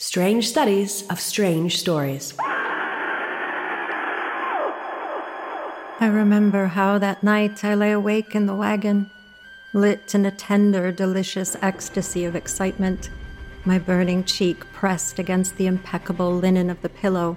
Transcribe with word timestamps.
Strange 0.00 0.46
Studies 0.48 1.04
of 1.08 1.18
Strange 1.18 1.76
Stories. 1.76 2.32
I 5.98 6.06
remember 6.06 6.66
how 6.66 6.98
that 6.98 7.24
night 7.24 7.64
I 7.64 7.74
lay 7.74 7.90
awake 7.90 8.36
in 8.36 8.46
the 8.46 8.54
wagon, 8.54 9.10
lit 9.74 10.14
in 10.14 10.24
a 10.24 10.30
tender, 10.30 10.92
delicious 10.92 11.56
ecstasy 11.62 12.24
of 12.24 12.36
excitement, 12.36 13.10
my 13.64 13.80
burning 13.80 14.22
cheek 14.22 14.60
pressed 14.72 15.18
against 15.18 15.56
the 15.56 15.66
impeccable 15.66 16.32
linen 16.32 16.70
of 16.70 16.80
the 16.80 16.88
pillow, 16.88 17.36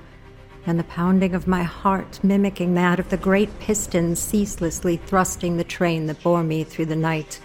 and 0.68 0.78
the 0.78 0.84
pounding 0.84 1.34
of 1.34 1.48
my 1.48 1.64
heart 1.64 2.24
mimicking 2.24 2.76
that 2.76 3.00
of 3.00 3.10
the 3.10 3.18
great 3.18 3.60
pistons 3.60 4.20
ceaselessly 4.20 4.98
thrusting 4.98 5.58
the 5.58 5.64
train 5.64 6.06
that 6.06 6.22
bore 6.22 6.44
me 6.44 6.64
through 6.64 6.86
the 6.86 6.96
night, 6.96 7.40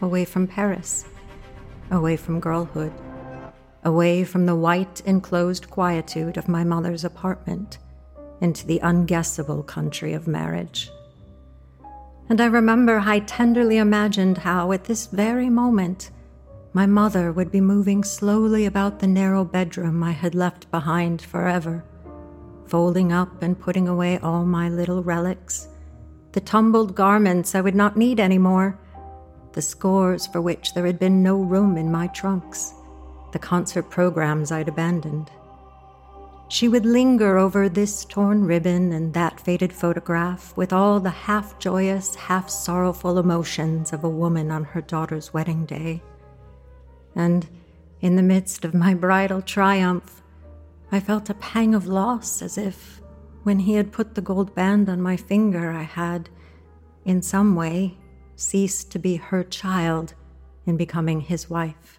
away 0.00 0.24
from 0.24 0.46
Paris, 0.46 1.04
away 1.90 2.16
from 2.16 2.40
girlhood, 2.40 2.94
away 3.84 4.24
from 4.24 4.46
the 4.46 4.56
white 4.56 5.02
enclosed 5.04 5.70
quietude 5.70 6.36
of 6.36 6.48
my 6.48 6.64
mother's 6.64 7.04
apartment 7.04 7.78
into 8.40 8.66
the 8.66 8.80
unguessable 8.82 9.66
country 9.66 10.12
of 10.12 10.26
marriage. 10.26 10.90
And 12.28 12.40
I 12.40 12.46
remember 12.46 12.98
I 12.98 13.20
tenderly 13.20 13.76
imagined 13.76 14.38
how, 14.38 14.72
at 14.72 14.84
this 14.84 15.06
very 15.06 15.50
moment, 15.50 16.10
my 16.72 16.86
mother 16.86 17.30
would 17.30 17.52
be 17.52 17.60
moving 17.60 18.02
slowly 18.02 18.66
about 18.66 18.98
the 18.98 19.06
narrow 19.06 19.44
bedroom 19.44 20.02
I 20.02 20.12
had 20.12 20.34
left 20.34 20.70
behind 20.70 21.22
forever, 21.22 21.84
folding 22.66 23.12
up 23.12 23.42
and 23.42 23.58
putting 23.58 23.88
away 23.88 24.18
all 24.18 24.44
my 24.44 24.68
little 24.68 25.02
relics, 25.02 25.68
the 26.32 26.40
tumbled 26.40 26.94
garments 26.96 27.54
I 27.54 27.60
would 27.60 27.76
not 27.76 27.96
need 27.96 28.18
anymore, 28.18 28.78
the 29.52 29.62
scores 29.62 30.26
for 30.26 30.40
which 30.40 30.74
there 30.74 30.86
had 30.86 30.98
been 30.98 31.22
no 31.22 31.36
room 31.36 31.76
in 31.76 31.92
my 31.92 32.08
trunks, 32.08 32.74
the 33.34 33.38
concert 33.40 33.90
programs 33.90 34.52
I'd 34.52 34.68
abandoned. 34.68 35.28
She 36.48 36.68
would 36.68 36.86
linger 36.86 37.36
over 37.36 37.68
this 37.68 38.04
torn 38.04 38.44
ribbon 38.44 38.92
and 38.92 39.12
that 39.14 39.40
faded 39.40 39.72
photograph 39.72 40.56
with 40.56 40.72
all 40.72 41.00
the 41.00 41.10
half 41.10 41.58
joyous, 41.58 42.14
half 42.14 42.48
sorrowful 42.48 43.18
emotions 43.18 43.92
of 43.92 44.04
a 44.04 44.08
woman 44.08 44.52
on 44.52 44.62
her 44.62 44.80
daughter's 44.80 45.34
wedding 45.34 45.66
day. 45.66 46.00
And 47.16 47.48
in 48.00 48.14
the 48.14 48.22
midst 48.22 48.64
of 48.64 48.72
my 48.72 48.94
bridal 48.94 49.42
triumph, 49.42 50.22
I 50.92 51.00
felt 51.00 51.28
a 51.28 51.34
pang 51.34 51.74
of 51.74 51.88
loss 51.88 52.40
as 52.40 52.56
if, 52.56 53.00
when 53.42 53.58
he 53.58 53.74
had 53.74 53.90
put 53.90 54.14
the 54.14 54.22
gold 54.22 54.54
band 54.54 54.88
on 54.88 55.02
my 55.02 55.16
finger, 55.16 55.72
I 55.72 55.82
had, 55.82 56.30
in 57.04 57.20
some 57.20 57.56
way, 57.56 57.98
ceased 58.36 58.92
to 58.92 59.00
be 59.00 59.16
her 59.16 59.42
child 59.42 60.14
in 60.66 60.76
becoming 60.76 61.20
his 61.20 61.50
wife. 61.50 61.98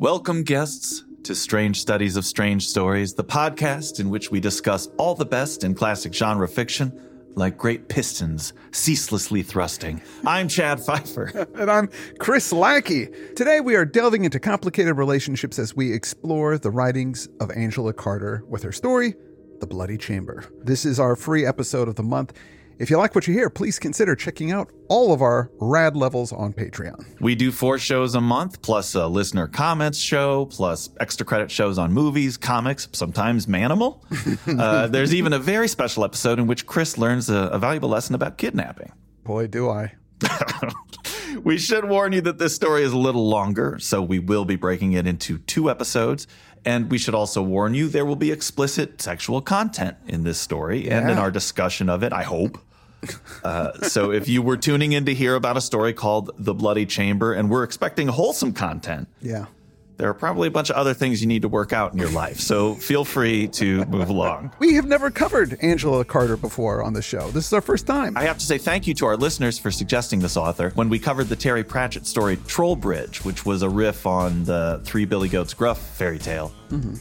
Welcome, 0.00 0.44
guests, 0.44 1.04
to 1.24 1.34
Strange 1.34 1.78
Studies 1.78 2.16
of 2.16 2.24
Strange 2.24 2.66
Stories, 2.66 3.12
the 3.12 3.22
podcast 3.22 4.00
in 4.00 4.08
which 4.08 4.30
we 4.30 4.40
discuss 4.40 4.88
all 4.96 5.14
the 5.14 5.26
best 5.26 5.62
in 5.62 5.74
classic 5.74 6.14
genre 6.14 6.48
fiction, 6.48 6.98
like 7.34 7.58
great 7.58 7.86
pistons 7.90 8.54
ceaselessly 8.72 9.42
thrusting. 9.42 10.00
I'm 10.24 10.48
Chad 10.48 10.80
Fifer. 10.80 11.46
And 11.54 11.70
I'm 11.70 11.90
Chris 12.18 12.50
Lackey. 12.50 13.08
Today 13.36 13.60
we 13.60 13.74
are 13.74 13.84
delving 13.84 14.24
into 14.24 14.40
complicated 14.40 14.96
relationships 14.96 15.58
as 15.58 15.76
we 15.76 15.92
explore 15.92 16.56
the 16.56 16.70
writings 16.70 17.28
of 17.38 17.50
Angela 17.50 17.92
Carter 17.92 18.42
with 18.48 18.62
her 18.62 18.72
story, 18.72 19.12
The 19.58 19.66
Bloody 19.66 19.98
Chamber. 19.98 20.46
This 20.62 20.86
is 20.86 20.98
our 20.98 21.14
free 21.14 21.44
episode 21.44 21.88
of 21.88 21.96
the 21.96 22.02
month. 22.02 22.32
If 22.80 22.88
you 22.88 22.96
like 22.96 23.14
what 23.14 23.26
you 23.26 23.34
hear, 23.34 23.50
please 23.50 23.78
consider 23.78 24.16
checking 24.16 24.52
out 24.52 24.72
all 24.88 25.12
of 25.12 25.20
our 25.20 25.50
rad 25.60 25.98
levels 25.98 26.32
on 26.32 26.54
Patreon. 26.54 27.04
We 27.20 27.34
do 27.34 27.52
four 27.52 27.78
shows 27.78 28.14
a 28.14 28.22
month, 28.22 28.62
plus 28.62 28.94
a 28.94 29.06
listener 29.06 29.48
comments 29.48 29.98
show, 29.98 30.46
plus 30.46 30.88
extra 30.98 31.26
credit 31.26 31.50
shows 31.50 31.76
on 31.76 31.92
movies, 31.92 32.38
comics, 32.38 32.88
sometimes 32.92 33.44
Manimal. 33.44 34.00
uh, 34.58 34.86
there's 34.86 35.14
even 35.14 35.34
a 35.34 35.38
very 35.38 35.68
special 35.68 36.06
episode 36.06 36.38
in 36.38 36.46
which 36.46 36.64
Chris 36.64 36.96
learns 36.96 37.28
a, 37.28 37.50
a 37.52 37.58
valuable 37.58 37.90
lesson 37.90 38.14
about 38.14 38.38
kidnapping. 38.38 38.90
Boy, 39.24 39.46
do 39.46 39.68
I. 39.68 39.92
we 41.44 41.58
should 41.58 41.84
warn 41.84 42.14
you 42.14 42.22
that 42.22 42.38
this 42.38 42.54
story 42.54 42.82
is 42.82 42.94
a 42.94 42.98
little 42.98 43.28
longer, 43.28 43.78
so 43.78 44.00
we 44.00 44.18
will 44.18 44.46
be 44.46 44.56
breaking 44.56 44.94
it 44.94 45.06
into 45.06 45.36
two 45.36 45.68
episodes. 45.68 46.26
And 46.64 46.90
we 46.90 46.96
should 46.96 47.14
also 47.14 47.42
warn 47.42 47.74
you 47.74 47.88
there 47.88 48.06
will 48.06 48.16
be 48.16 48.32
explicit 48.32 49.02
sexual 49.02 49.42
content 49.42 49.98
in 50.06 50.24
this 50.24 50.40
story 50.40 50.90
and 50.90 51.10
in 51.10 51.18
our 51.18 51.30
discussion 51.30 51.90
of 51.90 52.02
it, 52.02 52.14
I 52.14 52.22
hope. 52.22 52.58
Uh, 53.44 53.72
so 53.88 54.12
if 54.12 54.28
you 54.28 54.42
were 54.42 54.56
tuning 54.56 54.92
in 54.92 55.04
to 55.06 55.14
hear 55.14 55.34
about 55.34 55.56
a 55.56 55.60
story 55.60 55.92
called 55.92 56.30
The 56.38 56.54
Bloody 56.54 56.86
Chamber 56.86 57.32
and 57.32 57.48
we're 57.50 57.64
expecting 57.64 58.08
wholesome 58.08 58.52
content, 58.52 59.08
Yeah. 59.22 59.46
there 59.96 60.08
are 60.08 60.14
probably 60.14 60.48
a 60.48 60.50
bunch 60.50 60.70
of 60.70 60.76
other 60.76 60.94
things 60.94 61.20
you 61.20 61.26
need 61.26 61.42
to 61.42 61.48
work 61.48 61.72
out 61.72 61.92
in 61.92 61.98
your 61.98 62.10
life. 62.10 62.38
So 62.40 62.74
feel 62.74 63.04
free 63.04 63.48
to 63.48 63.84
move 63.86 64.08
along. 64.08 64.52
We 64.58 64.74
have 64.74 64.86
never 64.86 65.10
covered 65.10 65.58
Angela 65.62 66.04
Carter 66.04 66.36
before 66.38 66.82
on 66.82 66.92
the 66.94 67.02
show. 67.02 67.30
This 67.30 67.46
is 67.46 67.52
our 67.52 67.60
first 67.60 67.86
time. 67.86 68.16
I 68.16 68.22
have 68.24 68.38
to 68.38 68.44
say 68.46 68.56
thank 68.58 68.86
you 68.86 68.94
to 68.94 69.06
our 69.06 69.16
listeners 69.16 69.58
for 69.58 69.70
suggesting 69.70 70.20
this 70.20 70.36
author 70.36 70.70
when 70.74 70.88
we 70.88 70.98
covered 70.98 71.28
the 71.28 71.36
Terry 71.36 71.64
Pratchett 71.64 72.06
story 72.06 72.36
Troll 72.46 72.76
Bridge, 72.76 73.24
which 73.24 73.44
was 73.46 73.62
a 73.62 73.68
riff 73.68 74.06
on 74.06 74.44
the 74.44 74.80
Three 74.84 75.04
Billy 75.06 75.28
Goats 75.28 75.52
Gruff 75.54 75.78
fairy 75.96 76.18
tale. 76.18 76.52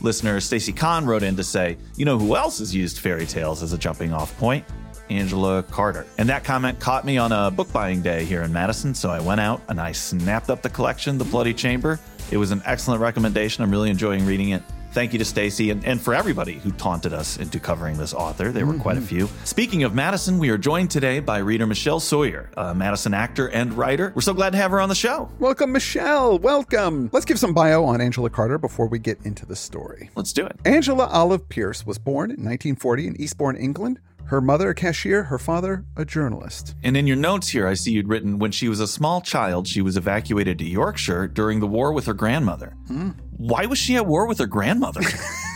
Listener 0.02 0.40
Stacy 0.42 0.72
Kahn 0.74 1.06
wrote 1.06 1.24
in 1.24 1.36
to 1.36 1.44
say, 1.44 1.78
You 1.96 2.04
know 2.06 2.18
who 2.18 2.36
else 2.36 2.60
has 2.60 2.74
used 2.76 3.00
fairy 3.00 3.26
tales 3.26 3.62
as 3.64 3.72
a 3.74 3.78
jumping 3.78 4.14
off 4.14 4.36
point? 4.40 4.66
Angela 5.10 5.64
Carter. 5.64 6.06
And 6.18 6.30
that 6.30 6.44
comment 6.44 6.80
caught 6.80 7.06
me 7.06 7.18
on 7.18 7.32
a 7.32 7.52
book 7.52 7.72
buying 7.72 8.02
day 8.02 8.26
here 8.26 8.44
in 8.44 8.54
Madison, 8.54 8.94
so 8.94 9.10
I 9.10 9.20
went 9.20 9.42
out 9.42 9.62
and 9.70 9.80
I 9.80 9.92
snapped 9.92 10.50
up 10.50 10.62
the 10.62 10.70
collection, 10.70 11.18
The 11.18 11.26
Bloody 11.26 11.54
Chamber. 11.54 12.00
It 12.32 12.38
was 12.38 12.52
an 12.52 12.62
excellent 12.66 13.02
recommendation. 13.02 13.64
I'm 13.64 13.72
really 13.72 13.90
enjoying 13.90 14.26
reading 14.26 14.50
it. 14.50 14.64
Thank 14.92 15.14
you 15.14 15.20
to 15.20 15.26
Stacy 15.26 15.70
and, 15.70 15.86
and 15.86 16.02
for 16.02 16.16
everybody 16.16 16.54
who 16.54 16.72
taunted 16.72 17.14
us 17.14 17.38
into 17.38 17.60
covering 17.60 17.98
this 17.98 18.14
author. 18.14 18.52
There 18.52 18.66
were 18.66 18.74
quite 18.74 18.98
a 18.98 19.00
mm-hmm. 19.00 19.28
few. 19.28 19.30
Speaking 19.44 19.84
of 19.84 19.94
Madison, 19.94 20.40
we 20.40 20.50
are 20.50 20.58
joined 20.58 20.90
today 20.90 21.20
by 21.20 21.38
reader 21.40 21.68
Michelle 21.68 22.00
Sawyer, 22.00 22.50
a 22.58 22.74
Madison 22.74 23.14
actor 23.14 23.48
and 23.50 23.74
writer. 23.74 24.12
We're 24.16 24.22
so 24.22 24.34
glad 24.34 24.52
to 24.52 24.58
have 24.58 24.72
her 24.72 24.82
on 24.82 24.90
the 24.90 24.96
show. 24.96 25.30
Welcome, 25.38 25.72
Michelle. 25.74 26.40
Welcome. 26.40 27.12
Let's 27.14 27.26
give 27.26 27.38
some 27.38 27.54
bio 27.54 27.84
on 27.84 28.02
Angela 28.02 28.32
Carter 28.32 28.58
before 28.58 28.88
we 28.88 28.98
get 28.98 29.20
into 29.24 29.46
the 29.46 29.56
story. 29.56 30.10
Let's 30.16 30.34
do 30.34 30.46
it. 30.46 30.58
Angela 30.66 31.06
Olive 31.06 31.48
Pierce 31.50 31.86
was 31.86 32.00
born 32.00 32.32
in 32.32 32.38
1940 32.44 33.08
in 33.08 33.22
Eastbourne, 33.22 33.58
England. 33.58 34.00
Her 34.30 34.42
mother, 34.42 34.70
a 34.70 34.76
cashier, 34.76 35.24
her 35.24 35.40
father, 35.40 35.86
a 35.98 36.06
journalist. 36.06 36.76
And 36.84 36.96
in 36.96 37.08
your 37.08 37.18
notes 37.18 37.50
here, 37.50 37.68
I 37.68 37.74
see 37.74 37.94
you'd 37.94 38.08
written 38.08 38.38
when 38.38 38.52
she 38.52 38.70
was 38.70 38.80
a 38.80 38.86
small 38.86 39.22
child, 39.22 39.68
she 39.68 39.82
was 39.82 39.98
evacuated 39.98 40.60
to 40.60 40.66
Yorkshire 40.66 41.28
during 41.30 41.60
the 41.60 41.66
war 41.66 41.92
with 41.94 42.06
her 42.06 42.14
grandmother. 42.14 42.76
Hmm. 42.88 43.10
Why 43.38 43.66
was 43.66 43.80
she 43.80 43.96
at 43.96 44.06
war 44.06 44.28
with 44.28 44.38
her 44.38 44.46
grandmother? 44.46 45.02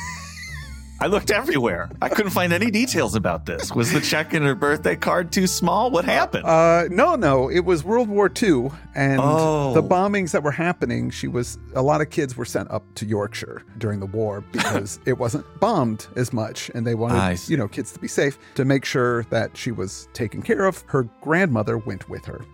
I 1.03 1.07
looked 1.07 1.31
everywhere. 1.31 1.89
I 2.01 2.07
couldn't 2.07 2.31
find 2.31 2.53
any 2.53 2.71
details 2.71 3.13
about 3.13 3.45
this. 3.45 3.73
Was 3.73 3.91
the 3.91 3.99
check 3.99 4.33
in 4.33 4.41
her 4.43 4.55
birthday 4.55 4.95
card 4.95 5.33
too 5.33 5.47
small? 5.47 5.91
What 5.91 6.05
happened? 6.05 6.45
Uh, 6.45 6.85
no, 6.89 7.15
no, 7.15 7.49
it 7.51 7.65
was 7.65 7.83
World 7.83 8.07
War 8.07 8.31
II, 8.41 8.69
and 8.95 9.19
Oh. 9.21 9.73
the 9.73 9.83
bombings 9.83 10.31
that 10.31 10.43
were 10.43 10.51
happening. 10.53 11.09
She 11.09 11.27
was 11.27 11.57
a 11.75 11.81
lot 11.81 11.99
of 11.99 12.09
kids 12.09 12.37
were 12.37 12.45
sent 12.45 12.71
up 12.71 12.85
to 12.95 13.05
Yorkshire 13.05 13.63
during 13.79 13.99
the 13.99 14.05
war 14.05 14.45
because 14.53 15.01
it 15.05 15.17
wasn't 15.17 15.45
bombed 15.59 16.07
as 16.15 16.31
much, 16.31 16.71
and 16.73 16.87
they 16.87 16.95
wanted 16.95 17.37
you 17.49 17.57
know 17.57 17.67
kids 17.67 17.91
to 17.91 17.99
be 17.99 18.07
safe. 18.07 18.37
To 18.55 18.63
make 18.63 18.85
sure 18.85 19.23
that 19.23 19.57
she 19.57 19.73
was 19.73 20.07
taken 20.13 20.41
care 20.41 20.63
of, 20.67 20.85
her 20.87 21.03
grandmother 21.19 21.77
went 21.77 22.07
with 22.07 22.23
her. 22.23 22.45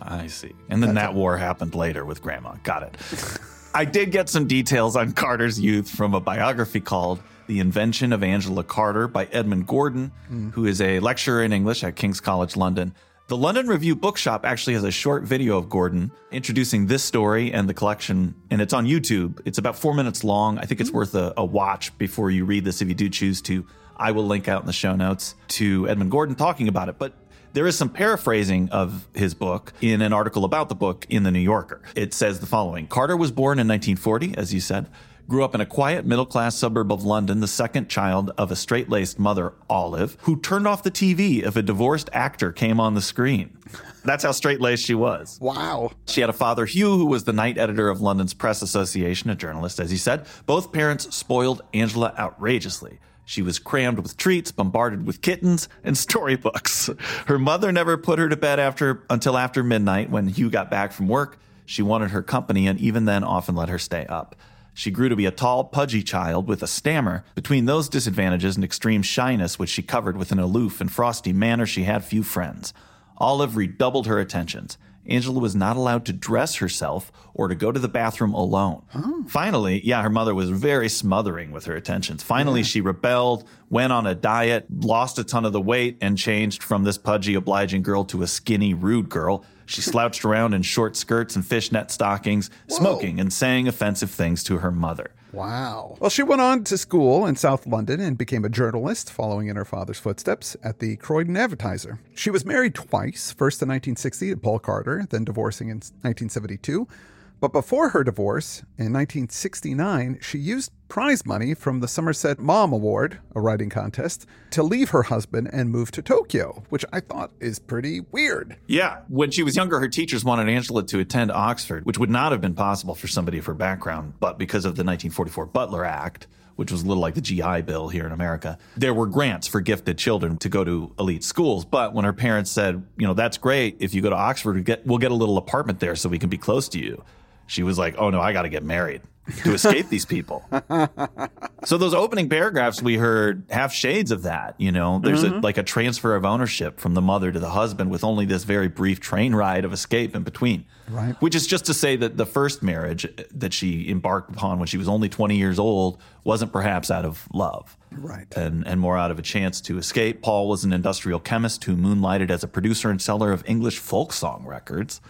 I 0.00 0.28
see. 0.28 0.52
And 0.70 0.80
then 0.80 0.94
that 0.94 1.12
war 1.14 1.36
happened 1.38 1.74
later 1.74 2.04
with 2.04 2.22
grandma. 2.22 2.54
Got 2.62 2.84
it. 2.84 3.38
I 3.74 3.84
did 3.84 4.12
get 4.12 4.28
some 4.28 4.46
details 4.46 4.94
on 4.94 5.10
Carter's 5.10 5.58
youth 5.60 5.90
from 5.90 6.14
a 6.14 6.20
biography 6.20 6.80
called 6.80 7.20
The 7.46 7.60
Invention 7.60 8.12
of 8.12 8.22
Angela 8.22 8.64
Carter 8.64 9.08
by 9.08 9.26
Edmund 9.26 9.66
Gordon, 9.66 10.12
who 10.52 10.66
is 10.66 10.80
a 10.80 11.00
lecturer 11.00 11.42
in 11.42 11.52
English 11.52 11.84
at 11.84 11.96
King's 11.96 12.20
College 12.20 12.56
London. 12.56 12.94
The 13.28 13.36
London 13.36 13.66
Review 13.66 13.96
Bookshop 13.96 14.44
actually 14.44 14.74
has 14.74 14.84
a 14.84 14.90
short 14.92 15.24
video 15.24 15.58
of 15.58 15.68
Gordon 15.68 16.12
introducing 16.30 16.86
this 16.86 17.02
story 17.02 17.52
and 17.52 17.68
the 17.68 17.74
collection, 17.74 18.36
and 18.50 18.60
it's 18.60 18.72
on 18.72 18.86
YouTube. 18.86 19.40
It's 19.44 19.58
about 19.58 19.76
four 19.76 19.94
minutes 19.94 20.22
long. 20.22 20.58
I 20.58 20.62
think 20.62 20.80
it's 20.80 20.92
worth 20.92 21.14
a, 21.16 21.34
a 21.36 21.44
watch 21.44 21.96
before 21.98 22.30
you 22.30 22.44
read 22.44 22.64
this 22.64 22.80
if 22.80 22.88
you 22.88 22.94
do 22.94 23.08
choose 23.08 23.42
to. 23.42 23.66
I 23.96 24.12
will 24.12 24.26
link 24.26 24.46
out 24.46 24.60
in 24.60 24.66
the 24.66 24.72
show 24.72 24.94
notes 24.94 25.34
to 25.48 25.88
Edmund 25.88 26.12
Gordon 26.12 26.36
talking 26.36 26.68
about 26.68 26.88
it. 26.88 26.98
But 26.98 27.14
there 27.52 27.66
is 27.66 27.76
some 27.76 27.88
paraphrasing 27.88 28.68
of 28.68 29.08
his 29.14 29.34
book 29.34 29.72
in 29.80 30.02
an 30.02 30.12
article 30.12 30.44
about 30.44 30.68
the 30.68 30.74
book 30.74 31.06
in 31.08 31.22
the 31.22 31.30
New 31.30 31.40
Yorker. 31.40 31.80
It 31.94 32.12
says 32.12 32.38
the 32.38 32.46
following 32.46 32.86
Carter 32.86 33.16
was 33.16 33.32
born 33.32 33.58
in 33.58 33.66
1940, 33.66 34.36
as 34.36 34.52
you 34.52 34.60
said, 34.60 34.88
grew 35.28 35.44
up 35.44 35.54
in 35.54 35.60
a 35.60 35.66
quiet 35.66 36.04
middle 36.04 36.26
class 36.26 36.56
suburb 36.56 36.92
of 36.92 37.04
London, 37.04 37.40
the 37.40 37.48
second 37.48 37.88
child 37.88 38.30
of 38.38 38.50
a 38.50 38.56
straight 38.56 38.88
laced 38.88 39.18
mother, 39.18 39.52
Olive, 39.68 40.16
who 40.20 40.38
turned 40.40 40.66
off 40.66 40.82
the 40.82 40.90
TV 40.90 41.42
if 41.42 41.56
a 41.56 41.62
divorced 41.62 42.08
actor 42.12 42.52
came 42.52 42.78
on 42.78 42.94
the 42.94 43.00
screen. 43.00 43.56
That's 44.04 44.22
how 44.22 44.32
straight 44.32 44.60
laced 44.60 44.84
she 44.84 44.94
was. 44.94 45.38
Wow. 45.40 45.90
She 46.06 46.20
had 46.20 46.30
a 46.30 46.34
father, 46.34 46.64
Hugh, 46.64 46.96
who 46.96 47.06
was 47.06 47.24
the 47.24 47.32
night 47.32 47.58
editor 47.58 47.88
of 47.88 48.00
London's 48.00 48.34
Press 48.34 48.62
Association, 48.62 49.30
a 49.30 49.34
journalist, 49.34 49.80
as 49.80 49.90
he 49.90 49.96
said. 49.96 50.26
Both 50.46 50.72
parents 50.72 51.14
spoiled 51.14 51.62
Angela 51.74 52.14
outrageously. 52.16 53.00
She 53.24 53.42
was 53.42 53.58
crammed 53.58 53.98
with 53.98 54.16
treats, 54.16 54.52
bombarded 54.52 55.04
with 55.04 55.20
kittens, 55.20 55.68
and 55.82 55.98
storybooks. 55.98 56.88
Her 57.26 57.38
mother 57.38 57.72
never 57.72 57.96
put 57.96 58.20
her 58.20 58.28
to 58.28 58.36
bed 58.36 58.60
after 58.60 59.04
until 59.10 59.36
after 59.36 59.64
midnight 59.64 60.08
when 60.08 60.28
Hugh 60.28 60.50
got 60.50 60.70
back 60.70 60.92
from 60.92 61.08
work. 61.08 61.38
She 61.66 61.82
wanted 61.82 62.12
her 62.12 62.22
company 62.22 62.68
and 62.68 62.78
even 62.78 63.06
then 63.06 63.24
often 63.24 63.56
let 63.56 63.68
her 63.68 63.78
stay 63.78 64.06
up. 64.06 64.36
She 64.76 64.90
grew 64.90 65.08
to 65.08 65.16
be 65.16 65.24
a 65.24 65.30
tall, 65.30 65.64
pudgy 65.64 66.02
child 66.02 66.46
with 66.46 66.62
a 66.62 66.66
stammer. 66.66 67.24
Between 67.34 67.64
those 67.64 67.88
disadvantages 67.88 68.56
and 68.56 68.64
extreme 68.64 69.00
shyness, 69.00 69.58
which 69.58 69.70
she 69.70 69.80
covered 69.80 70.18
with 70.18 70.32
an 70.32 70.38
aloof 70.38 70.82
and 70.82 70.92
frosty 70.92 71.32
manner, 71.32 71.64
she 71.64 71.84
had 71.84 72.04
few 72.04 72.22
friends. 72.22 72.74
Olive 73.16 73.56
redoubled 73.56 74.06
her 74.06 74.20
attentions. 74.20 74.76
Angela 75.08 75.40
was 75.40 75.56
not 75.56 75.78
allowed 75.78 76.04
to 76.04 76.12
dress 76.12 76.56
herself 76.56 77.10
or 77.32 77.48
to 77.48 77.54
go 77.54 77.72
to 77.72 77.80
the 77.80 77.88
bathroom 77.88 78.34
alone. 78.34 78.82
Oh. 78.94 79.24
Finally, 79.26 79.80
yeah, 79.82 80.02
her 80.02 80.10
mother 80.10 80.34
was 80.34 80.50
very 80.50 80.90
smothering 80.90 81.52
with 81.52 81.64
her 81.64 81.74
attentions. 81.74 82.22
Finally, 82.22 82.62
she 82.62 82.82
rebelled, 82.82 83.48
went 83.70 83.94
on 83.94 84.06
a 84.06 84.14
diet, 84.14 84.66
lost 84.70 85.18
a 85.18 85.24
ton 85.24 85.46
of 85.46 85.54
the 85.54 85.60
weight, 85.60 85.96
and 86.02 86.18
changed 86.18 86.62
from 86.62 86.84
this 86.84 86.98
pudgy, 86.98 87.34
obliging 87.34 87.80
girl 87.80 88.04
to 88.04 88.20
a 88.20 88.26
skinny, 88.26 88.74
rude 88.74 89.08
girl. 89.08 89.42
She 89.66 89.82
slouched 89.82 90.24
around 90.24 90.54
in 90.54 90.62
short 90.62 90.96
skirts 90.96 91.36
and 91.36 91.44
fishnet 91.44 91.90
stockings, 91.90 92.50
smoking 92.68 93.20
and 93.20 93.32
saying 93.32 93.68
offensive 93.68 94.10
things 94.10 94.42
to 94.44 94.58
her 94.58 94.70
mother. 94.70 95.10
Wow. 95.32 95.96
Well, 96.00 96.08
she 96.08 96.22
went 96.22 96.40
on 96.40 96.64
to 96.64 96.78
school 96.78 97.26
in 97.26 97.36
South 97.36 97.66
London 97.66 98.00
and 98.00 98.16
became 98.16 98.44
a 98.44 98.48
journalist, 98.48 99.12
following 99.12 99.48
in 99.48 99.56
her 99.56 99.64
father's 99.66 99.98
footsteps 99.98 100.56
at 100.62 100.78
the 100.78 100.96
Croydon 100.96 101.36
Advertiser. 101.36 101.98
She 102.14 102.30
was 102.30 102.46
married 102.46 102.74
twice, 102.74 103.32
first 103.32 103.60
in 103.60 103.68
1960 103.68 104.30
to 104.30 104.36
Paul 104.38 104.60
Carter, 104.60 105.06
then 105.10 105.24
divorcing 105.24 105.68
in 105.68 105.76
1972. 105.76 106.88
But 107.38 107.52
before 107.52 107.90
her 107.90 108.02
divorce, 108.02 108.60
in 108.78 108.94
1969, 108.94 110.20
she 110.22 110.38
used 110.38 110.72
prize 110.88 111.26
money 111.26 111.52
from 111.52 111.80
the 111.80 111.88
Somerset 111.88 112.38
Maugham 112.38 112.72
Award, 112.72 113.18
a 113.34 113.40
writing 113.40 113.68
contest, 113.68 114.24
to 114.52 114.62
leave 114.62 114.90
her 114.90 115.02
husband 115.02 115.50
and 115.52 115.70
move 115.70 115.90
to 115.90 116.02
Tokyo, 116.02 116.62
which 116.70 116.84
I 116.94 117.00
thought 117.00 117.32
is 117.38 117.58
pretty 117.58 118.00
weird. 118.10 118.56
Yeah. 118.66 119.00
When 119.08 119.30
she 119.30 119.42
was 119.42 119.54
younger, 119.54 119.78
her 119.80 119.88
teachers 119.88 120.24
wanted 120.24 120.48
Angela 120.48 120.82
to 120.84 120.98
attend 120.98 121.30
Oxford, 121.30 121.84
which 121.84 121.98
would 121.98 122.08
not 122.08 122.32
have 122.32 122.40
been 122.40 122.54
possible 122.54 122.94
for 122.94 123.06
somebody 123.06 123.36
of 123.36 123.44
her 123.44 123.54
background. 123.54 124.14
But 124.18 124.38
because 124.38 124.64
of 124.64 124.76
the 124.76 124.84
1944 124.84 125.46
Butler 125.46 125.84
Act, 125.84 126.28
which 126.54 126.72
was 126.72 126.84
a 126.84 126.86
little 126.86 127.02
like 127.02 127.14
the 127.14 127.20
GI 127.20 127.62
Bill 127.62 127.88
here 127.88 128.06
in 128.06 128.12
America, 128.12 128.56
there 128.78 128.94
were 128.94 129.06
grants 129.06 129.46
for 129.46 129.60
gifted 129.60 129.98
children 129.98 130.38
to 130.38 130.48
go 130.48 130.64
to 130.64 130.90
elite 130.98 131.22
schools. 131.22 131.66
But 131.66 131.92
when 131.92 132.06
her 132.06 132.14
parents 132.14 132.50
said, 132.50 132.82
you 132.96 133.06
know, 133.06 133.12
that's 133.12 133.36
great. 133.36 133.76
If 133.78 133.92
you 133.92 134.00
go 134.00 134.08
to 134.08 134.16
Oxford, 134.16 134.54
we'll 134.54 134.64
get, 134.64 134.86
we'll 134.86 134.98
get 134.98 135.10
a 135.10 135.14
little 135.14 135.36
apartment 135.36 135.80
there 135.80 135.96
so 135.96 136.08
we 136.08 136.18
can 136.18 136.30
be 136.30 136.38
close 136.38 136.66
to 136.70 136.78
you. 136.78 137.04
She 137.46 137.62
was 137.62 137.78
like, 137.78 137.94
oh 137.98 138.10
no, 138.10 138.20
I 138.20 138.32
got 138.32 138.42
to 138.42 138.48
get 138.48 138.64
married 138.64 139.02
to 139.42 139.54
escape 139.54 139.88
these 139.88 140.04
people. 140.04 140.44
so 141.64 141.76
those 141.76 141.94
opening 141.94 142.28
paragraphs 142.28 142.80
we 142.80 142.96
heard 142.96 143.44
have 143.50 143.72
shades 143.72 144.10
of 144.10 144.22
that. 144.22 144.54
You 144.58 144.72
know, 144.72 145.00
there's 145.02 145.22
a, 145.22 145.30
mm-hmm. 145.30 145.40
like 145.40 145.58
a 145.58 145.62
transfer 145.62 146.14
of 146.14 146.24
ownership 146.24 146.78
from 146.78 146.94
the 146.94 147.00
mother 147.00 147.32
to 147.32 147.38
the 147.38 147.50
husband 147.50 147.90
with 147.90 148.04
only 148.04 148.24
this 148.24 148.44
very 148.44 148.68
brief 148.68 149.00
train 149.00 149.34
ride 149.34 149.64
of 149.64 149.72
escape 149.72 150.14
in 150.14 150.22
between. 150.22 150.64
Right. 150.88 151.20
Which 151.20 151.34
is 151.34 151.46
just 151.46 151.66
to 151.66 151.74
say 151.74 151.96
that 151.96 152.16
the 152.16 152.26
first 152.26 152.62
marriage 152.62 153.06
that 153.32 153.52
she 153.52 153.90
embarked 153.90 154.30
upon 154.30 154.58
when 154.58 154.68
she 154.68 154.78
was 154.78 154.88
only 154.88 155.08
20 155.08 155.36
years 155.36 155.58
old 155.58 156.00
wasn't 156.22 156.52
perhaps 156.52 156.90
out 156.90 157.04
of 157.04 157.26
love. 157.32 157.76
Right. 157.90 158.32
And, 158.36 158.66
and 158.66 158.80
more 158.80 158.96
out 158.96 159.10
of 159.10 159.18
a 159.18 159.22
chance 159.22 159.60
to 159.62 159.78
escape. 159.78 160.22
Paul 160.22 160.48
was 160.48 160.64
an 160.64 160.72
industrial 160.72 161.18
chemist 161.18 161.64
who 161.64 161.76
moonlighted 161.76 162.30
as 162.30 162.44
a 162.44 162.48
producer 162.48 162.90
and 162.90 163.02
seller 163.02 163.32
of 163.32 163.42
English 163.48 163.78
folk 163.78 164.12
song 164.12 164.44
records. 164.46 165.00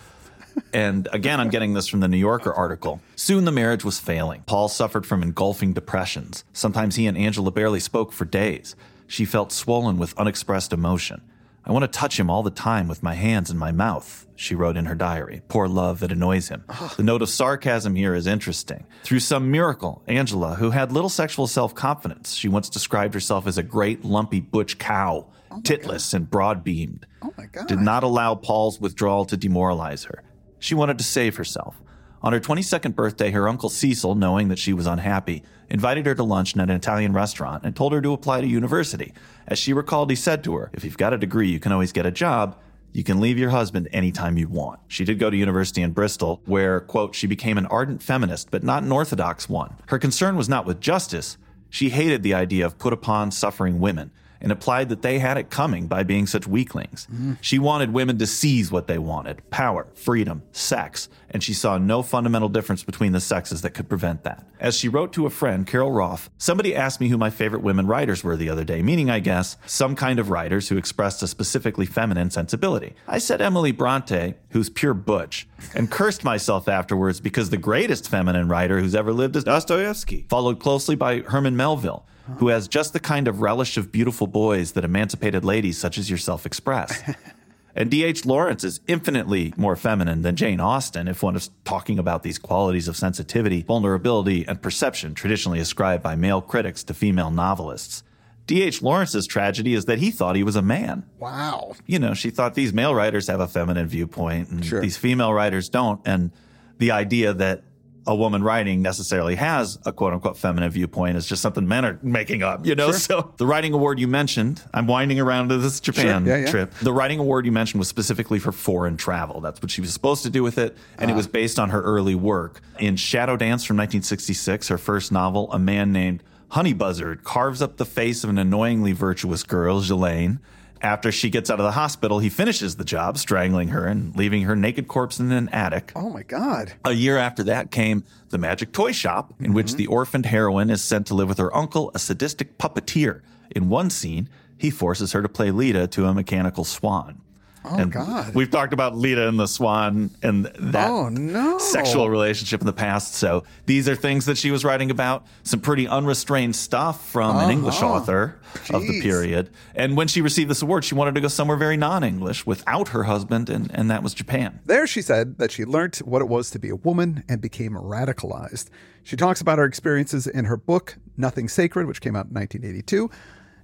And 0.73 1.09
again, 1.13 1.41
I'm 1.41 1.51
getting 1.51 1.75
this 1.75 1.87
from 1.89 2.01
the 2.01 2.09
New 2.09 2.17
Yorker 2.17 2.53
article. 2.53 3.01
Soon 3.15 3.45
the 3.45 3.53
marriage 3.53 3.85
was 3.85 3.99
failing. 3.99 4.43
Paul 4.47 4.69
suffered 4.69 5.07
from 5.07 5.23
engulfing 5.23 5.73
depressions. 5.73 6.45
Sometimes 6.53 6.97
he 6.97 7.07
and 7.07 7.17
Angela 7.17 7.51
barely 7.51 7.81
spoke 7.81 8.13
for 8.13 8.25
days. 8.25 8.75
She 9.07 9.25
felt 9.25 9.53
swollen 9.53 9.99
with 9.99 10.17
unexpressed 10.19 10.73
emotion. 10.73 11.23
I 11.65 11.73
want 11.73 11.83
to 11.83 11.89
touch 11.99 12.19
him 12.19 12.31
all 12.31 12.43
the 12.45 12.51
time 12.51 12.87
with 12.87 13.03
my 13.03 13.15
hands 13.15 13.51
and 13.51 13.59
my 13.59 13.73
mouth, 13.73 14.25
she 14.37 14.55
wrote 14.55 14.77
in 14.77 14.85
her 14.87 14.95
diary. 14.95 15.43
Poor 15.49 15.67
love, 15.67 16.01
it 16.03 16.13
annoys 16.13 16.49
him. 16.49 16.65
The 16.97 17.03
note 17.03 17.23
of 17.23 17.29
sarcasm 17.29 17.97
here 17.97 18.15
is 18.15 18.27
interesting. 18.29 18.87
Through 19.03 19.21
some 19.21 19.51
miracle, 19.51 20.03
Angela, 20.07 20.55
who 20.55 20.71
had 20.71 20.93
little 20.93 21.11
sexual 21.11 21.49
self 21.49 21.75
confidence, 21.75 22.35
she 22.35 22.49
once 22.49 22.69
described 22.69 23.15
herself 23.15 23.49
as 23.49 23.59
a 23.59 23.65
great 23.65 24.05
lumpy 24.05 24.39
butch 24.41 24.79
cow, 24.79 25.27
titless 25.65 26.15
and 26.15 26.31
broad 26.31 26.63
beamed, 26.63 27.05
Oh 27.23 27.33
my 27.37 27.47
God. 27.47 27.67
did 27.67 27.81
not 27.81 28.05
allow 28.05 28.37
Paul's 28.37 28.81
withdrawal 28.81 29.25
to 29.25 29.37
demoralize 29.37 30.05
her. 30.05 30.23
She 30.59 30.75
wanted 30.75 30.99
to 30.99 31.05
save 31.05 31.37
herself. 31.37 31.81
On 32.23 32.33
her 32.33 32.41
22nd 32.41 32.95
birthday, 32.95 33.31
her 33.31 33.49
uncle 33.49 33.69
Cecil, 33.69 34.15
knowing 34.15 34.49
that 34.49 34.59
she 34.59 34.73
was 34.73 34.87
unhappy, 34.87 35.43
invited 35.69 36.07
her 36.07 36.15
to 36.15 36.25
lunch 36.25 36.55
in 36.55 36.61
an 36.61 36.71
Italian 36.71 37.13
restaurant 37.13 37.65
and 37.65 37.77
told 37.77 37.93
her 37.93 38.01
to 38.01 38.13
apply 38.13 38.41
to 38.41 38.47
university. 38.47 39.13
As 39.47 39.59
she 39.59 39.73
recalled, 39.73 40.11
he 40.11 40.17
said 40.17 40.43
to 40.45 40.57
her, 40.57 40.71
If 40.73 40.85
you've 40.85 40.99
got 40.99 41.13
a 41.13 41.19
degree, 41.19 41.51
you 41.51 41.61
can 41.61 41.73
always 41.73 41.93
get 41.93 42.07
a 42.07 42.11
job. 42.11 42.59
You 42.93 43.05
can 43.05 43.21
leave 43.21 43.39
your 43.39 43.51
husband 43.51 43.89
anytime 43.93 44.39
you 44.39 44.49
want. 44.49 44.81
She 44.89 45.05
did 45.05 45.19
go 45.19 45.29
to 45.29 45.37
university 45.37 45.83
in 45.83 45.93
Bristol, 45.93 46.41
where, 46.47 46.81
quote, 46.81 47.15
she 47.15 47.27
became 47.27 47.59
an 47.59 47.67
ardent 47.67 48.03
feminist, 48.03 48.51
but 48.51 48.65
not 48.65 48.83
an 48.83 48.91
orthodox 48.91 49.49
one. 49.49 49.77
Her 49.89 49.99
concern 49.99 50.37
was 50.37 50.49
not 50.49 50.65
with 50.65 50.81
justice. 50.81 51.37
She 51.69 51.91
hated 51.91 52.23
the 52.23 52.33
idea 52.33 52.65
of 52.65 52.79
put 52.79 52.95
upon 52.95 53.31
suffering 53.31 53.81
women 53.81 54.11
and 54.41 54.53
implied 54.53 54.89
that 54.89 55.03
they 55.03 55.19
had 55.19 55.37
it 55.37 55.51
coming 55.51 55.87
by 55.87 56.03
being 56.03 56.27
such 56.27 56.47
weaklings. 56.47 57.07
Mm-hmm. 57.13 57.35
She 57.41 57.59
wanted 57.59 57.93
women 57.93 58.19
to 58.19 58.27
seize 58.27 58.71
what 58.71 58.87
they 58.87 58.99
wanted 58.99 59.49
power, 59.51 59.87
freedom, 59.95 60.43
sex, 60.53 61.09
and 61.31 61.43
she 61.43 61.53
saw 61.53 61.79
no 61.79 62.03
fundamental 62.03 62.49
difference 62.49 62.83
between 62.83 63.13
the 63.13 63.21
sexes 63.21 63.63
that 63.63 63.71
could 63.71 63.89
prevent 63.89 64.25
that. 64.25 64.47
As 64.61 64.77
she 64.77 64.89
wrote 64.89 65.13
to 65.15 65.27
a 65.27 65.31
friend, 65.31 65.67
Carol 65.67 65.93
Roth, 65.93 66.31
somebody 66.39 66.75
asked 66.75 67.01
me 67.01 67.09
who 67.09 67.19
my 67.19 67.31
favorite 67.31 67.63
women 67.63 67.87
writers 67.87 68.25
were 68.25 68.37
the 68.37 68.49
other 68.49 68.65
day, 68.65 68.83
meaning, 68.83 69.11
I 69.11 69.21
guess, 69.21 69.57
some 69.67 69.95
kind 69.95 70.19
of 70.19 70.31
writers 70.31 70.69
who 70.69 70.79
expressed 70.79 71.23
a 71.23 71.29
specifically 71.29 71.87
feminine 71.87 72.31
sensibility. 72.31 72.95
I 73.07 73.19
said 73.19 73.43
Emily 73.43 73.73
Bronte, 73.73 74.35
who's 74.51 74.71
pure 74.71 74.95
butch, 74.95 75.47
and 75.75 75.91
cursed 75.91 76.25
myself 76.25 76.69
afterwards 76.69 77.21
because 77.21 77.51
the 77.51 77.57
greatest 77.57 78.09
feminine 78.09 78.49
writer 78.49 78.81
who's 78.81 78.95
ever 78.95 79.13
lived 79.13 79.37
is 79.37 79.45
Dostoevsky, 79.45 80.27
followed 80.29 80.61
closely 80.61 80.95
by 80.95 81.21
Herman 81.21 81.57
Melville 81.57 82.07
who 82.39 82.49
has 82.49 82.69
just 82.69 82.93
the 82.93 83.01
kind 83.01 83.29
of 83.29 83.41
relish 83.41 83.77
of 83.77 83.93
beautiful 83.93 84.27
boys 84.27 84.73
that 84.73 84.85
emancipated 84.85 85.45
ladies 85.45 85.79
such 85.79 85.99
as 85.99 86.11
yourself 86.11 86.45
express. 86.47 87.03
and 87.75 87.91
D.H. 87.91 88.25
Lawrence 88.27 88.65
is 88.65 88.81
infinitely 88.87 89.53
more 89.57 89.77
feminine 89.77 90.23
than 90.23 90.35
Jane 90.37 90.61
Austen 90.61 91.09
if 91.09 91.23
one 91.23 91.37
is 91.37 91.51
talking 91.65 91.99
about 91.99 92.23
these 92.23 92.39
qualities 92.39 92.89
of 92.89 92.97
sensitivity, 92.97 93.63
vulnerability, 93.63 94.47
and 94.47 94.61
perception 94.61 95.15
traditionally 95.15 95.61
ascribed 95.61 96.03
by 96.03 96.17
male 96.17 96.41
critics 96.41 96.83
to 96.85 96.95
female 96.95 97.31
novelists. 97.31 98.03
D.H. 98.47 98.81
Lawrence's 98.81 99.27
tragedy 99.27 99.75
is 99.75 99.87
that 99.87 99.99
he 99.99 100.11
thought 100.13 100.37
he 100.37 100.45
was 100.45 100.55
a 100.57 100.63
man. 100.63 101.05
Wow. 101.19 101.75
You 101.85 101.99
know, 101.99 102.15
she 102.15 102.31
thought 102.31 102.55
these 102.55 102.73
male 102.73 102.95
writers 102.95 103.27
have 103.27 103.41
a 103.41 103.49
feminine 103.49 103.89
viewpoint 103.89 104.51
and 104.51 104.65
Sure. 104.65 104.81
these 104.81 104.97
female 104.97 105.33
writers 105.33 105.69
don't. 105.69 106.01
And 106.05 106.31
the 106.79 106.93
idea 106.93 107.33
that 107.35 107.63
a 108.07 108.15
woman 108.15 108.43
writing 108.43 108.83
necessarily 108.83 109.35
has 109.35 109.79
a 109.85 109.93
quote 109.93 110.13
unquote 110.13 110.37
feminine 110.39 110.71
viewpoint 110.71 111.17
It's 111.17 111.27
just 111.27 111.43
something 111.43 111.67
men 111.67 111.85
are 111.85 111.99
making 112.03 112.43
up, 112.43 112.65
you 112.67 112.75
know? 112.75 112.93
So 112.93 113.33
the 113.37 113.47
writing 113.47 113.73
award 113.73 113.99
you 113.99 114.09
mentioned, 114.09 114.63
I'm 114.73 114.87
winding 114.87 115.19
around 115.21 115.49
to 115.49 115.59
this 115.59 115.81
Japan 115.81 116.25
Sure. 116.25 116.37
Yeah, 116.37 116.45
yeah. 116.45 116.51
trip. 116.51 116.75
The 116.81 116.93
writing 116.93 117.19
award 117.19 117.47
you 117.47 117.53
mentioned 117.53 117.79
was 117.81 117.89
specifically 117.89 118.39
for 118.39 118.53
foreign 118.53 118.97
travel. 118.97 119.41
That's 119.41 119.61
what 119.61 119.71
she 119.71 119.81
was 119.81 119.93
supposed 119.93 120.23
to 120.23 120.31
do 120.31 120.43
with 120.43 120.59
it. 120.59 120.77
And 120.99 121.11
it 121.11 121.15
Ah. 121.15 121.17
was 121.17 121.27
based 121.27 121.59
on 121.59 121.71
her 121.71 121.83
early 121.83 122.15
work. 122.15 122.61
In 122.79 122.97
Shadow 122.97 123.37
Dance 123.37 123.65
from 123.65 123.77
1966, 123.77 124.69
her 124.69 124.79
first 124.79 125.11
novel, 125.13 125.53
a 125.53 125.59
man 125.59 125.93
named 125.93 126.23
Honey 126.51 126.73
Buzzard 126.73 127.25
carves 127.25 127.61
up 127.61 127.77
the 127.77 127.85
face 127.85 128.23
of 128.23 128.31
an 128.31 128.39
annoyingly 128.39 128.93
virtuous 128.93 129.43
girl, 129.43 129.81
Ghislaine. 129.81 130.39
After 130.87 131.11
she 131.11 131.31
gets 131.31 131.51
out 131.51 131.59
of 131.59 131.65
the 131.65 131.73
hospital, 131.73 132.21
he 132.21 132.29
finishes 132.29 132.77
the 132.77 132.85
job, 132.85 133.19
strangling 133.19 133.69
her 133.69 133.89
and 133.89 134.15
leaving 134.15 134.43
her 134.43 134.55
naked 134.55 134.87
corpse 134.87 135.19
in 135.19 135.33
an 135.33 135.49
attic. 135.49 135.91
Oh 135.97 136.11
my 136.11 136.23
God. 136.23 136.75
A 136.85 136.93
year 136.93 137.19
after 137.19 137.43
that 137.43 137.73
came 137.73 138.05
The 138.29 138.39
Magic 138.39 138.71
Toy 138.71 138.93
Shop, 138.93 139.35
in 139.41 139.53
which 139.53 139.71
mm-hmm. 139.71 139.79
the 139.79 139.87
orphaned 139.89 140.27
heroine 140.27 140.71
is 140.71 140.85
sent 140.85 141.09
to 141.09 141.15
live 141.15 141.27
with 141.27 141.39
her 141.39 141.55
uncle, 141.57 141.91
a 141.93 141.99
sadistic 141.99 142.57
puppeteer. 142.57 143.23
In 143.51 143.69
one 143.69 143.91
scene, 143.91 144.29
he 144.57 144.71
forces 144.71 145.11
her 145.11 145.23
to 145.23 145.29
play 145.29 145.51
Leda 145.51 145.89
to 145.89 146.07
a 146.07 146.15
mechanical 146.15 146.63
swan. 146.63 147.21
Oh 147.69 147.85
God. 147.87 148.35
We've 148.35 148.51
talked 148.51 148.73
about 148.73 148.97
Leda 148.97 149.29
and 149.29 149.39
the 149.39 149.47
swan 149.47 150.11
and 150.23 150.47
that 150.47 150.89
Oh, 150.89 151.09
no. 151.09 151.59
sexual 151.59 152.09
relationship 152.09 152.61
in 152.61 152.67
the 152.67 152.73
past. 152.73 153.15
So 153.15 153.45
these 153.67 153.89
are 153.89 153.97
things 153.97 154.27
that 154.27 154.39
she 154.39 154.51
was 154.51 154.65
writing 154.65 154.91
about. 154.91 155.27
Some 155.43 155.61
pretty 155.61 155.89
unrestrained 155.89 156.55
stuff 156.57 157.09
from 157.11 157.37
an 157.37 157.51
English 157.51 157.77
Uh-huh. 157.77 157.95
author 157.95 158.37
of 158.71 158.83
the 158.87 159.01
period. 159.03 159.51
And 159.75 159.97
when 159.97 160.09
she 160.09 160.23
received 160.23 160.49
this 160.49 160.63
award, 160.63 160.85
she 160.85 160.95
wanted 160.95 161.15
to 161.17 161.21
go 161.21 161.29
somewhere 161.29 161.57
very 161.57 161.77
non-English 161.77 162.47
without 162.47 162.89
her 162.89 163.03
husband, 163.05 163.51
and, 163.51 163.71
and 163.75 163.91
that 163.91 164.03
was 164.03 164.15
Japan. 164.15 164.61
There, 164.65 164.87
she 164.87 165.03
said 165.03 165.39
that 165.39 165.51
she 165.51 165.65
learnt 165.65 165.99
what 165.99 166.23
it 166.23 166.29
was 166.29 166.51
to 166.51 166.59
be 166.59 166.71
a 166.71 166.77
woman 166.77 167.25
and 167.29 167.41
became 167.41 167.73
radicalized. 167.73 168.69
She 169.03 169.17
talks 169.17 169.41
about 169.41 169.59
her 169.59 169.65
experiences 169.65 170.27
in 170.27 170.47
her 170.47 170.57
book, 170.57 170.97
Nothing 171.17 171.49
Sacred, 171.49 171.87
which 171.87 172.01
came 172.01 172.17
out 172.17 172.27
in 172.27 172.35
1982. 172.35 173.11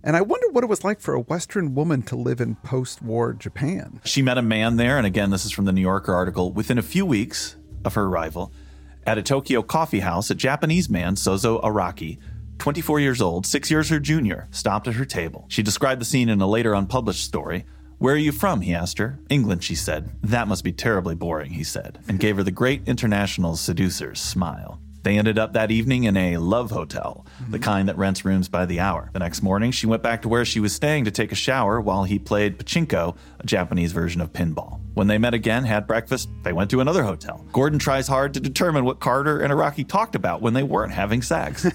And 0.04 0.16
I 0.16 0.20
wonder 0.20 0.48
what 0.50 0.64
it 0.64 0.70
was 0.70 0.82
like 0.82 1.00
for 1.00 1.14
a 1.14 1.20
Western 1.20 1.74
woman 1.74 2.02
to 2.02 2.16
live 2.16 2.40
in 2.40 2.56
post 2.56 3.02
war 3.02 3.32
Japan. 3.32 4.00
She 4.04 4.20
met 4.20 4.38
a 4.38 4.42
man 4.42 4.76
there, 4.76 4.98
and 4.98 5.06
again, 5.06 5.30
this 5.30 5.44
is 5.44 5.52
from 5.52 5.64
the 5.64 5.72
New 5.72 5.80
Yorker 5.80 6.12
article. 6.12 6.52
Within 6.52 6.78
a 6.78 6.82
few 6.82 7.06
weeks 7.06 7.56
of 7.84 7.94
her 7.94 8.04
arrival, 8.04 8.52
at 9.06 9.18
a 9.18 9.22
Tokyo 9.22 9.62
coffee 9.62 10.00
house, 10.00 10.30
a 10.30 10.34
Japanese 10.34 10.88
man, 10.88 11.14
Sozo 11.14 11.62
Araki, 11.62 12.18
24 12.58 13.00
years 13.00 13.20
old, 13.20 13.46
six 13.46 13.70
years 13.70 13.88
her 13.90 14.00
junior, 14.00 14.48
stopped 14.50 14.88
at 14.88 14.94
her 14.94 15.04
table. 15.04 15.46
She 15.48 15.62
described 15.62 16.00
the 16.00 16.04
scene 16.04 16.28
in 16.28 16.40
a 16.40 16.46
later 16.46 16.74
unpublished 16.74 17.24
story. 17.24 17.64
Where 17.98 18.14
are 18.14 18.18
you 18.18 18.32
from? 18.32 18.60
he 18.62 18.74
asked 18.74 18.98
her. 18.98 19.20
England, 19.28 19.62
she 19.62 19.76
said. 19.76 20.10
That 20.22 20.48
must 20.48 20.64
be 20.64 20.72
terribly 20.72 21.14
boring, 21.14 21.52
he 21.52 21.62
said, 21.62 22.00
and 22.08 22.18
gave 22.18 22.36
her 22.36 22.42
the 22.42 22.50
great 22.50 22.82
international 22.86 23.54
seducer's 23.54 24.20
smile. 24.20 24.80
They 25.02 25.18
ended 25.18 25.38
up 25.38 25.52
that 25.54 25.70
evening 25.70 26.04
in 26.04 26.16
a 26.16 26.36
love 26.36 26.70
hotel, 26.70 27.26
the 27.38 27.58
mm-hmm. 27.58 27.62
kind 27.62 27.88
that 27.88 27.98
rents 27.98 28.24
rooms 28.24 28.48
by 28.48 28.66
the 28.66 28.80
hour. 28.80 29.10
The 29.12 29.18
next 29.18 29.42
morning, 29.42 29.72
she 29.72 29.86
went 29.86 30.02
back 30.02 30.22
to 30.22 30.28
where 30.28 30.44
she 30.44 30.60
was 30.60 30.72
staying 30.74 31.04
to 31.06 31.10
take 31.10 31.32
a 31.32 31.36
shower 31.36 31.80
while 31.80 32.04
he 32.04 32.18
played 32.18 32.58
pachinko, 32.58 33.16
a 33.40 33.46
Japanese 33.46 33.92
version 33.92 34.20
of 34.20 34.32
pinball. 34.32 34.80
When 34.94 35.06
they 35.06 35.18
met 35.18 35.34
again, 35.34 35.64
had 35.64 35.86
breakfast, 35.86 36.28
they 36.42 36.52
went 36.52 36.70
to 36.70 36.80
another 36.80 37.02
hotel. 37.02 37.44
Gordon 37.52 37.78
tries 37.78 38.06
hard 38.06 38.34
to 38.34 38.40
determine 38.40 38.84
what 38.84 39.00
Carter 39.00 39.40
and 39.40 39.52
Araki 39.52 39.88
talked 39.88 40.14
about 40.14 40.42
when 40.42 40.52
they 40.52 40.62
weren't 40.62 40.92
having 40.92 41.22
sex. 41.22 41.66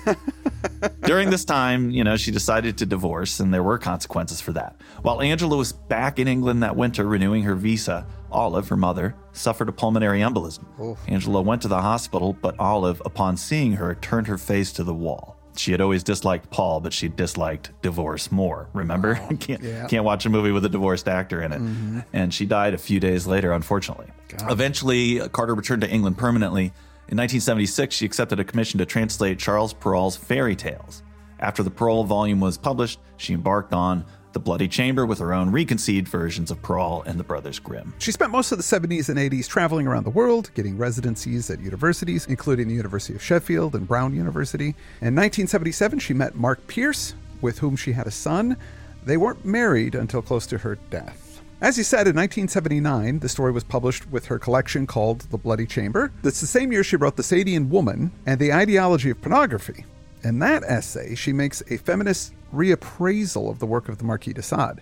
During 1.02 1.30
this 1.30 1.44
time, 1.44 1.90
you 1.90 2.04
know, 2.04 2.16
she 2.16 2.32
decided 2.32 2.78
to 2.78 2.86
divorce, 2.86 3.40
and 3.40 3.54
there 3.54 3.64
were 3.64 3.78
consequences 3.78 4.40
for 4.40 4.54
that. 4.54 4.76
While 5.02 5.22
Angela 5.22 5.58
was 5.58 5.74
back 5.74 6.20
in 6.20 6.28
England 6.28 6.62
that 6.64 6.76
winter 6.76 7.06
renewing 7.06 7.44
her 7.44 7.56
visa, 7.56 8.06
Olive, 8.32 8.68
her 8.70 8.78
mother, 8.78 9.16
suffered 9.34 9.70
a 9.70 9.72
pulmonary 9.72 10.20
embolism. 10.20 10.66
Angela 11.08 11.42
went 11.42 11.62
to 11.62 11.68
the 11.68 11.82
hospital, 11.82 12.34
but 12.34 12.60
Olive, 12.60 13.02
upon 13.06 13.38
seeing 13.38 13.74
her, 13.74 13.96
turned 13.96 14.28
her 14.28 14.38
face 14.38 14.72
to 14.74 14.84
the 14.84 14.94
wall. 14.94 15.38
She 15.56 15.72
had 15.72 15.82
always 15.82 16.04
disliked 16.04 16.50
Paul, 16.52 16.82
but 16.82 16.94
she 16.94 17.08
disliked 17.08 17.72
divorce 17.82 18.32
more. 18.32 18.70
Remember? 18.74 19.16
can't, 19.40 19.62
yeah. 19.62 19.88
can't 19.88 20.04
watch 20.04 20.26
a 20.26 20.30
movie 20.30 20.52
with 20.52 20.66
a 20.66 20.70
divorced 20.70 21.08
actor 21.08 21.42
in 21.42 21.52
it. 21.52 21.60
Mm-hmm. 21.60 22.00
And 22.14 22.34
she 22.34 22.46
died 22.46 22.74
a 22.74 22.78
few 22.78 23.00
days 23.00 23.26
later, 23.26 23.52
unfortunately. 23.52 24.08
Eventually, 24.50 25.28
Carter 25.30 25.56
returned 25.56 25.82
to 25.82 25.90
England 25.90 26.18
permanently. 26.18 26.66
In 27.10 27.18
1976, 27.18 27.96
she 27.96 28.06
accepted 28.06 28.40
a 28.40 28.44
commission 28.44 28.78
to 28.80 28.86
translate 28.86 29.40
Charles 29.40 29.74
Perrault's 29.74 30.18
fairy 30.18 30.56
tales. 30.56 31.02
After 31.40 31.64
the 31.64 31.70
Perrault 31.70 32.08
volume 32.08 32.40
was 32.40 32.58
published, 32.58 33.00
she 33.18 33.34
embarked 33.34 33.74
on 33.74 34.06
The 34.38 34.44
Bloody 34.44 34.68
Chamber 34.68 35.04
with 35.04 35.18
her 35.18 35.34
own 35.34 35.50
reconceived 35.50 36.08
versions 36.08 36.52
of 36.52 36.62
Perrault 36.62 37.08
and 37.08 37.20
the 37.20 37.24
Brothers 37.24 37.58
Grimm. 37.58 37.96
She 37.98 38.12
spent 38.12 38.32
most 38.32 38.52
of 38.52 38.60
the 38.60 38.64
70s 38.64 39.10
and 39.10 39.18
80s 39.18 39.48
traveling 39.48 39.88
around 39.88 40.04
the 40.04 40.12
world, 40.12 40.52
getting 40.54 40.78
residencies 40.78 41.50
at 41.50 41.60
universities, 41.60 42.28
including 42.28 42.68
the 42.68 42.76
University 42.76 43.16
of 43.16 43.24
Sheffield 43.24 43.74
and 43.74 43.88
Brown 43.88 44.14
University. 44.14 44.76
In 45.02 45.16
1977, 45.16 45.98
she 45.98 46.14
met 46.14 46.36
Mark 46.36 46.68
Pearce, 46.68 47.16
with 47.42 47.58
whom 47.58 47.76
she 47.76 47.94
had 47.94 48.06
a 48.06 48.12
son. 48.12 48.58
They 49.04 49.18
weren't 49.18 49.44
married 49.44 49.96
until 49.96 50.22
close 50.22 50.46
to 50.46 50.60
her 50.60 50.76
death. 50.92 51.42
As 51.60 51.80
you 51.80 51.84
said, 51.84 52.06
in 52.06 52.16
1979, 52.16 53.18
the 53.18 53.30
story 53.30 53.52
was 53.52 53.64
published 53.64 54.08
with 54.12 54.28
her 54.28 54.38
collection 54.38 54.86
called 54.86 55.22
The 55.32 55.40
Bloody 55.40 55.66
Chamber. 55.66 56.12
That's 56.22 56.42
the 56.42 56.46
same 56.46 56.72
year 56.72 56.84
she 56.84 56.96
wrote 56.96 57.16
The 57.16 57.24
Sadian 57.24 57.70
Woman 57.70 58.12
and 58.28 58.40
The 58.40 58.54
Ideology 58.54 59.10
of 59.10 59.20
Pornography. 59.20 59.86
In 60.24 60.40
that 60.40 60.64
essay, 60.64 61.16
she 61.16 61.34
makes 61.34 61.62
a 61.70 61.78
feminist 61.78 62.34
reappraisal 62.54 63.50
of 63.50 63.60
the 63.60 63.66
work 63.66 63.90
of 63.90 63.98
the 63.98 64.04
Marquis 64.04 64.34
de 64.34 64.42
Sade. 64.42 64.82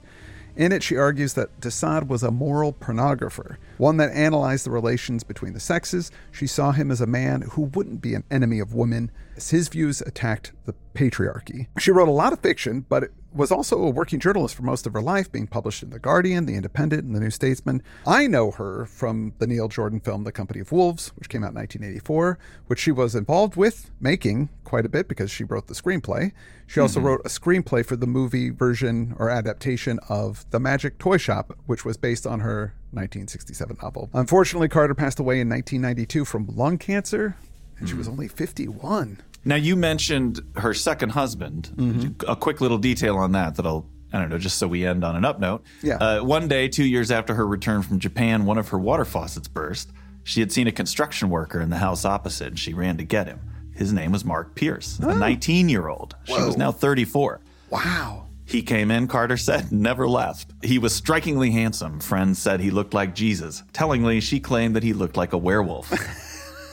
In 0.56 0.72
it, 0.72 0.84
she 0.84 0.96
argues 0.96 1.34
that 1.34 1.60
de 1.60 1.70
Sade 1.70 2.08
was 2.08 2.24
a 2.24 2.32
moral 2.32 2.72
pornographer, 2.72 3.58
one 3.78 3.98
that 3.98 4.12
analyzed 4.12 4.66
the 4.66 4.72
relations 4.72 5.24
between 5.24 5.52
the 5.52 5.60
sexes. 5.60 6.12
She 6.32 6.48
saw 6.48 6.72
him 6.72 6.92
as 6.92 7.02
a 7.02 7.08
man 7.08 7.42
who 7.42 7.64
wouldn't 7.64 8.02
be 8.02 8.16
an 8.16 8.24
enemy 8.32 8.60
of 8.60 8.74
women, 8.74 9.12
as 9.36 9.50
his 9.50 9.68
views 9.68 10.00
attacked 10.02 10.54
the 10.66 10.74
patriarchy. 10.94 11.68
She 11.78 11.92
wrote 11.92 12.08
a 12.08 12.12
lot 12.12 12.32
of 12.32 12.40
fiction, 12.40 12.86
but 12.88 13.10
was 13.36 13.52
also 13.52 13.78
a 13.84 13.90
working 13.90 14.20
journalist 14.20 14.56
for 14.56 14.64
most 14.64 14.88
of 14.88 14.94
her 14.94 15.02
life, 15.02 15.32
being 15.32 15.48
published 15.48 15.84
in 15.84 15.90
The 15.90 16.00
Guardian, 16.00 16.46
The 16.46 16.56
Independent, 16.56 17.04
and 17.04 17.16
The 17.16 17.20
New 17.20 17.30
Statesman. 17.30 17.84
I 18.08 18.28
know 18.28 18.52
her 18.52 18.86
from 18.86 19.34
the 19.40 19.48
Neil 19.48 19.68
Jordan 19.68 20.00
film 20.00 20.24
The 20.24 20.32
Company 20.32 20.62
of 20.62 20.72
Wolves, 20.72 21.10
which 21.16 21.30
came 21.30 21.44
out 21.44 21.52
in 21.52 21.56
1984, 21.56 22.40
which 22.68 22.80
she 22.80 22.92
was 22.92 23.14
involved 23.14 23.56
with 23.56 23.92
making 24.00 24.50
quite 24.64 24.86
a 24.86 24.90
bit 24.90 25.08
because 25.08 25.30
she 25.30 25.44
wrote 25.44 25.68
the 25.68 25.74
screenplay. 25.74 26.32
She 26.68 26.80
also 26.80 27.00
mm-hmm. 27.00 27.08
wrote 27.08 27.22
a 27.26 27.30
screenplay 27.30 27.86
for 27.86 27.96
the 27.96 28.08
movie 28.08 28.50
version 28.50 29.16
or 29.20 29.30
adaptation 29.30 30.00
of 30.10 30.50
The 30.52 30.60
Magic 30.60 30.98
Toy 30.98 31.18
Shop, 31.18 31.58
which 31.66 31.86
was 31.86 31.98
based 31.98 32.26
on 32.26 32.40
her 32.40 32.74
1967 32.92 33.78
novel. 33.82 34.10
Unfortunately, 34.14 34.70
Carter 34.70 34.96
passed 34.96 35.20
away 35.20 35.40
in 35.40 35.50
1992 35.50 36.26
from 36.26 36.48
lung 36.48 36.78
cancer, 36.78 37.36
and 37.78 37.90
she 37.90 37.96
was 37.96 38.08
mm-hmm. 38.08 38.14
only 38.14 38.28
51. 38.28 39.22
Now, 39.46 39.56
you 39.56 39.76
mentioned 39.76 40.42
her 40.56 40.74
second 40.74 41.12
husband. 41.12 41.70
Mm-hmm. 41.76 42.30
A 42.30 42.36
quick 42.36 42.62
little 42.62 42.80
detail 42.80 43.18
on 43.18 43.32
that 43.34 43.56
that 43.56 43.66
I'll, 43.66 43.88
I 44.12 44.20
don't 44.20 44.30
know, 44.30 44.40
just 44.40 44.58
so 44.58 44.68
we 44.68 44.86
end 44.86 45.04
on 45.04 45.16
an 45.16 45.24
up 45.24 45.40
note. 45.40 45.64
Yeah. 45.84 45.98
Uh, 45.98 46.24
one 46.24 46.48
day, 46.48 46.68
two 46.68 46.84
years 46.84 47.12
after 47.12 47.36
her 47.36 47.46
return 47.46 47.84
from 47.84 48.00
Japan, 48.00 48.46
one 48.46 48.58
of 48.58 48.70
her 48.70 48.80
water 48.80 49.06
faucets 49.06 49.48
burst. 49.48 49.92
She 50.24 50.40
had 50.40 50.52
seen 50.52 50.66
a 50.68 50.72
construction 50.72 51.30
worker 51.30 51.62
in 51.62 51.70
the 51.70 51.78
house 51.78 52.04
opposite, 52.04 52.48
and 52.48 52.60
she 52.60 52.74
ran 52.74 52.98
to 52.98 53.04
get 53.04 53.28
him. 53.28 53.40
His 53.76 53.94
name 53.94 54.12
was 54.12 54.26
Mark 54.26 54.56
Pearce, 54.56 54.98
a 55.00 55.14
19 55.14 55.70
year 55.70 55.88
old. 55.88 56.16
She 56.24 56.34
was 56.34 56.58
now 56.58 56.72
34. 56.72 57.42
Wow. 57.70 58.26
He 58.46 58.62
came 58.62 58.90
in, 58.90 59.08
Carter 59.08 59.38
said, 59.38 59.72
never 59.72 60.08
left. 60.08 60.52
He 60.64 60.80
was 60.80 60.96
strikingly 60.96 61.52
handsome. 61.52 62.00
Friends 62.00 62.40
said 62.40 62.60
he 62.60 62.72
looked 62.72 62.94
like 62.94 63.14
Jesus. 63.14 63.64
Tellingly, 63.74 64.22
she 64.22 64.40
claimed 64.40 64.76
that 64.76 64.84
he 64.84 64.94
looked 64.94 65.18
like 65.18 65.34
a 65.34 65.38
werewolf. 65.38 65.92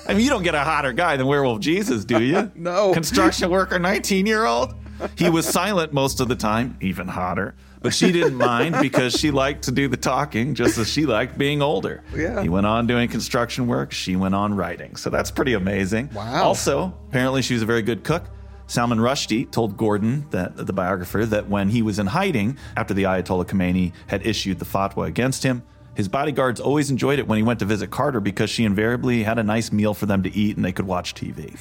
I 0.07 0.15
mean, 0.15 0.25
you 0.25 0.31
don't 0.31 0.43
get 0.43 0.55
a 0.55 0.61
hotter 0.61 0.93
guy 0.93 1.17
than 1.17 1.27
Werewolf 1.27 1.61
Jesus, 1.61 2.05
do 2.05 2.23
you? 2.23 2.51
No. 2.57 2.93
Construction 2.93 3.51
worker, 3.51 3.79
19 3.79 4.27
year 4.27 4.45
old? 4.45 4.75
He 5.17 5.29
was 5.29 5.47
silent 5.47 5.93
most 5.93 6.21
of 6.21 6.29
the 6.29 6.37
time, 6.37 6.77
even 6.81 7.09
hotter. 7.09 7.55
But 7.81 7.93
she 7.93 8.13
didn't 8.13 8.37
mind 8.37 8.77
because 8.81 9.19
she 9.19 9.33
liked 9.33 9.65
to 9.65 9.73
do 9.73 9.89
the 9.89 9.97
talking 9.97 10.55
just 10.55 10.79
as 10.79 10.89
she 10.89 11.05
liked 11.07 11.37
being 11.37 11.61
older. 11.61 12.05
Yeah. 12.15 12.41
He 12.41 12.49
went 12.49 12.67
on 12.67 12.87
doing 12.87 13.09
construction 13.09 13.67
work. 13.67 13.91
She 13.91 14.15
went 14.15 14.37
on 14.37 14.55
writing. 14.55 14.95
So 14.95 15.11
that's 15.11 15.33
pretty 15.33 15.55
amazing. 15.55 16.11
Wow. 16.15 16.45
Also, 16.45 16.95
apparently 17.09 17.43
she 17.43 17.55
was 17.55 17.63
a 17.63 17.67
very 17.67 17.83
good 17.83 18.05
cook. 18.05 18.25
Salman 18.69 18.99
Rushdie 18.99 19.51
told 19.51 19.77
Gordon, 19.77 20.27
that, 20.31 20.57
the 20.57 20.73
biographer, 20.73 21.27
that 21.27 21.49
when 21.49 21.69
he 21.69 21.83
was 21.83 21.99
in 21.99 22.07
hiding 22.07 22.57
after 22.77 22.95
the 22.95 23.03
Ayatollah 23.03 23.45
Khomeini 23.47 23.93
had 24.07 24.25
issued 24.25 24.61
the 24.61 24.65
fatwa 24.65 25.07
against 25.07 25.43
him, 25.43 25.65
his 25.95 26.09
bodyguards 26.09 26.61
always 26.61 26.91
enjoyed 26.91 27.19
it 27.19 27.29
when 27.29 27.37
he 27.37 27.43
went 27.43 27.59
to 27.61 27.65
visit 27.67 27.91
Carter 27.91 28.21
because 28.21 28.51
she 28.51 28.65
invariably 28.65 29.23
had 29.23 29.39
a 29.39 29.43
nice 29.43 29.73
meal 29.73 29.95
for 29.95 30.07
them 30.07 30.23
to 30.23 30.35
eat 30.35 30.57
and 30.57 30.65
they 30.65 30.73
could 30.73 30.87
watch 30.87 31.15
TV. 31.15 31.57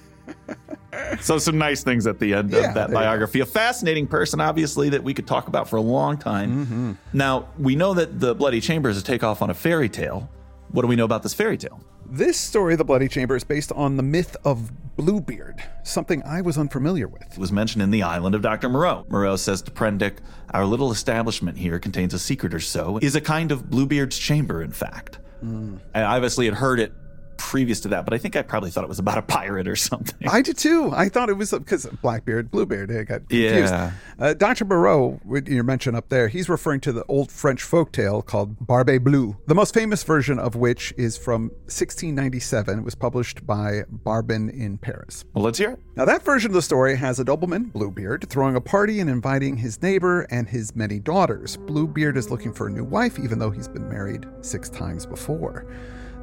so, 1.20 1.38
some 1.38 1.58
nice 1.58 1.82
things 1.82 2.06
at 2.06 2.18
the 2.18 2.34
end 2.34 2.50
Yeah, 2.50 2.68
of 2.68 2.74
that 2.74 2.90
biography. 2.90 3.40
A 3.40 3.46
fascinating 3.46 4.06
person, 4.06 4.40
obviously, 4.40 4.88
that 4.90 5.02
we 5.04 5.12
could 5.12 5.26
talk 5.26 5.48
about 5.48 5.68
for 5.68 5.76
a 5.76 5.82
long 5.82 6.16
time. 6.16 6.64
Mm-hmm. 6.66 6.92
Now, 7.12 7.48
we 7.58 7.76
know 7.76 7.94
that 7.94 8.20
the 8.20 8.34
Bloody 8.34 8.60
Chamber 8.60 8.88
is 8.88 8.98
a 8.98 9.02
takeoff 9.02 9.42
on 9.42 9.50
a 9.50 9.54
fairy 9.54 9.88
tale. 9.88 10.28
What 10.74 10.82
do 10.82 10.88
we 10.88 10.96
know 10.96 11.04
about 11.04 11.22
this 11.22 11.34
fairy 11.34 11.56
tale? 11.56 11.80
This 12.04 12.36
story, 12.36 12.74
The 12.74 12.84
Bloody 12.84 13.06
Chamber, 13.06 13.36
is 13.36 13.44
based 13.44 13.70
on 13.76 13.96
the 13.96 14.02
myth 14.02 14.36
of 14.44 14.72
Bluebeard, 14.96 15.62
something 15.84 16.20
I 16.24 16.40
was 16.40 16.58
unfamiliar 16.58 17.06
with. 17.06 17.22
It 17.30 17.38
was 17.38 17.52
mentioned 17.52 17.80
in 17.80 17.92
The 17.92 18.02
Island 18.02 18.34
of 18.34 18.42
Dr. 18.42 18.68
Moreau. 18.68 19.06
Moreau 19.08 19.36
says 19.36 19.62
to 19.62 19.70
Prendick, 19.70 20.16
Our 20.50 20.66
little 20.66 20.90
establishment 20.90 21.58
here 21.58 21.78
contains 21.78 22.12
a 22.12 22.18
secret 22.18 22.52
or 22.52 22.58
so, 22.58 22.98
is 23.00 23.14
a 23.14 23.20
kind 23.20 23.52
of 23.52 23.70
Bluebeard's 23.70 24.18
chamber, 24.18 24.64
in 24.64 24.72
fact. 24.72 25.20
Hmm. 25.38 25.76
I 25.94 26.02
obviously 26.02 26.46
had 26.46 26.54
heard 26.54 26.80
it 26.80 26.92
previous 27.36 27.80
to 27.80 27.88
that, 27.88 28.04
but 28.04 28.14
I 28.14 28.18
think 28.18 28.36
I 28.36 28.42
probably 28.42 28.70
thought 28.70 28.84
it 28.84 28.88
was 28.88 28.98
about 28.98 29.18
a 29.18 29.22
pirate 29.22 29.68
or 29.68 29.76
something. 29.76 30.28
I 30.28 30.42
did 30.42 30.56
too. 30.58 30.90
I 30.94 31.08
thought 31.08 31.28
it 31.28 31.36
was 31.36 31.50
because 31.52 31.86
Blackbeard, 32.02 32.50
Bluebeard. 32.50 32.90
I 32.90 33.02
got 33.04 33.28
confused. 33.28 33.72
Yeah. 33.72 33.92
Uh, 34.18 34.34
Dr. 34.34 34.64
Moreau, 34.64 35.20
your 35.46 35.64
mention 35.64 35.94
up 35.94 36.08
there, 36.08 36.28
he's 36.28 36.48
referring 36.48 36.80
to 36.80 36.92
the 36.92 37.04
old 37.04 37.30
French 37.30 37.62
folktale 37.62 38.24
called 38.24 38.66
Barbe 38.66 39.02
Bleue, 39.02 39.36
the 39.46 39.54
most 39.54 39.74
famous 39.74 40.02
version 40.02 40.38
of 40.38 40.54
which 40.54 40.92
is 40.96 41.16
from 41.16 41.50
1697. 41.66 42.78
It 42.78 42.84
was 42.84 42.94
published 42.94 43.46
by 43.46 43.82
Barbin 43.88 44.50
in 44.50 44.78
Paris. 44.78 45.24
well, 45.34 45.44
let's 45.44 45.58
hear 45.58 45.72
it. 45.72 45.80
Now, 45.96 46.04
that 46.04 46.22
version 46.22 46.50
of 46.50 46.54
the 46.54 46.62
story 46.62 46.96
has 46.96 47.18
a 47.20 47.24
nobleman, 47.24 47.64
Bluebeard, 47.64 48.28
throwing 48.28 48.56
a 48.56 48.60
party 48.60 49.00
and 49.00 49.08
inviting 49.10 49.56
his 49.56 49.80
neighbor 49.82 50.22
and 50.30 50.48
his 50.48 50.74
many 50.74 50.98
daughters. 50.98 51.56
Bluebeard 51.56 52.16
is 52.16 52.30
looking 52.30 52.52
for 52.52 52.66
a 52.66 52.70
new 52.70 52.84
wife, 52.84 53.18
even 53.18 53.38
though 53.38 53.50
he's 53.50 53.68
been 53.68 53.88
married 53.88 54.26
six 54.40 54.68
times 54.68 55.06
before. 55.06 55.66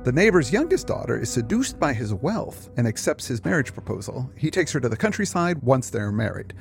The 0.03 0.12
neighbor's 0.12 0.51
youngest 0.51 0.88
daughter 0.88 1.20
is 1.20 1.29
seduced 1.29 1.79
by 1.79 1.93
his 1.93 2.12
wealth 2.12 2.72
and 2.75 2.88
accepts 2.88 3.27
his 3.27 3.46
marriage 3.46 3.72
proposal. 3.72 4.31
He 4.36 4.50
takes 4.50 4.72
her 4.72 4.79
to 4.79 4.89
the 4.89 4.98
countryside 4.98 5.62
once 5.62 5.91
they're 5.91 6.12
married. 6.12 6.55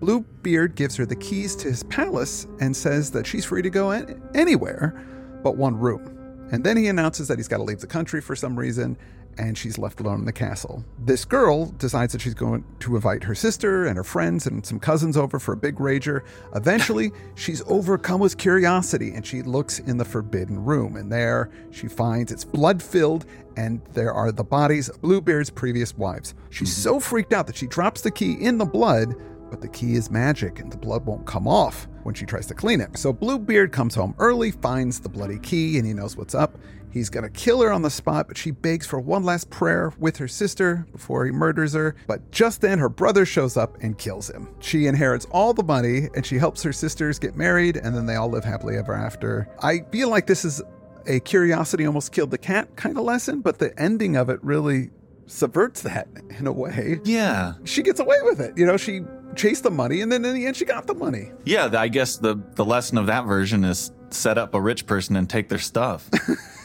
Bluebeard 0.00 0.74
gives 0.76 0.96
her 0.96 1.04
the 1.04 1.14
keys 1.14 1.54
to 1.56 1.68
his 1.68 1.82
palace 1.84 2.46
and 2.58 2.74
says 2.74 3.10
that 3.10 3.26
she's 3.26 3.44
free 3.44 3.60
to 3.60 3.68
go 3.68 3.90
anywhere 4.34 4.98
but 5.42 5.58
one 5.58 5.76
room. 5.78 6.48
And 6.52 6.64
then 6.64 6.78
he 6.78 6.86
announces 6.86 7.28
that 7.28 7.38
he's 7.38 7.48
got 7.48 7.58
to 7.58 7.64
leave 7.64 7.80
the 7.80 7.86
country 7.86 8.22
for 8.22 8.34
some 8.34 8.58
reason, 8.58 8.96
and 9.38 9.56
she's 9.56 9.78
left 9.78 10.00
alone 10.00 10.20
in 10.20 10.24
the 10.24 10.32
castle. 10.32 10.84
This 10.98 11.24
girl 11.24 11.66
decides 11.66 12.12
that 12.12 12.20
she's 12.20 12.34
going 12.34 12.64
to 12.80 12.96
invite 12.96 13.24
her 13.24 13.34
sister 13.34 13.86
and 13.86 13.96
her 13.96 14.04
friends 14.04 14.46
and 14.46 14.64
some 14.64 14.80
cousins 14.80 15.16
over 15.16 15.38
for 15.38 15.52
a 15.52 15.56
big 15.56 15.76
rager. 15.76 16.22
Eventually, 16.54 17.12
she's 17.34 17.62
overcome 17.66 18.20
with 18.20 18.38
curiosity 18.38 19.12
and 19.12 19.26
she 19.26 19.42
looks 19.42 19.78
in 19.80 19.96
the 19.96 20.04
forbidden 20.04 20.64
room. 20.64 20.96
And 20.96 21.10
there 21.10 21.50
she 21.70 21.88
finds 21.88 22.32
it's 22.32 22.44
blood 22.44 22.82
filled, 22.82 23.26
and 23.56 23.80
there 23.92 24.12
are 24.12 24.32
the 24.32 24.44
bodies 24.44 24.88
of 24.88 25.00
Bluebeard's 25.00 25.50
previous 25.50 25.96
wives. 25.96 26.34
She's 26.50 26.70
mm-hmm. 26.70 26.82
so 26.82 27.00
freaked 27.00 27.32
out 27.32 27.46
that 27.46 27.56
she 27.56 27.66
drops 27.66 28.02
the 28.02 28.10
key 28.10 28.34
in 28.34 28.58
the 28.58 28.64
blood 28.64 29.14
but 29.50 29.60
the 29.60 29.68
key 29.68 29.94
is 29.94 30.10
magic 30.10 30.60
and 30.60 30.70
the 30.72 30.76
blood 30.76 31.06
won't 31.06 31.26
come 31.26 31.46
off 31.46 31.86
when 32.02 32.14
she 32.14 32.26
tries 32.26 32.46
to 32.46 32.54
clean 32.54 32.80
it. 32.80 32.96
So 32.98 33.12
Bluebeard 33.12 33.72
comes 33.72 33.94
home 33.94 34.14
early, 34.18 34.50
finds 34.50 35.00
the 35.00 35.08
bloody 35.08 35.38
key, 35.38 35.78
and 35.78 35.86
he 35.86 35.92
knows 35.92 36.16
what's 36.16 36.34
up. 36.34 36.58
He's 36.96 37.10
gonna 37.10 37.28
kill 37.28 37.60
her 37.60 37.70
on 37.70 37.82
the 37.82 37.90
spot, 37.90 38.26
but 38.26 38.38
she 38.38 38.52
begs 38.52 38.86
for 38.86 38.98
one 38.98 39.22
last 39.22 39.50
prayer 39.50 39.92
with 39.98 40.16
her 40.16 40.26
sister 40.26 40.86
before 40.92 41.26
he 41.26 41.30
murders 41.30 41.74
her. 41.74 41.94
But 42.06 42.30
just 42.30 42.62
then, 42.62 42.78
her 42.78 42.88
brother 42.88 43.26
shows 43.26 43.58
up 43.58 43.76
and 43.82 43.98
kills 43.98 44.30
him. 44.30 44.48
She 44.60 44.86
inherits 44.86 45.26
all 45.30 45.52
the 45.52 45.62
money 45.62 46.08
and 46.14 46.24
she 46.24 46.38
helps 46.38 46.62
her 46.62 46.72
sisters 46.72 47.18
get 47.18 47.36
married, 47.36 47.76
and 47.76 47.94
then 47.94 48.06
they 48.06 48.14
all 48.14 48.30
live 48.30 48.44
happily 48.44 48.78
ever 48.78 48.94
after. 48.94 49.46
I 49.62 49.80
feel 49.92 50.08
like 50.08 50.26
this 50.26 50.42
is 50.46 50.62
a 51.06 51.20
curiosity 51.20 51.84
almost 51.84 52.12
killed 52.12 52.30
the 52.30 52.38
cat 52.38 52.74
kind 52.76 52.96
of 52.96 53.04
lesson, 53.04 53.42
but 53.42 53.58
the 53.58 53.78
ending 53.78 54.16
of 54.16 54.30
it 54.30 54.42
really 54.42 54.88
subverts 55.26 55.82
that 55.82 56.08
in 56.38 56.46
a 56.46 56.52
way. 56.52 56.98
Yeah. 57.04 57.56
She 57.64 57.82
gets 57.82 58.00
away 58.00 58.22
with 58.22 58.40
it. 58.40 58.56
You 58.56 58.64
know, 58.64 58.78
she 58.78 59.02
chased 59.34 59.64
the 59.64 59.70
money 59.70 60.00
and 60.00 60.10
then 60.10 60.24
in 60.24 60.34
the 60.34 60.46
end 60.46 60.56
she 60.56 60.64
got 60.64 60.86
the 60.86 60.94
money. 60.94 61.30
Yeah, 61.44 61.68
I 61.76 61.88
guess 61.88 62.16
the, 62.16 62.42
the 62.54 62.64
lesson 62.64 62.96
of 62.96 63.06
that 63.08 63.26
version 63.26 63.64
is 63.64 63.92
set 64.08 64.38
up 64.38 64.54
a 64.54 64.60
rich 64.60 64.86
person 64.86 65.14
and 65.14 65.28
take 65.28 65.50
their 65.50 65.58
stuff. 65.58 66.08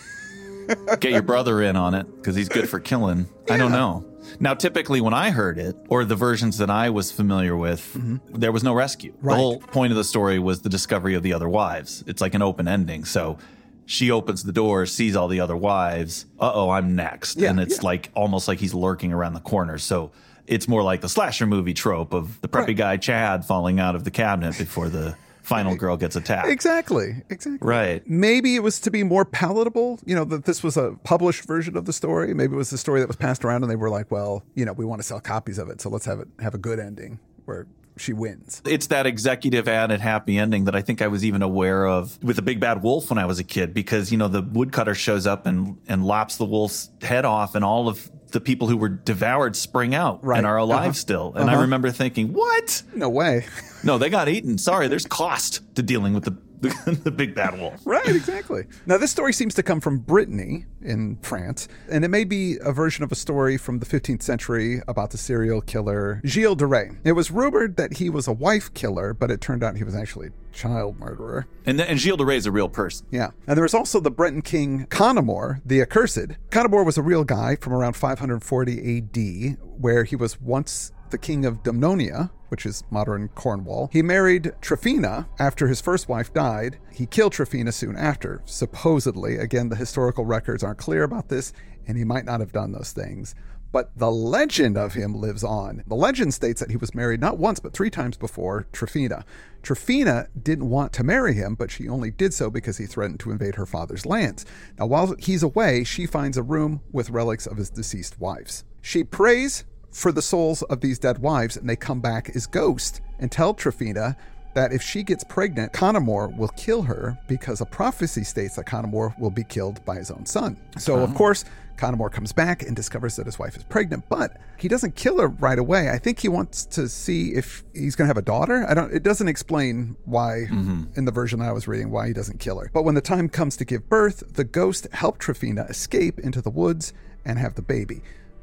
Get 0.99 1.11
your 1.11 1.21
brother 1.21 1.61
in 1.61 1.75
on 1.75 1.93
it 1.93 2.03
because 2.17 2.35
he's 2.35 2.49
good 2.49 2.69
for 2.69 2.79
killing. 2.79 3.27
I 3.49 3.57
don't 3.57 3.71
know. 3.71 4.05
Now, 4.39 4.53
typically, 4.53 5.01
when 5.01 5.13
I 5.13 5.31
heard 5.31 5.57
it, 5.57 5.75
or 5.89 6.05
the 6.05 6.15
versions 6.15 6.57
that 6.59 6.69
I 6.69 6.89
was 6.89 7.11
familiar 7.11 7.55
with, 7.57 7.97
there 8.29 8.51
was 8.51 8.63
no 8.63 8.73
rescue. 8.73 9.11
Mm-hmm. 9.13 9.27
Right. 9.27 9.33
The 9.33 9.37
whole 9.39 9.59
point 9.59 9.91
of 9.91 9.97
the 9.97 10.03
story 10.03 10.39
was 10.39 10.61
the 10.61 10.69
discovery 10.69 11.15
of 11.15 11.23
the 11.23 11.33
other 11.33 11.49
wives. 11.49 12.03
It's 12.07 12.21
like 12.21 12.33
an 12.33 12.41
open 12.41 12.67
ending. 12.67 13.03
So 13.03 13.37
she 13.85 14.11
opens 14.11 14.43
the 14.43 14.53
door, 14.53 14.85
sees 14.85 15.15
all 15.15 15.27
the 15.27 15.39
other 15.41 15.57
wives. 15.57 16.25
Uh 16.39 16.51
oh, 16.53 16.69
I'm 16.69 16.95
next. 16.95 17.37
Yeah, 17.39 17.49
and 17.49 17.59
it's 17.59 17.77
yeah. 17.77 17.87
like 17.87 18.09
almost 18.15 18.47
like 18.47 18.59
he's 18.59 18.73
lurking 18.73 19.11
around 19.11 19.33
the 19.33 19.41
corner. 19.41 19.77
So 19.77 20.11
it's 20.47 20.67
more 20.67 20.83
like 20.83 21.01
the 21.01 21.09
slasher 21.09 21.45
movie 21.47 21.73
trope 21.73 22.13
of 22.13 22.39
the 22.41 22.47
preppy 22.47 22.67
Right. 22.67 22.77
guy 22.77 22.97
Chad 22.97 23.43
falling 23.43 23.79
out 23.79 23.95
of 23.95 24.03
the 24.03 24.11
cabinet 24.11 24.57
before 24.57 24.87
the 24.89 25.15
final 25.41 25.75
girl 25.75 25.97
gets 25.97 26.15
attacked. 26.15 26.47
Exactly. 26.47 27.23
Exactly. 27.29 27.67
Right. 27.67 28.07
Maybe 28.07 28.55
it 28.55 28.63
was 28.63 28.79
to 28.81 28.91
be 28.91 29.03
more 29.03 29.25
palatable, 29.25 29.99
you 30.05 30.15
know, 30.15 30.23
that 30.25 30.45
this 30.45 30.63
was 30.63 30.77
a 30.77 30.97
published 31.03 31.45
version 31.45 31.75
of 31.75 31.85
the 31.85 31.93
story. 31.93 32.33
Maybe 32.33 32.53
it 32.53 32.57
was 32.57 32.69
the 32.69 32.77
story 32.77 32.99
that 32.99 33.07
was 33.07 33.15
passed 33.15 33.43
around 33.43 33.63
and 33.63 33.71
they 33.71 33.75
were 33.75 33.89
like, 33.89 34.11
well, 34.11 34.43
you 34.55 34.65
know, 34.65 34.73
we 34.73 34.85
want 34.85 35.01
to 35.01 35.07
sell 35.07 35.19
copies 35.19 35.57
of 35.57 35.69
it, 35.69 35.81
so 35.81 35.89
let's 35.89 36.05
have 36.05 36.19
it 36.19 36.27
have 36.39 36.53
a 36.53 36.57
good 36.59 36.79
ending 36.79 37.19
where 37.45 37.67
she 37.97 38.13
wins. 38.13 38.61
It's 38.65 38.87
that 38.87 39.05
executive 39.05 39.67
added 39.67 39.99
happy 39.99 40.37
ending 40.37 40.65
that 40.65 40.75
I 40.75 40.81
think 40.81 41.01
I 41.01 41.07
was 41.07 41.23
even 41.25 41.41
aware 41.41 41.85
of 41.85 42.21
with 42.23 42.35
the 42.37 42.41
big 42.41 42.59
bad 42.59 42.81
wolf 42.83 43.09
when 43.09 43.17
I 43.19 43.25
was 43.25 43.39
a 43.39 43.43
kid 43.43 43.73
because 43.73 44.11
you 44.11 44.17
know 44.17 44.27
the 44.27 44.41
woodcutter 44.41 44.95
shows 44.95 45.27
up 45.27 45.45
and 45.45 45.77
and 45.87 46.05
lops 46.05 46.37
the 46.37 46.45
wolf's 46.45 46.89
head 47.01 47.25
off 47.25 47.55
and 47.55 47.63
all 47.65 47.87
of 47.89 48.09
the 48.31 48.39
people 48.39 48.67
who 48.69 48.77
were 48.77 48.87
devoured 48.89 49.55
spring 49.57 49.93
out 49.93 50.23
Right. 50.23 50.37
and 50.37 50.47
are 50.47 50.55
alive 50.57 50.79
Uh-huh. 50.81 50.93
still. 50.93 51.33
And 51.35 51.49
Uh-huh. 51.49 51.57
I 51.57 51.61
remember 51.61 51.91
thinking, 51.91 52.31
"What? 52.31 52.83
No 52.95 53.09
way. 53.09 53.45
No, 53.83 53.97
they 53.97 54.09
got 54.09 54.29
eaten. 54.29 54.57
Sorry, 54.57 54.87
there's 54.87 55.05
cost 55.05 55.59
to 55.75 55.83
dealing 55.83 56.13
with 56.13 56.23
the 56.23 56.37
the, 56.61 56.99
the 57.03 57.11
big 57.11 57.35
bad 57.35 57.59
wolf." 57.59 57.81
Right, 57.85 58.07
exactly. 58.07 58.65
Now, 58.85 58.97
this 58.97 59.11
story 59.11 59.33
seems 59.33 59.53
to 59.55 59.63
come 59.63 59.81
from 59.81 59.99
Brittany 59.99 60.65
in 60.81 61.17
France, 61.21 61.67
and 61.89 62.05
it 62.05 62.09
may 62.09 62.23
be 62.23 62.57
a 62.61 62.71
version 62.71 63.03
of 63.03 63.11
a 63.11 63.15
story 63.15 63.57
from 63.57 63.79
the 63.79 63.85
15th 63.85 64.21
century 64.21 64.81
about 64.87 65.11
the 65.11 65.17
serial 65.17 65.61
killer 65.61 66.21
Gilles 66.25 66.55
de 66.55 66.65
Rais. 66.65 66.91
It 67.03 67.13
was 67.13 67.31
rumored 67.31 67.77
that 67.77 67.93
he 67.93 68.09
was 68.09 68.27
a 68.27 68.33
wife 68.33 68.73
killer, 68.73 69.13
but 69.13 69.31
it 69.31 69.41
turned 69.41 69.63
out 69.63 69.75
he 69.77 69.83
was 69.83 69.95
actually 69.95 70.27
a 70.27 70.53
child 70.53 70.99
murderer. 70.99 71.47
And 71.65 71.79
and 71.79 71.99
Gilles 71.99 72.17
de 72.17 72.25
Rais 72.25 72.39
is 72.39 72.45
a 72.45 72.51
real 72.51 72.69
person. 72.69 73.07
Yeah. 73.11 73.31
And 73.47 73.57
there 73.57 73.63
was 73.63 73.73
also 73.73 73.99
the 73.99 74.11
Breton 74.11 74.41
king 74.41 74.85
Conomor, 74.89 75.61
the 75.65 75.81
accursed. 75.81 76.37
Conomor 76.49 76.85
was 76.85 76.97
a 76.97 77.01
real 77.01 77.23
guy 77.23 77.55
from 77.55 77.73
around 77.73 77.93
540 77.93 78.97
AD, 78.97 79.57
where 79.79 80.03
he 80.03 80.15
was 80.15 80.39
once 80.39 80.91
the 81.09 81.17
king 81.17 81.45
of 81.45 81.63
Dumnonia, 81.63 82.31
which 82.51 82.65
is 82.65 82.83
modern 82.91 83.29
Cornwall. 83.29 83.89
He 83.93 84.01
married 84.01 84.51
Tryphena 84.59 85.29
after 85.39 85.69
his 85.69 85.79
first 85.79 86.09
wife 86.09 86.33
died. 86.33 86.77
He 86.91 87.05
killed 87.05 87.31
Tryphena 87.31 87.71
soon 87.71 87.95
after, 87.95 88.41
supposedly. 88.45 89.37
Again, 89.37 89.69
the 89.69 89.77
historical 89.77 90.25
records 90.25 90.61
aren't 90.61 90.77
clear 90.77 91.03
about 91.03 91.29
this, 91.29 91.53
and 91.87 91.97
he 91.97 92.03
might 92.03 92.25
not 92.25 92.41
have 92.41 92.51
done 92.51 92.73
those 92.73 92.91
things. 92.91 93.33
But 93.71 93.97
the 93.97 94.11
legend 94.11 94.77
of 94.77 94.95
him 94.95 95.15
lives 95.15 95.45
on. 95.45 95.83
The 95.87 95.95
legend 95.95 96.33
states 96.33 96.59
that 96.59 96.71
he 96.71 96.75
was 96.75 96.93
married 96.93 97.21
not 97.21 97.37
once, 97.37 97.61
but 97.61 97.71
three 97.71 97.89
times 97.89 98.17
before 98.17 98.67
Tryphena. 98.73 99.23
Tryphena 99.63 100.27
didn't 100.43 100.69
want 100.69 100.91
to 100.93 101.05
marry 101.05 101.33
him, 101.33 101.55
but 101.55 101.71
she 101.71 101.87
only 101.87 102.11
did 102.11 102.33
so 102.33 102.49
because 102.49 102.77
he 102.77 102.85
threatened 102.85 103.21
to 103.21 103.31
invade 103.31 103.55
her 103.55 103.65
father's 103.65 104.05
lands. 104.05 104.45
Now, 104.77 104.87
while 104.87 105.15
he's 105.17 105.41
away, 105.41 105.85
she 105.85 106.05
finds 106.05 106.35
a 106.35 106.43
room 106.43 106.81
with 106.91 107.11
relics 107.11 107.47
of 107.47 107.55
his 107.55 107.69
deceased 107.69 108.19
wives. 108.19 108.65
She 108.81 109.05
prays 109.05 109.63
for 109.91 110.11
the 110.11 110.21
souls 110.21 110.61
of 110.63 110.81
these 110.81 110.99
dead 110.99 111.19
wives, 111.19 111.57
and 111.57 111.69
they 111.69 111.75
come 111.75 111.99
back 111.99 112.31
as 112.35 112.47
ghosts 112.47 113.01
and 113.19 113.31
tell 113.31 113.53
Tryphena 113.53 114.15
that 114.53 114.73
if 114.73 114.81
she 114.81 115.03
gets 115.03 115.23
pregnant, 115.23 115.73
Conomor 115.73 116.35
will 116.35 116.49
kill 116.49 116.81
her 116.83 117.17
because 117.27 117.61
a 117.61 117.65
prophecy 117.65 118.23
states 118.23 118.55
that 118.55 118.65
Conomor 118.65 119.17
will 119.19 119.29
be 119.29 119.43
killed 119.43 119.83
by 119.85 119.95
his 119.95 120.11
own 120.11 120.25
son. 120.25 120.57
So, 120.77 120.95
of 120.95 121.09
uh-huh. 121.09 121.17
course, 121.17 121.45
Conomor 121.77 122.11
comes 122.11 122.31
back 122.31 122.61
and 122.61 122.75
discovers 122.75 123.15
that 123.15 123.25
his 123.25 123.39
wife 123.39 123.55
is 123.57 123.63
pregnant, 123.63 124.03
but 124.07 124.37
he 124.57 124.67
doesn't 124.67 124.95
kill 124.95 125.19
her 125.19 125.27
right 125.27 125.57
away. 125.57 125.89
I 125.89 125.97
think 125.97 126.19
he 126.19 126.27
wants 126.27 126.65
to 126.65 126.87
see 126.87 127.29
if 127.29 127.63
he's 127.73 127.95
going 127.95 128.05
to 128.05 128.09
have 128.09 128.17
a 128.17 128.21
daughter. 128.21 128.65
I 128.67 128.73
don't. 128.73 128.93
It 128.93 129.03
doesn't 129.03 129.27
explain 129.27 129.95
why 130.05 130.45
mm-hmm. 130.49 130.83
in 130.95 131.05
the 131.05 131.11
version 131.11 131.41
I 131.41 131.51
was 131.51 131.67
reading 131.67 131.89
why 131.89 132.07
he 132.07 132.13
doesn't 132.13 132.39
kill 132.39 132.59
her. 132.59 132.69
But 132.71 132.83
when 132.83 132.93
the 132.93 133.01
time 133.01 133.29
comes 133.29 133.57
to 133.57 133.65
give 133.65 133.89
birth, 133.89 134.23
the 134.35 134.43
ghost 134.43 134.87
help 134.91 135.17
Tryphena 135.17 135.63
escape 135.63 136.19
into 136.19 136.41
the 136.41 136.51
woods 136.51 136.93
and 137.25 137.39
have 137.39 137.55
the 137.55 137.61
baby. 137.61 138.01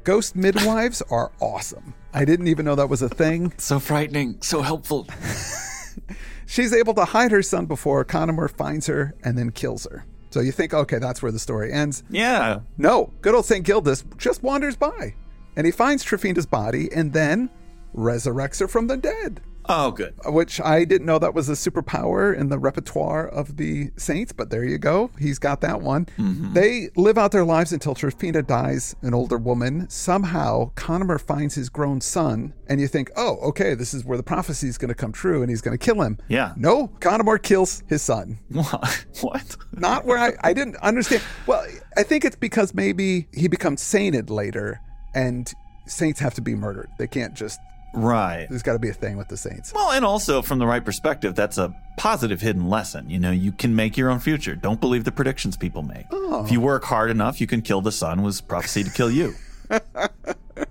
Ghost 0.09 0.35
midwives 0.35 1.03
are 1.11 1.31
awesome. 1.39 1.93
I 2.15 2.25
didn't 2.25 2.47
even 2.47 2.65
know 2.65 2.73
that 2.73 2.89
was 2.89 3.03
a 3.03 3.09
thing. 3.09 3.53
So 3.59 3.79
frightening, 3.79 4.41
so 4.41 4.63
helpful. 4.63 5.05
She's 6.47 6.73
able 6.73 6.95
to 6.95 7.05
hide 7.05 7.29
her 7.29 7.43
son 7.43 7.67
before 7.67 8.03
Conomor 8.03 8.49
finds 8.49 8.87
her 8.87 9.13
and 9.23 9.37
then 9.37 9.51
kills 9.51 9.85
her. 9.85 10.07
So 10.31 10.39
you 10.39 10.51
think, 10.51 10.73
okay, 10.73 10.97
that's 10.97 11.21
where 11.21 11.31
the 11.31 11.37
story 11.37 11.71
ends. 11.71 12.03
Yeah. 12.09 12.61
No, 12.75 13.13
good 13.21 13.35
old 13.35 13.45
St. 13.45 13.63
Gildas 13.63 14.03
just 14.17 14.41
wanders 14.41 14.75
by 14.75 15.13
and 15.55 15.67
he 15.67 15.71
finds 15.71 16.03
Tryphena's 16.03 16.47
body 16.47 16.91
and 16.91 17.13
then 17.13 17.51
resurrects 17.93 18.61
her 18.61 18.67
from 18.67 18.87
the 18.87 18.97
dead. 18.97 19.41
Oh, 19.71 19.91
good. 19.91 20.15
Uh, 20.25 20.31
which 20.31 20.59
I 20.59 20.83
didn't 20.83 21.05
know 21.05 21.19
that 21.19 21.35
was 21.35 21.47
a 21.47 21.53
superpower 21.53 22.35
in 22.35 22.49
the 22.49 22.57
repertoire 22.57 23.27
of 23.27 23.57
the 23.57 23.91
saints, 23.97 24.31
but 24.31 24.49
there 24.49 24.63
you 24.63 24.79
go. 24.79 25.11
He's 25.19 25.37
got 25.37 25.61
that 25.61 25.79
one. 25.81 26.07
Mm-hmm. 26.17 26.53
They 26.53 26.89
live 26.95 27.19
out 27.19 27.31
their 27.31 27.45
lives 27.45 27.71
until 27.71 27.93
Tryphena 27.93 28.41
dies, 28.41 28.95
an 29.03 29.13
older 29.13 29.37
woman. 29.37 29.87
Somehow, 29.87 30.71
Conomor 30.75 31.21
finds 31.21 31.53
his 31.53 31.69
grown 31.69 32.01
son, 32.01 32.53
and 32.65 32.81
you 32.81 32.87
think, 32.87 33.11
oh, 33.15 33.37
okay, 33.49 33.75
this 33.75 33.93
is 33.93 34.03
where 34.03 34.17
the 34.17 34.23
prophecy 34.23 34.67
is 34.67 34.79
going 34.79 34.89
to 34.89 34.95
come 34.95 35.11
true 35.11 35.41
and 35.43 35.51
he's 35.51 35.61
going 35.61 35.77
to 35.77 35.83
kill 35.85 36.01
him. 36.01 36.17
Yeah. 36.27 36.53
No, 36.57 36.87
Conomor 36.99 37.41
kills 37.41 37.83
his 37.87 38.01
son. 38.01 38.39
What? 38.59 39.05
what? 39.21 39.57
Not 39.71 40.05
where 40.05 40.17
I, 40.17 40.33
I 40.43 40.53
didn't 40.53 40.75
understand. 40.77 41.23
Well, 41.47 41.65
I 41.95 42.03
think 42.03 42.25
it's 42.25 42.35
because 42.35 42.73
maybe 42.73 43.27
he 43.33 43.47
becomes 43.47 43.81
sainted 43.81 44.29
later, 44.29 44.81
and 45.13 45.51
saints 45.87 46.19
have 46.19 46.33
to 46.35 46.41
be 46.41 46.55
murdered. 46.55 46.89
They 46.97 47.07
can't 47.07 47.35
just, 47.35 47.59
Right. 47.93 48.47
there's 48.49 48.63
got 48.63 48.73
to 48.73 48.79
be 48.79 48.89
a 48.89 48.93
thing 48.93 49.17
with 49.17 49.27
the 49.27 49.37
saints. 49.37 49.73
Well, 49.73 49.91
and 49.91 50.05
also 50.05 50.41
from 50.41 50.59
the 50.59 50.67
right 50.67 50.83
perspective, 50.83 51.35
that's 51.35 51.57
a 51.57 51.73
positive 51.97 52.39
hidden 52.41 52.69
lesson. 52.69 53.09
You 53.09 53.19
know, 53.19 53.31
you 53.31 53.51
can 53.51 53.75
make 53.75 53.97
your 53.97 54.09
own 54.09 54.19
future. 54.19 54.55
Don't 54.55 54.79
believe 54.79 55.03
the 55.03 55.11
predictions 55.11 55.57
people 55.57 55.83
make. 55.83 56.05
Oh. 56.11 56.43
If 56.45 56.51
you 56.51 56.61
work 56.61 56.83
hard 56.83 57.09
enough, 57.09 57.41
you 57.41 57.47
can 57.47 57.61
kill 57.61 57.81
the 57.81 57.91
sun 57.91 58.21
was 58.21 58.41
prophecy 58.41 58.83
to 58.83 58.89
kill 58.91 59.11
you. 59.11 59.33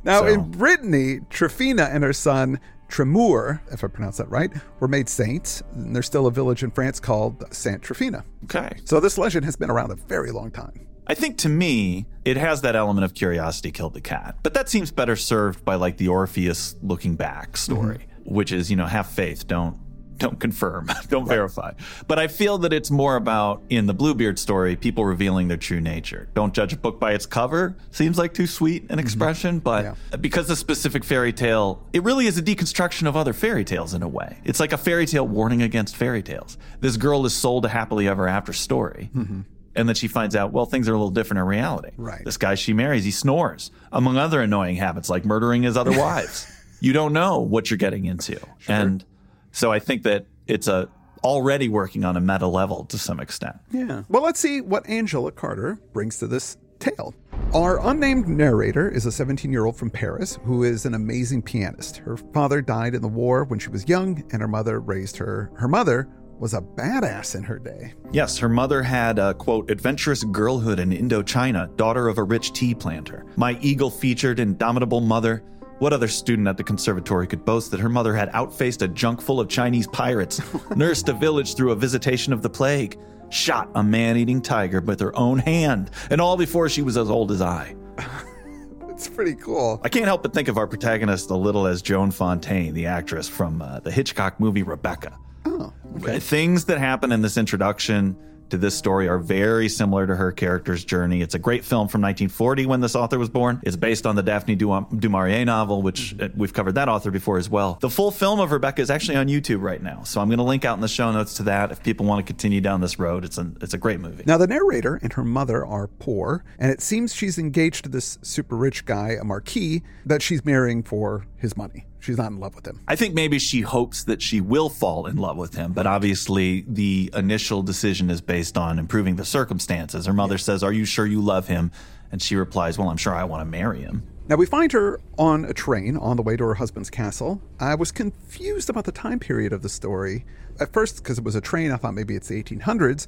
Now, 0.04 0.20
So- 0.20 0.26
in 0.26 0.50
Brittany, 0.50 1.20
Tryphena 1.30 1.84
and 1.84 2.04
her 2.04 2.12
son, 2.12 2.60
Tremur, 2.88 3.60
if 3.72 3.82
I 3.82 3.86
pronounce 3.88 4.18
that 4.18 4.28
right, 4.30 4.50
were 4.80 4.88
made 4.88 5.08
saints. 5.08 5.62
And 5.74 5.94
there's 5.94 6.06
still 6.06 6.26
a 6.26 6.30
village 6.30 6.62
in 6.62 6.70
France 6.70 7.00
called 7.00 7.42
Saint 7.54 7.82
Tryphena. 7.82 8.24
Okay. 8.44 8.70
So 8.84 9.00
this 9.00 9.16
legend 9.18 9.44
has 9.46 9.56
been 9.56 9.70
around 9.70 9.90
a 9.90 9.94
very 9.96 10.30
long 10.30 10.50
time. 10.50 10.86
I 11.08 11.14
think 11.14 11.38
to 11.38 11.48
me, 11.48 12.06
it 12.24 12.36
has 12.36 12.60
that 12.62 12.76
element 12.76 13.04
of 13.04 13.14
curiosity 13.14 13.70
killed 13.70 13.94
the 13.94 14.00
cat. 14.00 14.36
But 14.42 14.54
that 14.54 14.68
seems 14.68 14.90
better 14.90 15.16
served 15.16 15.64
by 15.64 15.76
like 15.76 15.96
the 15.96 16.08
Orpheus 16.08 16.76
looking 16.82 17.16
back 17.16 17.56
story, 17.56 17.98
mm-hmm. 17.98 18.34
which 18.34 18.52
is, 18.52 18.70
you 18.70 18.76
know, 18.76 18.86
have 18.86 19.06
faith, 19.06 19.46
don't 19.46 19.78
don't 20.18 20.40
confirm, 20.40 20.90
don't 21.08 21.26
verify. 21.26 21.72
But 22.06 22.18
I 22.18 22.26
feel 22.26 22.58
that 22.58 22.72
it's 22.72 22.90
more 22.90 23.16
about 23.16 23.62
in 23.70 23.86
the 23.86 23.94
Bluebeard 23.94 24.38
story, 24.38 24.76
people 24.76 25.04
revealing 25.04 25.48
their 25.48 25.56
true 25.56 25.80
nature. 25.80 26.28
Don't 26.34 26.52
judge 26.52 26.72
a 26.72 26.76
book 26.76 26.98
by 27.00 27.12
its 27.12 27.24
cover. 27.24 27.76
Seems 27.92 28.18
like 28.18 28.34
too 28.34 28.46
sweet 28.46 28.82
an 28.82 28.88
mm-hmm. 28.88 28.98
expression, 28.98 29.58
but 29.60 29.96
because 30.20 30.48
the 30.48 30.56
specific 30.56 31.04
fairy 31.04 31.32
tale, 31.32 31.86
it 31.92 32.02
really 32.02 32.26
is 32.26 32.36
a 32.36 32.42
deconstruction 32.42 33.06
of 33.06 33.16
other 33.16 33.32
fairy 33.32 33.64
tales 33.64 33.94
in 33.94 34.02
a 34.02 34.08
way. 34.08 34.38
It's 34.44 34.60
like 34.60 34.72
a 34.72 34.78
fairy 34.78 35.06
tale 35.06 35.26
warning 35.26 35.62
against 35.62 35.96
fairy 35.96 36.22
tales. 36.22 36.58
This 36.80 36.96
girl 36.96 37.24
is 37.24 37.34
sold 37.34 37.64
a 37.64 37.68
happily 37.68 38.08
ever 38.08 38.28
after 38.28 38.52
story. 38.52 39.10
Mm-hmm. 39.14 39.40
And 39.78 39.88
then 39.88 39.94
she 39.94 40.08
finds 40.08 40.36
out, 40.36 40.52
well, 40.52 40.66
things 40.66 40.88
are 40.88 40.92
a 40.92 40.96
little 40.96 41.10
different 41.10 41.40
in 41.40 41.46
reality. 41.46 41.90
Right. 41.96 42.24
This 42.24 42.36
guy 42.36 42.54
she 42.54 42.72
marries, 42.72 43.04
he 43.04 43.10
snores, 43.10 43.70
among 43.92 44.16
other 44.16 44.40
annoying 44.40 44.76
habits 44.76 45.08
like 45.08 45.24
murdering 45.24 45.62
his 45.62 45.76
other 45.76 45.90
wives. 45.98 46.46
You 46.80 46.92
don't 46.92 47.12
know 47.12 47.40
what 47.40 47.70
you're 47.70 47.78
getting 47.78 48.04
into. 48.04 48.38
Sure. 48.58 48.74
And 48.74 49.04
so 49.52 49.72
I 49.72 49.78
think 49.78 50.02
that 50.04 50.26
it's 50.46 50.68
a 50.68 50.88
already 51.24 51.68
working 51.68 52.04
on 52.04 52.16
a 52.16 52.20
meta 52.20 52.46
level 52.46 52.84
to 52.84 52.98
some 52.98 53.20
extent. 53.20 53.56
Yeah. 53.72 54.04
Well, 54.08 54.22
let's 54.22 54.40
see 54.40 54.60
what 54.60 54.88
Angela 54.88 55.32
Carter 55.32 55.80
brings 55.92 56.18
to 56.18 56.26
this 56.26 56.56
tale. 56.78 57.14
Our 57.54 57.84
unnamed 57.88 58.28
narrator 58.28 58.88
is 58.88 59.06
a 59.06 59.12
17 59.12 59.50
year 59.50 59.64
old 59.64 59.76
from 59.76 59.90
Paris 59.90 60.38
who 60.44 60.64
is 60.64 60.86
an 60.86 60.94
amazing 60.94 61.42
pianist. 61.42 61.96
Her 61.98 62.16
father 62.16 62.60
died 62.60 62.94
in 62.94 63.02
the 63.02 63.08
war 63.08 63.44
when 63.44 63.58
she 63.58 63.68
was 63.68 63.88
young, 63.88 64.22
and 64.32 64.40
her 64.40 64.48
mother 64.48 64.80
raised 64.80 65.16
her. 65.16 65.50
Her 65.54 65.68
mother 65.68 66.08
was 66.38 66.54
a 66.54 66.60
badass 66.60 67.34
in 67.34 67.42
her 67.42 67.58
day. 67.58 67.94
Yes, 68.12 68.38
her 68.38 68.48
mother 68.48 68.82
had 68.82 69.18
a 69.18 69.34
quote, 69.34 69.70
adventurous 69.70 70.24
girlhood 70.24 70.78
in 70.78 70.90
Indochina, 70.90 71.76
daughter 71.76 72.08
of 72.08 72.18
a 72.18 72.22
rich 72.22 72.52
tea 72.52 72.74
planter. 72.74 73.24
My 73.36 73.58
eagle 73.60 73.90
featured, 73.90 74.40
indomitable 74.40 75.00
mother. 75.00 75.42
What 75.78 75.92
other 75.92 76.08
student 76.08 76.48
at 76.48 76.56
the 76.56 76.64
conservatory 76.64 77.26
could 77.26 77.44
boast 77.44 77.70
that 77.70 77.80
her 77.80 77.88
mother 77.88 78.14
had 78.14 78.30
outfaced 78.32 78.82
a 78.82 78.88
junk 78.88 79.20
full 79.20 79.38
of 79.38 79.48
Chinese 79.48 79.86
pirates, 79.86 80.40
nursed 80.76 81.08
a 81.08 81.12
village 81.12 81.54
through 81.54 81.70
a 81.70 81.76
visitation 81.76 82.32
of 82.32 82.42
the 82.42 82.50
plague, 82.50 82.98
shot 83.30 83.70
a 83.74 83.82
man 83.82 84.16
eating 84.16 84.42
tiger 84.42 84.80
with 84.80 84.98
her 85.00 85.16
own 85.16 85.38
hand, 85.38 85.90
and 86.10 86.20
all 86.20 86.36
before 86.36 86.68
she 86.68 86.82
was 86.82 86.96
as 86.96 87.10
old 87.10 87.30
as 87.30 87.40
I? 87.40 87.76
it's 88.88 89.08
pretty 89.08 89.34
cool. 89.36 89.80
I 89.84 89.88
can't 89.88 90.06
help 90.06 90.24
but 90.24 90.34
think 90.34 90.48
of 90.48 90.58
our 90.58 90.66
protagonist 90.66 91.30
a 91.30 91.36
little 91.36 91.66
as 91.66 91.80
Joan 91.80 92.10
Fontaine, 92.10 92.74
the 92.74 92.86
actress 92.86 93.28
from 93.28 93.62
uh, 93.62 93.78
the 93.78 93.92
Hitchcock 93.92 94.40
movie 94.40 94.64
Rebecca. 94.64 95.16
Oh, 95.58 95.72
okay. 95.96 96.18
Things 96.18 96.64
that 96.66 96.78
happen 96.78 97.12
in 97.12 97.22
this 97.22 97.36
introduction 97.36 98.16
to 98.50 98.58
this 98.58 98.74
story 98.74 99.08
are 99.08 99.18
very 99.18 99.68
similar 99.68 100.06
to 100.06 100.16
her 100.16 100.32
character's 100.32 100.84
journey. 100.84 101.20
It's 101.20 101.34
a 101.34 101.38
great 101.38 101.64
film 101.64 101.88
from 101.88 102.00
1940 102.00 102.66
when 102.66 102.80
this 102.80 102.94
author 102.94 103.18
was 103.18 103.28
born. 103.28 103.60
It's 103.62 103.76
based 103.76 104.06
on 104.06 104.16
the 104.16 104.22
Daphne 104.22 104.54
du, 104.54 104.86
du 104.98 105.08
Maurier 105.08 105.44
novel, 105.44 105.82
which 105.82 106.18
uh, 106.20 106.28
we've 106.34 106.52
covered 106.52 106.74
that 106.76 106.88
author 106.88 107.10
before 107.10 107.38
as 107.38 107.48
well. 107.48 107.78
The 107.80 107.90
full 107.90 108.10
film 108.10 108.40
of 108.40 108.52
Rebecca 108.52 108.80
is 108.80 108.90
actually 108.90 109.16
on 109.16 109.28
YouTube 109.28 109.60
right 109.60 109.82
now, 109.82 110.02
so 110.02 110.20
I'm 110.20 110.28
going 110.28 110.38
to 110.38 110.44
link 110.44 110.64
out 110.64 110.76
in 110.76 110.80
the 110.80 110.88
show 110.88 111.10
notes 111.12 111.34
to 111.34 111.42
that 111.44 111.72
if 111.72 111.82
people 111.82 112.06
want 112.06 112.24
to 112.24 112.30
continue 112.30 112.60
down 112.60 112.80
this 112.80 112.98
road. 112.98 113.24
It's 113.24 113.38
a 113.38 113.50
it's 113.60 113.74
a 113.74 113.78
great 113.78 114.00
movie. 114.00 114.24
Now, 114.26 114.38
the 114.38 114.46
narrator 114.46 114.98
and 115.02 115.12
her 115.12 115.24
mother 115.24 115.64
are 115.64 115.86
poor, 115.86 116.44
and 116.58 116.70
it 116.70 116.80
seems 116.80 117.14
she's 117.14 117.38
engaged 117.38 117.84
to 117.84 117.90
this 117.90 118.18
super 118.22 118.56
rich 118.56 118.84
guy, 118.84 119.16
a 119.20 119.24
marquis, 119.24 119.82
that 120.06 120.22
she's 120.22 120.44
marrying 120.44 120.82
for 120.82 121.26
his 121.36 121.56
money. 121.56 121.87
She's 122.00 122.16
not 122.16 122.30
in 122.30 122.38
love 122.38 122.54
with 122.54 122.66
him. 122.66 122.80
I 122.86 122.96
think 122.96 123.14
maybe 123.14 123.38
she 123.38 123.60
hopes 123.60 124.04
that 124.04 124.22
she 124.22 124.40
will 124.40 124.68
fall 124.68 125.06
in 125.06 125.16
love 125.16 125.36
with 125.36 125.54
him, 125.54 125.72
but 125.72 125.86
obviously 125.86 126.64
the 126.68 127.10
initial 127.14 127.62
decision 127.62 128.08
is 128.10 128.20
based 128.20 128.56
on 128.56 128.78
improving 128.78 129.16
the 129.16 129.24
circumstances. 129.24 130.06
Her 130.06 130.12
mother 130.12 130.38
says, 130.38 130.62
Are 130.62 130.72
you 130.72 130.84
sure 130.84 131.06
you 131.06 131.20
love 131.20 131.48
him? 131.48 131.72
And 132.12 132.22
she 132.22 132.36
replies, 132.36 132.78
Well, 132.78 132.88
I'm 132.88 132.96
sure 132.96 133.14
I 133.14 133.24
want 133.24 133.40
to 133.40 133.44
marry 133.44 133.80
him. 133.80 134.04
Now, 134.28 134.36
we 134.36 134.44
find 134.44 134.70
her 134.72 135.00
on 135.16 135.46
a 135.46 135.54
train 135.54 135.96
on 135.96 136.16
the 136.16 136.22
way 136.22 136.36
to 136.36 136.44
her 136.44 136.54
husband's 136.54 136.90
castle. 136.90 137.40
I 137.58 137.74
was 137.74 137.90
confused 137.90 138.68
about 138.68 138.84
the 138.84 138.92
time 138.92 139.18
period 139.18 139.54
of 139.54 139.62
the 139.62 139.70
story. 139.70 140.26
At 140.60 140.70
first, 140.70 140.98
because 140.98 141.16
it 141.16 141.24
was 141.24 141.34
a 141.34 141.40
train, 141.40 141.72
I 141.72 141.76
thought 141.76 141.94
maybe 141.94 142.14
it's 142.14 142.28
the 142.28 142.42
1800s. 142.42 143.06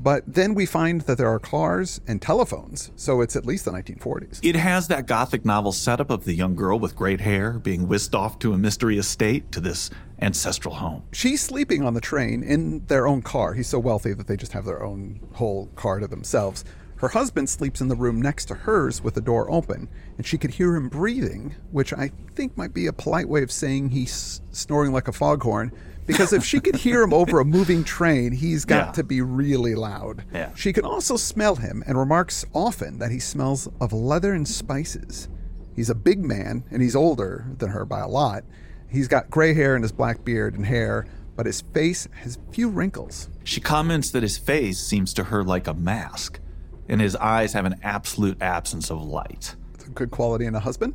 But 0.00 0.22
then 0.26 0.54
we 0.54 0.64
find 0.64 1.00
that 1.02 1.18
there 1.18 1.28
are 1.28 1.40
cars 1.40 2.00
and 2.06 2.22
telephones, 2.22 2.92
so 2.94 3.20
it's 3.20 3.34
at 3.34 3.44
least 3.44 3.64
the 3.64 3.72
1940s. 3.72 4.38
It 4.44 4.54
has 4.54 4.86
that 4.88 5.06
gothic 5.06 5.44
novel 5.44 5.72
setup 5.72 6.08
of 6.08 6.24
the 6.24 6.34
young 6.34 6.54
girl 6.54 6.78
with 6.78 6.94
great 6.94 7.20
hair 7.20 7.52
being 7.58 7.88
whisked 7.88 8.14
off 8.14 8.38
to 8.40 8.52
a 8.52 8.58
mystery 8.58 8.96
estate 8.96 9.50
to 9.52 9.60
this 9.60 9.90
ancestral 10.20 10.76
home. 10.76 11.02
She's 11.12 11.40
sleeping 11.40 11.82
on 11.82 11.94
the 11.94 12.00
train 12.00 12.44
in 12.44 12.86
their 12.86 13.08
own 13.08 13.22
car. 13.22 13.54
He's 13.54 13.66
so 13.66 13.80
wealthy 13.80 14.12
that 14.12 14.28
they 14.28 14.36
just 14.36 14.52
have 14.52 14.64
their 14.64 14.84
own 14.84 15.18
whole 15.34 15.66
car 15.74 15.98
to 15.98 16.06
themselves. 16.06 16.64
Her 16.98 17.08
husband 17.08 17.48
sleeps 17.48 17.80
in 17.80 17.88
the 17.88 17.96
room 17.96 18.20
next 18.20 18.46
to 18.46 18.54
hers 18.54 19.02
with 19.02 19.14
the 19.14 19.20
door 19.20 19.50
open, 19.50 19.88
and 20.16 20.26
she 20.26 20.38
could 20.38 20.50
hear 20.52 20.74
him 20.74 20.88
breathing, 20.88 21.54
which 21.70 21.92
I 21.92 22.10
think 22.34 22.56
might 22.56 22.74
be 22.74 22.86
a 22.86 22.92
polite 22.92 23.28
way 23.28 23.42
of 23.42 23.52
saying 23.52 23.90
he's 23.90 24.42
snoring 24.50 24.92
like 24.92 25.06
a 25.06 25.12
foghorn. 25.12 25.72
Because 26.08 26.32
if 26.32 26.44
she 26.44 26.58
could 26.58 26.74
hear 26.74 27.02
him 27.02 27.12
over 27.12 27.38
a 27.38 27.44
moving 27.44 27.84
train, 27.84 28.32
he's 28.32 28.64
got 28.64 28.86
Yeah. 28.86 28.92
to 28.92 29.04
be 29.04 29.20
really 29.20 29.76
loud. 29.76 30.24
Yeah. 30.32 30.50
She 30.56 30.72
can 30.72 30.84
also 30.84 31.16
smell 31.16 31.54
him 31.56 31.84
and 31.86 31.96
remarks 31.96 32.44
often 32.52 32.98
that 32.98 33.12
he 33.12 33.20
smells 33.20 33.68
of 33.80 33.92
leather 33.92 34.32
and 34.32 34.48
spices. 34.48 35.28
He's 35.76 35.90
a 35.90 35.94
big 35.94 36.24
man, 36.24 36.64
and 36.72 36.82
he's 36.82 36.96
older 36.96 37.46
than 37.58 37.70
her 37.70 37.84
by 37.84 38.00
a 38.00 38.08
lot. 38.08 38.42
He's 38.88 39.06
got 39.06 39.30
gray 39.30 39.54
hair 39.54 39.76
in 39.76 39.82
his 39.82 39.92
black 39.92 40.24
beard 40.24 40.54
and 40.54 40.66
hair, 40.66 41.06
but 41.36 41.46
his 41.46 41.60
face 41.60 42.08
has 42.22 42.38
few 42.50 42.68
wrinkles. 42.68 43.28
She 43.44 43.60
comments 43.60 44.10
that 44.10 44.24
his 44.24 44.38
face 44.38 44.80
seems 44.80 45.12
to 45.14 45.24
her 45.24 45.44
like 45.44 45.68
a 45.68 45.74
mask, 45.74 46.40
and 46.88 47.00
his 47.00 47.14
eyes 47.16 47.52
have 47.52 47.66
an 47.66 47.76
absolute 47.82 48.42
absence 48.42 48.90
of 48.90 49.00
light. 49.02 49.54
Good 49.94 50.10
quality 50.10 50.46
in 50.46 50.54
a 50.54 50.60
husband. 50.60 50.94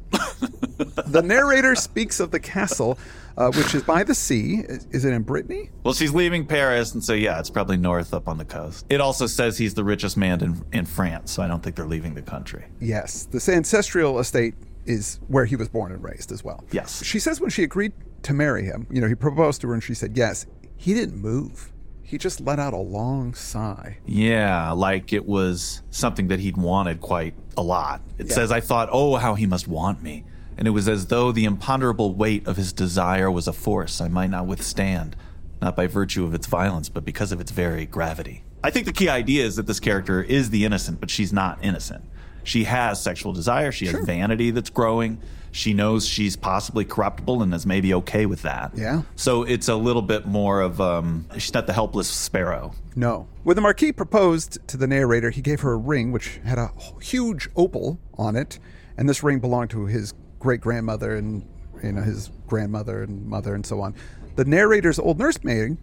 the 1.08 1.22
narrator 1.24 1.76
speaks 1.76 2.20
of 2.20 2.32
the 2.32 2.40
castle, 2.40 2.98
uh, 3.38 3.52
which 3.52 3.76
is 3.76 3.84
by 3.84 4.04
the 4.04 4.16
sea. 4.16 4.64
Is, 4.68 4.88
is 4.92 5.06
it 5.06 5.14
in 5.14 5.24
Brittany? 5.24 5.70
Well, 5.84 5.94
she's 5.94 6.14
leaving 6.14 6.46
Paris, 6.46 6.94
and 6.94 7.04
so 7.04 7.14
yeah, 7.14 7.40
it's 7.40 7.50
probably 7.50 7.78
north 7.78 8.14
up 8.14 8.28
on 8.28 8.38
the 8.38 8.46
coast. 8.46 8.86
It 8.90 9.02
also 9.02 9.28
says 9.28 9.58
he's 9.58 9.74
the 9.74 9.84
richest 9.84 10.18
man 10.18 10.42
in, 10.42 10.66
in 10.72 10.86
France, 10.86 11.32
so 11.32 11.44
I 11.44 11.48
don't 11.48 11.64
think 11.64 11.76
they're 11.76 11.86
leaving 11.86 12.14
the 12.14 12.22
country. 12.22 12.66
Yes. 12.80 13.26
This 13.26 13.50
ancestral 13.50 14.20
estate 14.20 14.56
is 14.86 15.20
where 15.28 15.46
he 15.46 15.56
was 15.56 15.70
born 15.70 15.92
and 15.92 16.04
raised 16.04 16.32
as 16.32 16.44
well. 16.44 16.64
Yes. 16.72 17.04
She 17.04 17.20
says 17.20 17.40
when 17.40 17.50
she 17.50 17.64
agreed 17.64 17.94
to 18.24 18.34
marry 18.34 18.64
him, 18.64 18.88
you 18.90 19.02
know, 19.02 19.08
he 19.08 19.16
proposed 19.16 19.62
to 19.62 19.68
her 19.70 19.74
and 19.74 19.84
she 19.84 19.94
said 19.94 20.18
yes. 20.18 20.46
He 20.78 20.94
didn't 20.94 21.18
move. 21.18 21.73
He 22.04 22.18
just 22.18 22.42
let 22.42 22.60
out 22.60 22.74
a 22.74 22.78
long 22.78 23.34
sigh. 23.34 23.98
Yeah, 24.06 24.72
like 24.72 25.14
it 25.14 25.26
was 25.26 25.82
something 25.90 26.28
that 26.28 26.40
he'd 26.40 26.58
wanted 26.58 27.02
quite 27.02 27.34
a 27.58 27.64
lot. 27.64 28.02
It 28.18 28.28
Yeah. 28.28 28.34
says, 28.36 28.52
I 28.52 28.60
thought, 28.60 28.90
oh, 28.92 29.16
how 29.16 29.36
he 29.36 29.46
must 29.48 29.68
want 29.68 30.04
me. 30.04 30.26
And 30.58 30.68
it 30.68 30.72
was 30.72 30.88
as 30.88 31.08
though 31.08 31.32
the 31.32 31.46
imponderable 31.46 32.14
weight 32.14 32.46
of 32.46 32.58
his 32.58 32.72
desire 32.74 33.32
was 33.32 33.48
a 33.48 33.54
force 33.54 34.00
I 34.00 34.08
might 34.10 34.30
not 34.30 34.46
withstand, 34.46 35.16
not 35.62 35.76
by 35.76 35.88
virtue 35.88 36.24
of 36.26 36.34
its 36.36 36.46
violence, 36.46 36.90
but 36.90 37.04
because 37.06 37.32
of 37.32 37.42
its 37.42 37.52
very 37.52 37.86
gravity. 37.88 38.44
I 38.64 38.70
think 38.70 38.86
the 38.86 38.94
key 38.94 39.10
idea 39.10 39.44
is 39.46 39.56
that 39.56 39.66
this 39.66 39.80
character 39.80 40.22
is 40.22 40.52
the 40.52 40.66
innocent, 40.66 41.00
but 41.00 41.10
she's 41.10 41.34
not 41.34 41.58
innocent. 41.64 42.04
She 42.44 42.66
has 42.66 43.02
sexual 43.02 43.34
desire, 43.34 43.72
she 43.72 43.88
has 43.88 44.06
vanity 44.06 44.52
that's 44.52 44.70
growing. 44.70 45.20
She 45.54 45.74
knows 45.76 46.08
she's 46.08 46.36
possibly 46.36 46.84
corruptible 46.84 47.44
and 47.44 47.54
is 47.54 47.68
maybe 47.68 47.94
okay 47.94 48.26
with 48.26 48.42
that. 48.42 48.72
Yeah. 48.74 49.04
So 49.16 49.44
it's 49.44 49.68
a 49.68 49.76
little 49.76 50.02
bit 50.02 50.26
more 50.26 50.62
of 50.62 50.82
um, 50.82 51.28
she's 51.36 51.54
not 51.54 51.68
the 51.68 51.74
helpless 51.74 52.10
sparrow. 52.10 52.74
No. 52.96 53.28
When 53.44 53.56
the 53.56 53.62
Marquis 53.62 53.92
proposed 53.92 54.58
to 54.68 54.78
the 54.78 54.88
narrator, 54.88 55.30
he 55.30 55.42
gave 55.44 55.60
her 55.62 55.74
a 55.74 55.78
ring 55.78 56.12
which 56.12 56.40
had 56.44 56.58
a 56.58 56.72
huge 57.00 57.50
opal 57.56 58.00
on 58.16 58.36
it, 58.36 58.58
and 58.98 59.08
this 59.08 59.22
ring 59.22 59.40
belonged 59.40 59.70
to 59.70 59.86
his 59.86 60.16
great 60.40 60.60
grandmother 60.60 61.16
and 61.16 61.48
you 61.84 61.92
know 61.92 62.02
his 62.02 62.32
grandmother 62.48 63.04
and 63.04 63.24
mother 63.28 63.54
and 63.54 63.64
so 63.64 63.80
on. 63.80 63.94
The 64.36 64.46
narrator's 64.46 64.98
old 64.98 65.20
nursemaid, 65.20 65.78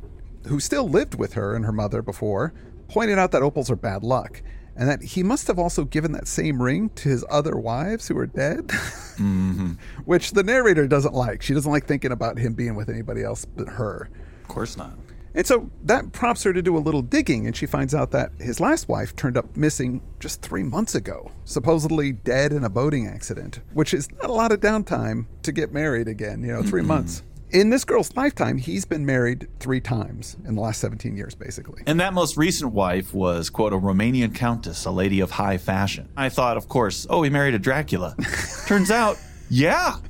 who 0.48 0.58
still 0.58 0.88
lived 0.88 1.14
with 1.14 1.34
her 1.34 1.54
and 1.54 1.64
her 1.64 1.72
mother 1.72 2.02
before, 2.02 2.52
pointed 2.88 3.20
out 3.20 3.30
that 3.30 3.42
opals 3.42 3.70
are 3.70 3.76
bad 3.76 4.02
luck. 4.02 4.42
And 4.76 4.88
that 4.88 5.02
he 5.02 5.22
must 5.22 5.46
have 5.48 5.58
also 5.58 5.84
given 5.84 6.12
that 6.12 6.28
same 6.28 6.62
ring 6.62 6.90
to 6.90 7.08
his 7.08 7.24
other 7.28 7.56
wives 7.56 8.08
who 8.08 8.16
are 8.16 8.26
dead, 8.26 8.68
mm-hmm. 8.68 9.72
which 10.04 10.30
the 10.30 10.42
narrator 10.42 10.86
doesn't 10.86 11.14
like. 11.14 11.42
She 11.42 11.54
doesn't 11.54 11.70
like 11.70 11.86
thinking 11.86 12.12
about 12.12 12.38
him 12.38 12.54
being 12.54 12.74
with 12.76 12.88
anybody 12.88 13.22
else 13.22 13.44
but 13.44 13.68
her. 13.68 14.08
Of 14.42 14.48
course 14.48 14.76
not. 14.76 14.92
And 15.34 15.46
so 15.46 15.70
that 15.84 16.10
prompts 16.12 16.42
her 16.42 16.52
to 16.52 16.60
do 16.60 16.76
a 16.76 16.80
little 16.80 17.02
digging, 17.02 17.46
and 17.46 17.56
she 17.56 17.66
finds 17.66 17.94
out 17.94 18.10
that 18.10 18.32
his 18.40 18.58
last 18.58 18.88
wife 18.88 19.14
turned 19.14 19.36
up 19.36 19.56
missing 19.56 20.02
just 20.18 20.42
three 20.42 20.64
months 20.64 20.94
ago, 20.96 21.30
supposedly 21.44 22.12
dead 22.12 22.52
in 22.52 22.64
a 22.64 22.68
boating 22.68 23.06
accident, 23.06 23.60
which 23.72 23.94
is 23.94 24.10
not 24.12 24.28
a 24.28 24.32
lot 24.32 24.50
of 24.50 24.60
downtime 24.60 25.26
to 25.42 25.52
get 25.52 25.72
married 25.72 26.08
again, 26.08 26.42
you 26.42 26.52
know, 26.52 26.62
3 26.62 26.82
months. 26.82 27.22
In 27.52 27.70
this 27.70 27.84
girl's 27.84 28.14
lifetime, 28.14 28.58
he's 28.58 28.84
been 28.84 29.04
married 29.04 29.48
three 29.58 29.80
times 29.80 30.36
in 30.46 30.54
the 30.54 30.60
last 30.60 30.80
17 30.80 31.16
years, 31.16 31.34
basically. 31.34 31.82
And 31.84 31.98
that 31.98 32.14
most 32.14 32.36
recent 32.36 32.72
wife 32.72 33.12
was, 33.12 33.50
quote, 33.50 33.72
a 33.72 33.76
Romanian 33.76 34.32
countess, 34.32 34.84
a 34.84 34.92
lady 34.92 35.18
of 35.18 35.32
high 35.32 35.58
fashion. 35.58 36.08
I 36.16 36.28
thought, 36.28 36.56
of 36.56 36.68
course, 36.68 37.08
oh, 37.10 37.22
he 37.22 37.30
married 37.30 37.54
a 37.54 37.58
Dracula. 37.58 38.14
Turns 38.66 38.92
out, 38.92 39.18
yeah. 39.50 39.96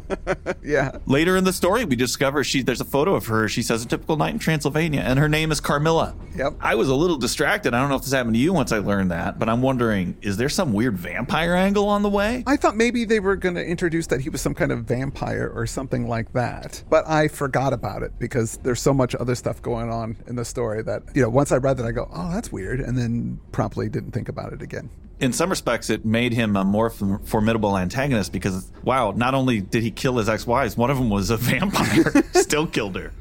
Yeah. 0.62 0.98
Later 1.06 1.36
in 1.36 1.44
the 1.44 1.52
story, 1.52 1.84
we 1.84 1.96
discover 1.96 2.44
she 2.44 2.62
there's 2.62 2.80
a 2.80 2.84
photo 2.84 3.14
of 3.14 3.26
her. 3.26 3.48
She 3.48 3.62
says 3.62 3.84
a 3.84 3.88
typical 3.88 4.16
night 4.16 4.34
in 4.34 4.38
Transylvania, 4.38 5.00
and 5.00 5.18
her 5.18 5.28
name 5.28 5.50
is 5.52 5.60
Carmilla. 5.60 6.14
Yep. 6.36 6.54
I 6.60 6.74
was 6.74 6.88
a 6.88 6.94
little 6.94 7.16
distracted. 7.16 7.72
I 7.74 7.80
don't 7.80 7.88
know 7.88 7.96
if 7.96 8.02
this 8.02 8.12
happened 8.12 8.34
to 8.34 8.40
you 8.40 8.52
once 8.52 8.72
I 8.72 8.78
learned 8.78 9.10
that, 9.10 9.38
but 9.38 9.48
I'm 9.48 9.62
wondering, 9.62 10.16
is 10.22 10.36
there 10.36 10.48
some 10.48 10.72
weird 10.72 10.98
vampire 10.98 11.54
angle 11.54 11.88
on 11.88 12.02
the 12.02 12.10
way? 12.10 12.44
I 12.46 12.56
thought 12.56 12.76
maybe 12.76 13.04
they 13.04 13.20
were 13.20 13.36
going 13.36 13.54
to 13.54 13.64
introduce 13.64 14.06
that 14.08 14.20
he 14.20 14.28
was 14.28 14.40
some 14.40 14.54
kind 14.54 14.70
of 14.70 14.84
vampire 14.84 15.50
or 15.54 15.66
something 15.66 16.08
like 16.08 16.32
that. 16.34 16.82
But 16.90 17.08
I 17.08 17.28
forgot 17.28 17.72
about 17.72 18.02
it 18.02 18.12
because 18.18 18.58
there's 18.58 18.80
so 18.82 18.92
much 18.92 19.14
other 19.14 19.34
stuff 19.34 19.62
going 19.62 19.90
on 19.90 20.16
in 20.26 20.36
the 20.36 20.44
story 20.44 20.82
that, 20.82 21.02
you 21.14 21.22
know, 21.22 21.30
once 21.30 21.52
I 21.52 21.56
read 21.56 21.76
that, 21.78 21.86
I 21.86 21.92
go, 21.92 22.08
oh, 22.12 22.30
that's 22.32 22.52
weird. 22.52 22.80
And 22.80 22.98
then 22.98 23.40
promptly 23.52 23.88
didn't 23.88 24.12
think 24.12 24.28
about 24.28 24.52
it 24.52 24.62
again. 24.62 24.90
In 25.20 25.32
some 25.32 25.50
respects, 25.50 25.90
it 25.90 26.04
made 26.04 26.32
him 26.32 26.56
a 26.56 26.64
more 26.64 26.90
formidable 26.90 27.76
antagonist 27.76 28.32
because, 28.32 28.70
wow, 28.82 29.12
not 29.14 29.34
only 29.34 29.60
did 29.60 29.82
he 29.82 29.90
kill 29.90 30.16
his 30.16 30.28
ex 30.28 30.46
wives, 30.46 30.76
one 30.76 30.90
of 30.90 30.96
them 30.96 31.10
was 31.10 31.30
a 31.30 31.36
vampire, 31.38 32.24
still 32.32 32.66
killed 32.66 32.96
her. 32.96 33.12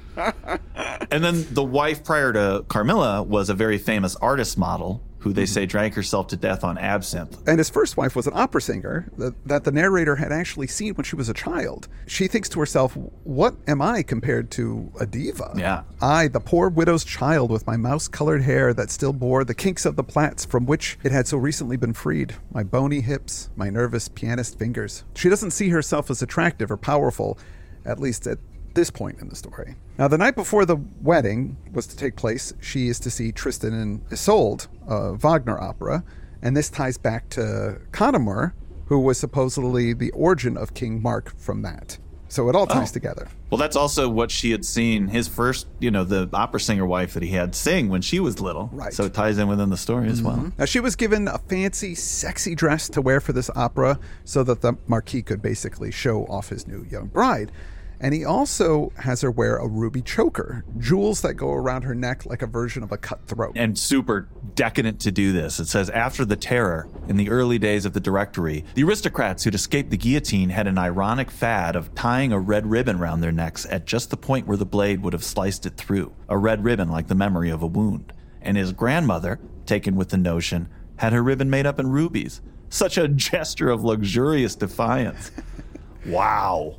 and 1.12 1.24
then 1.24 1.46
the 1.54 1.64
wife 1.64 2.04
prior 2.04 2.34
to 2.34 2.66
Carmilla 2.68 3.24
was 3.24 3.50
a 3.50 3.54
very 3.54 3.78
famous 3.78 4.16
artist 4.18 4.58
model 4.58 5.02
who 5.20 5.34
they 5.34 5.46
say 5.46 5.66
drank 5.66 5.94
herself 5.94 6.28
to 6.28 6.38
death 6.38 6.64
on 6.64 6.78
absinthe. 6.78 7.38
And 7.48 7.58
his 7.58 7.70
first 7.70 7.98
wife 7.98 8.16
was 8.16 8.28
an 8.28 8.34
opera 8.36 8.62
singer 8.62 9.10
that, 9.18 9.48
that 9.48 9.64
the 9.64 9.72
narrator 9.72 10.16
had 10.16 10.32
actually 10.32 10.68
seen 10.68 10.94
when 10.96 11.04
she 11.04 11.16
was 11.16 11.30
a 11.30 11.34
child. 11.34 11.88
She 12.08 12.28
thinks 12.28 12.50
to 12.50 12.60
herself, 12.60 12.96
What 13.24 13.56
am 13.68 13.82
I 13.82 14.04
compared 14.04 14.50
to 14.52 14.92
a 15.00 15.06
diva? 15.06 15.54
Yeah. 15.58 15.84
I, 16.02 16.28
the 16.28 16.40
poor 16.40 16.70
widow's 16.70 17.04
child 17.04 17.52
with 17.52 17.68
my 17.68 17.78
mouse 17.78 18.08
colored 18.08 18.44
hair 18.44 18.74
that 18.74 18.90
still 18.90 19.14
bore 19.14 19.44
the 19.44 19.54
kinks 19.54 19.86
of 19.86 19.96
the 19.96 20.04
plaits 20.04 20.46
from 20.46 20.66
which 20.66 20.98
it 21.04 21.12
had 21.12 21.28
so 21.28 21.38
recently 21.38 21.78
been 21.78 21.94
freed, 21.94 22.36
my 22.52 22.64
bony 22.64 23.02
hips, 23.02 23.50
my 23.56 23.70
nervous 23.70 24.08
pianist 24.08 24.58
fingers. 24.58 25.04
She 25.16 25.30
doesn't 25.30 25.52
see 25.52 25.70
herself 25.70 26.10
as 26.10 26.22
attractive 26.22 26.72
or 26.72 26.78
powerful, 26.78 27.38
at 27.86 28.00
least 28.00 28.26
at 28.26 28.40
this 28.74 28.90
point 28.90 29.20
in 29.20 29.30
the 29.30 29.36
story. 29.36 29.76
Now, 29.98 30.08
the 30.08 30.18
night 30.18 30.36
before 30.36 30.66
the 30.66 30.78
wedding 31.02 31.58
was 31.74 31.88
to 31.88 31.98
take 31.98 32.16
place, 32.16 32.54
she 32.62 32.88
is 32.88 33.00
to 33.02 33.12
see 33.12 33.32
Tristan 33.32 33.74
and 33.74 34.02
Isolde, 34.12 34.68
a 34.90 35.14
Wagner 35.14 35.58
opera, 35.60 36.04
and 36.42 36.58
this 36.58 36.70
ties 36.70 36.98
back 36.98 37.30
to 37.30 37.80
Conomor, 37.92 38.54
who 38.88 39.00
was 39.00 39.18
supposedly 39.18 39.94
the 39.94 40.12
origin 40.12 40.58
of 40.58 40.74
King 40.74 41.02
Mark 41.02 41.38
from 41.38 41.62
that. 41.62 41.98
So 42.28 42.48
it 42.48 42.56
all 42.56 42.68
ties 42.68 42.92
oh. 42.92 42.94
together. 42.94 43.28
Well, 43.50 43.58
that's 43.58 43.76
also 43.76 44.08
what 44.08 44.30
she 44.30 44.52
had 44.52 44.64
seen 44.64 45.08
his 45.08 45.28
first, 45.28 45.66
you 45.80 45.90
know, 45.90 46.04
the 46.04 46.30
opera 46.32 46.60
singer 46.60 46.86
wife 46.86 47.16
that 47.16 47.24
he 47.24 47.30
had 47.30 47.56
sing 47.56 47.90
when 47.90 48.04
she 48.04 48.20
was 48.20 48.40
little. 48.40 48.70
Right. 48.72 48.94
So 48.94 49.06
it 49.06 49.16
ties 49.16 49.40
in 49.40 49.48
within 49.48 49.70
the 49.70 49.78
story 49.78 50.04
mm-hmm. 50.04 50.12
as 50.12 50.22
well. 50.22 50.36
Mm-hmm. 50.36 50.50
Now, 50.60 50.66
she 50.66 50.80
was 50.80 50.96
given 50.96 51.28
a 51.28 51.40
fancy, 51.40 51.96
sexy 51.96 52.54
dress 52.54 52.88
to 52.90 53.02
wear 53.02 53.20
for 53.20 53.34
this 53.34 53.50
opera 53.56 54.00
so 54.26 54.44
that 54.44 54.62
the 54.62 54.74
Marquis 54.88 55.24
could 55.24 55.42
basically 55.42 55.90
show 55.90 56.26
off 56.26 56.50
his 56.50 56.68
new 56.68 56.86
young 56.90 57.08
bride. 57.08 57.52
And 58.02 58.14
he 58.14 58.24
also 58.24 58.94
has 58.98 59.22
her 59.22 59.32
wear 59.32 59.58
a 59.58 59.68
ruby 59.68 60.02
choker, 60.02 60.64
jewels 60.78 61.22
that 61.22 61.34
go 61.34 61.52
around 61.52 61.82
her 61.82 61.94
neck 61.94 62.26
like 62.26 62.42
a 62.42 62.48
version 62.48 62.82
of 62.82 62.92
a 62.92 62.98
cutthroat. 62.98 63.54
And 63.58 63.78
super 63.78 64.30
decadent 64.56 65.02
to 65.02 65.12
do 65.12 65.34
this. 65.34 65.60
It 65.60 65.68
says 65.68 65.90
after 65.90 66.24
the 66.24 66.38
terror 66.38 66.88
in 67.10 67.18
the 67.18 67.30
early 67.30 67.60
days 67.60 67.86
of 67.86 67.94
the 67.94 68.00
Directory, 68.00 68.64
the 68.74 68.84
aristocrats 68.84 69.44
who'd 69.44 69.56
escaped 69.56 69.90
the 69.90 69.98
guillotine 69.98 70.50
had 70.50 70.68
an 70.68 70.78
ironic 70.78 71.30
fad 71.30 71.76
of 71.76 71.94
tying 71.94 72.32
a 72.32 72.40
red 72.40 72.66
ribbon 72.66 72.98
around 72.98 73.20
their 73.20 73.32
necks 73.34 73.66
at 73.66 73.86
just 73.86 74.10
the 74.10 74.18
point 74.18 74.48
where 74.48 74.58
the 74.58 74.66
blade 74.66 75.02
would 75.04 75.14
have 75.14 75.24
sliced 75.24 75.66
it 75.66 75.76
through. 75.76 76.14
A 76.30 76.38
red 76.38 76.64
ribbon 76.64 76.90
like 76.90 77.08
the 77.08 77.16
memory 77.16 77.50
of 77.50 77.62
a 77.62 77.68
wound. 77.68 78.14
And 78.42 78.56
his 78.56 78.72
grandmother, 78.72 79.40
taken 79.66 79.98
with 79.98 80.10
the 80.10 80.18
notion, 80.18 80.70
had 80.96 81.12
her 81.12 81.22
ribbon 81.22 81.50
made 81.50 81.66
up 81.66 81.80
in 81.80 81.88
rubies. 81.88 82.42
Such 82.70 82.98
a 82.98 83.08
gesture 83.10 83.70
of 83.70 83.84
luxurious 83.84 84.56
defiance. 84.56 85.32
Wow. 86.06 86.78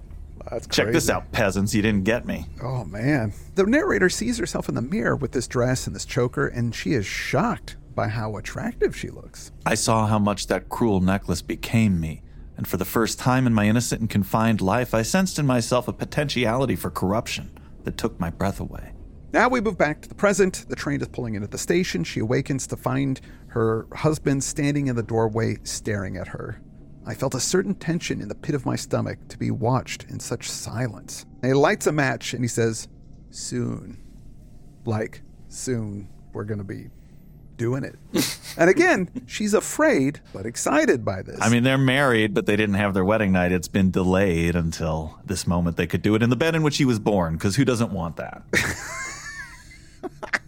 That's 0.50 0.66
Check 0.66 0.86
crazy. 0.86 0.96
this 0.96 1.10
out, 1.10 1.30
peasants. 1.32 1.74
You 1.74 1.82
didn't 1.82 2.04
get 2.04 2.26
me. 2.26 2.46
Oh, 2.62 2.84
man. 2.84 3.32
The 3.54 3.64
narrator 3.64 4.08
sees 4.08 4.38
herself 4.38 4.68
in 4.68 4.74
the 4.74 4.82
mirror 4.82 5.16
with 5.16 5.32
this 5.32 5.46
dress 5.46 5.86
and 5.86 5.94
this 5.94 6.04
choker, 6.04 6.48
and 6.48 6.74
she 6.74 6.92
is 6.92 7.06
shocked 7.06 7.76
by 7.94 8.08
how 8.08 8.36
attractive 8.36 8.96
she 8.96 9.10
looks. 9.10 9.52
I 9.64 9.74
saw 9.74 10.06
how 10.06 10.18
much 10.18 10.48
that 10.48 10.68
cruel 10.68 11.00
necklace 11.00 11.42
became 11.42 12.00
me, 12.00 12.22
and 12.56 12.66
for 12.66 12.76
the 12.76 12.84
first 12.84 13.18
time 13.18 13.46
in 13.46 13.54
my 13.54 13.66
innocent 13.66 14.00
and 14.00 14.10
confined 14.10 14.60
life, 14.60 14.92
I 14.94 15.02
sensed 15.02 15.38
in 15.38 15.46
myself 15.46 15.86
a 15.86 15.92
potentiality 15.92 16.76
for 16.76 16.90
corruption 16.90 17.56
that 17.84 17.96
took 17.96 18.18
my 18.18 18.30
breath 18.30 18.60
away. 18.60 18.92
Now 19.32 19.48
we 19.48 19.60
move 19.60 19.78
back 19.78 20.02
to 20.02 20.08
the 20.08 20.14
present. 20.14 20.66
The 20.68 20.74
train 20.74 21.00
is 21.00 21.06
pulling 21.08 21.36
into 21.36 21.46
the 21.46 21.58
station. 21.58 22.02
She 22.02 22.18
awakens 22.18 22.66
to 22.66 22.76
find 22.76 23.20
her 23.48 23.86
husband 23.94 24.42
standing 24.42 24.88
in 24.88 24.96
the 24.96 25.04
doorway 25.04 25.58
staring 25.62 26.16
at 26.16 26.26
her. 26.28 26.60
I 27.10 27.14
felt 27.14 27.34
a 27.34 27.40
certain 27.40 27.74
tension 27.74 28.20
in 28.20 28.28
the 28.28 28.36
pit 28.36 28.54
of 28.54 28.64
my 28.64 28.76
stomach 28.76 29.18
to 29.30 29.36
be 29.36 29.50
watched 29.50 30.04
in 30.04 30.20
such 30.20 30.48
silence. 30.48 31.26
And 31.42 31.50
he 31.50 31.54
lights 31.54 31.88
a 31.88 31.92
match 31.92 32.34
and 32.34 32.44
he 32.44 32.48
says, 32.48 32.86
Soon. 33.30 34.00
Like, 34.84 35.22
soon 35.48 36.08
we're 36.32 36.44
going 36.44 36.58
to 36.58 36.64
be 36.64 36.86
doing 37.56 37.82
it. 37.82 37.96
and 38.56 38.70
again, 38.70 39.10
she's 39.26 39.54
afraid 39.54 40.20
but 40.32 40.46
excited 40.46 41.04
by 41.04 41.22
this. 41.22 41.36
I 41.40 41.48
mean, 41.48 41.64
they're 41.64 41.76
married, 41.76 42.32
but 42.32 42.46
they 42.46 42.54
didn't 42.54 42.76
have 42.76 42.94
their 42.94 43.04
wedding 43.04 43.32
night. 43.32 43.50
It's 43.50 43.66
been 43.66 43.90
delayed 43.90 44.54
until 44.54 45.18
this 45.24 45.48
moment 45.48 45.76
they 45.76 45.88
could 45.88 46.02
do 46.02 46.14
it 46.14 46.22
in 46.22 46.30
the 46.30 46.36
bed 46.36 46.54
in 46.54 46.62
which 46.62 46.76
he 46.76 46.84
was 46.84 47.00
born, 47.00 47.34
because 47.34 47.56
who 47.56 47.64
doesn't 47.64 47.90
want 47.90 48.18
that? 48.18 48.44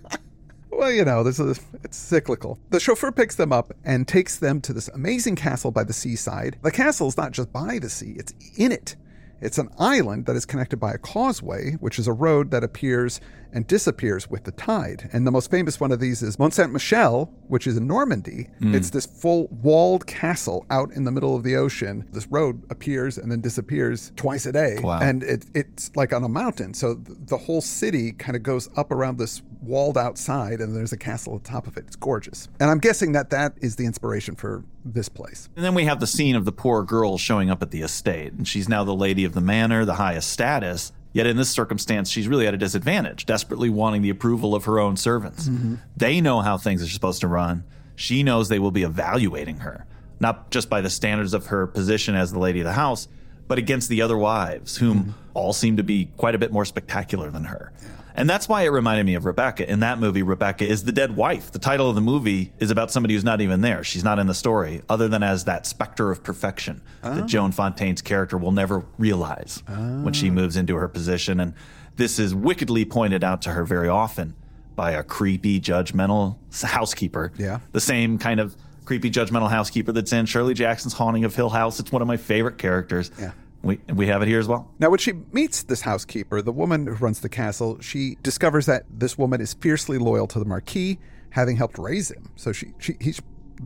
well, 0.83 0.91
you 0.91 1.05
know, 1.05 1.23
this 1.23 1.39
is 1.39 1.61
it's 1.85 1.97
cyclical. 1.97 2.59
The 2.71 2.81
chauffeur 2.81 3.13
picks 3.13 3.37
them 3.37 3.53
up 3.53 3.73
and 3.85 4.09
takes 4.09 4.39
them 4.39 4.61
to 4.63 4.73
this 4.73 4.89
amazing 4.89 5.37
castle 5.37 5.71
by 5.71 5.85
the 5.85 5.93
seaside. 5.93 6.59
The 6.63 6.73
castle 6.73 7.07
is 7.07 7.17
not 7.17 7.31
just 7.31 7.53
by 7.53 7.79
the 7.79 7.89
sea, 7.89 8.17
it's 8.19 8.35
in 8.57 8.73
it. 8.73 8.97
It's 9.41 9.59
an 9.59 9.71
island 9.79 10.27
that 10.27 10.37
is 10.37 10.45
connected 10.45 10.79
by 10.79 10.93
a 10.93 10.99
causeway, 10.99 11.73
which 11.81 11.99
is 11.99 12.07
a 12.07 12.13
road 12.13 12.53
that 12.53 12.63
appears 12.63 13.21
and 13.53 13.67
disappears 13.67 14.31
with 14.31 14.45
the 14.45 14.53
tide. 14.53 15.11
And 15.13 15.27
the 15.27 15.33
most 15.33 15.51
famous 15.51 15.81
one 15.81 15.93
of 15.93 16.01
these 16.01 16.23
is 16.23 16.39
Mont 16.39 16.55
Saint 16.55 16.73
Michel, 16.73 17.33
which 17.49 17.67
is 17.67 17.77
in 17.77 17.87
Normandy. 17.87 18.49
Mm. 18.61 18.75
It's 18.75 18.91
this 18.91 19.05
full 19.05 19.49
walled 19.51 20.07
castle 20.07 20.65
out 20.71 20.93
in 20.93 21.05
the 21.05 21.11
middle 21.11 21.35
of 21.37 21.43
the 21.43 21.57
ocean. 21.57 22.09
This 22.13 22.27
road 22.29 22.63
appears 22.71 23.19
and 23.19 23.31
then 23.31 23.41
disappears 23.41 24.13
twice 24.17 24.47
a 24.47 24.53
day. 24.53 24.79
Wow. 24.81 25.01
And 25.01 25.25
it, 25.25 25.45
it's 25.55 25.95
like 25.97 26.13
on 26.13 26.23
a 26.23 26.29
mountain. 26.29 26.73
So 26.73 26.95
the 26.95 27.37
whole 27.37 27.61
city 27.61 28.13
kind 28.13 28.37
of 28.37 28.43
goes 28.45 28.69
up 28.77 28.93
around 28.93 29.19
this 29.19 29.43
walled 29.63 29.97
outside, 29.97 30.61
and 30.61 30.75
there's 30.75 30.93
a 30.93 30.97
castle 30.97 31.37
at 31.37 31.45
the 31.45 31.51
top 31.51 31.67
of 31.67 31.77
it. 31.77 31.85
It's 31.87 31.97
gorgeous. 31.97 32.49
And 32.61 32.71
I'm 32.71 32.79
guessing 32.79 33.13
that 33.13 33.31
that 33.31 33.55
is 33.61 33.77
the 33.77 33.87
inspiration 33.87 34.35
for 34.35 34.65
this 34.85 35.09
place. 35.09 35.49
And 35.57 35.65
then 35.65 35.75
we 35.75 35.85
have 35.85 36.01
the 36.01 36.07
scene 36.07 36.35
of 36.35 36.45
the 36.45 36.53
poor 36.53 36.83
girl 36.83 37.19
showing 37.19 37.51
up 37.51 37.63
at 37.63 37.71
the 37.71 37.83
estate, 37.83 38.33
and 38.33 38.47
she's 38.47 38.69
now 38.69 38.85
the 38.85 38.95
lady 38.95 39.25
of 39.25 39.35
the 39.35 39.41
manor, 39.41 39.85
the 39.85 39.95
highest 39.95 40.31
status. 40.31 40.93
Yet 41.13 41.27
in 41.27 41.37
this 41.37 41.51
circumstance, 41.51 42.09
she's 42.09 42.27
really 42.27 42.47
at 42.47 42.55
a 42.55 42.59
disadvantage, 42.59 43.27
desperately 43.27 43.69
wanting 43.69 44.03
the 44.03 44.11
approval 44.11 44.55
of 44.55 44.65
her 44.65 44.79
own 44.79 44.97
servants. 44.97 45.49
Mm-hmm. 45.49 45.75
They 45.97 46.21
know 46.21 46.41
how 46.41 46.57
things 46.57 46.83
are 46.83 46.89
supposed 46.89 47.21
to 47.21 47.29
run. 47.29 47.65
She 47.95 48.23
knows 48.23 48.49
they 48.49 48.59
will 48.59 48.71
be 48.71 48.83
evaluating 48.83 49.59
her, 49.59 49.87
not 50.21 50.51
just 50.51 50.71
by 50.71 50.81
the 50.81 50.89
standards 50.89 51.35
of 51.35 51.47
her 51.47 51.67
position 51.67 52.15
as 52.15 52.33
the 52.33 52.39
lady 52.39 52.61
of 52.61 52.67
the 52.67 52.73
house, 52.73 53.09
but 53.49 53.59
against 53.59 53.89
the 53.89 54.03
other 54.03 54.17
wives, 54.17 54.77
whom 54.77 54.99
mm-hmm. 54.99 55.11
all 55.35 55.53
seem 55.53 55.77
to 55.77 55.83
be 55.83 56.07
quite 56.17 56.35
a 56.35 56.39
bit 56.39 56.53
more 56.53 56.65
spectacular 56.65 57.31
than 57.31 57.45
her. 57.45 57.73
Yeah. 57.83 57.89
And 58.15 58.29
that's 58.29 58.49
why 58.49 58.63
it 58.63 58.69
reminded 58.69 59.07
me 59.07 59.15
of 59.15 59.25
Rebecca. 59.25 59.71
In 59.71 59.81
that 59.81 59.99
movie, 59.99 60.23
Rebecca 60.23 60.67
is 60.67 60.85
the 60.85 60.93
dead 60.93 61.17
wife. 61.17 61.51
The 61.51 61.59
title 61.59 61.89
of 61.89 61.95
the 61.95 62.01
movie 62.01 62.53
is 62.59 62.71
about 62.71 62.91
somebody 62.91 63.15
who's 63.15 63.25
not 63.25 63.41
even 63.41 63.63
there. 63.63 63.83
She's 63.85 64.05
not 64.05 64.19
in 64.19 64.27
the 64.27 64.35
story, 64.35 64.83
other 64.89 65.09
than 65.09 65.23
as 65.23 65.45
that 65.45 65.67
specter 65.67 66.11
of 66.11 66.23
perfection 66.23 66.83
oh. 67.03 67.15
that 67.15 67.27
Joan 67.27 67.53
Fontaine's 67.53 68.03
character 68.03 68.37
will 68.37 68.53
never 68.53 68.85
realize 68.99 69.63
oh. 69.69 70.03
when 70.03 70.13
she 70.13 70.29
oh. 70.29 70.33
moves 70.33 70.57
into 70.57 70.77
her 70.77 70.89
position. 70.89 71.41
And 71.41 71.55
this 71.97 72.19
is 72.19 72.35
wickedly 72.35 72.85
pointed 72.85 73.25
out 73.25 73.43
to 73.43 73.51
her 73.51 73.65
very 73.65 73.89
often 73.89 74.35
by 74.77 74.93
a 74.93 75.03
creepy, 75.03 75.61
judgmental 75.61 76.37
housekeeper. 76.63 77.33
Yeah. 77.39 77.61
The 77.73 77.81
same 77.81 78.19
kind 78.19 78.41
of 78.41 78.57
creepy, 78.93 79.11
judgmental 79.11 79.49
housekeeper 79.49 79.91
that's 79.91 80.13
in 80.13 80.27
Shirley 80.27 80.53
Jackson's 80.53 80.93
Haunting 80.93 81.25
of 81.25 81.35
Hill 81.35 81.49
House. 81.49 81.81
It's 81.81 81.91
one 81.91 82.03
of 82.03 82.09
my 82.09 82.19
favorite 82.19 82.59
characters. 82.59 83.11
Yeah. 83.19 83.33
We, 83.63 83.81
we 83.95 84.07
have 84.09 84.21
it 84.21 84.29
here 84.29 84.39
as 84.39 84.47
well. 84.47 84.71
Now, 84.79 84.91
when 84.91 84.99
she 84.99 85.15
meets 85.33 85.63
this 85.63 85.81
housekeeper, 85.81 86.43
the 86.43 86.53
woman 86.53 86.87
who 86.87 86.93
runs 86.97 87.21
the 87.21 87.31
castle, 87.31 87.81
she 87.81 88.19
discovers 88.23 88.67
that 88.67 88.85
this 88.91 89.17
woman 89.17 89.41
is 89.41 89.55
fiercely 89.55 89.97
loyal 89.97 90.27
to 90.27 90.39
the 90.39 90.45
Marquis, 90.45 90.99
having 91.31 91.57
helped 91.57 91.79
raise 91.79 92.11
him. 92.11 92.29
So 92.37 92.53
she, 92.53 92.75
she 92.79 92.97
he's 93.01 93.23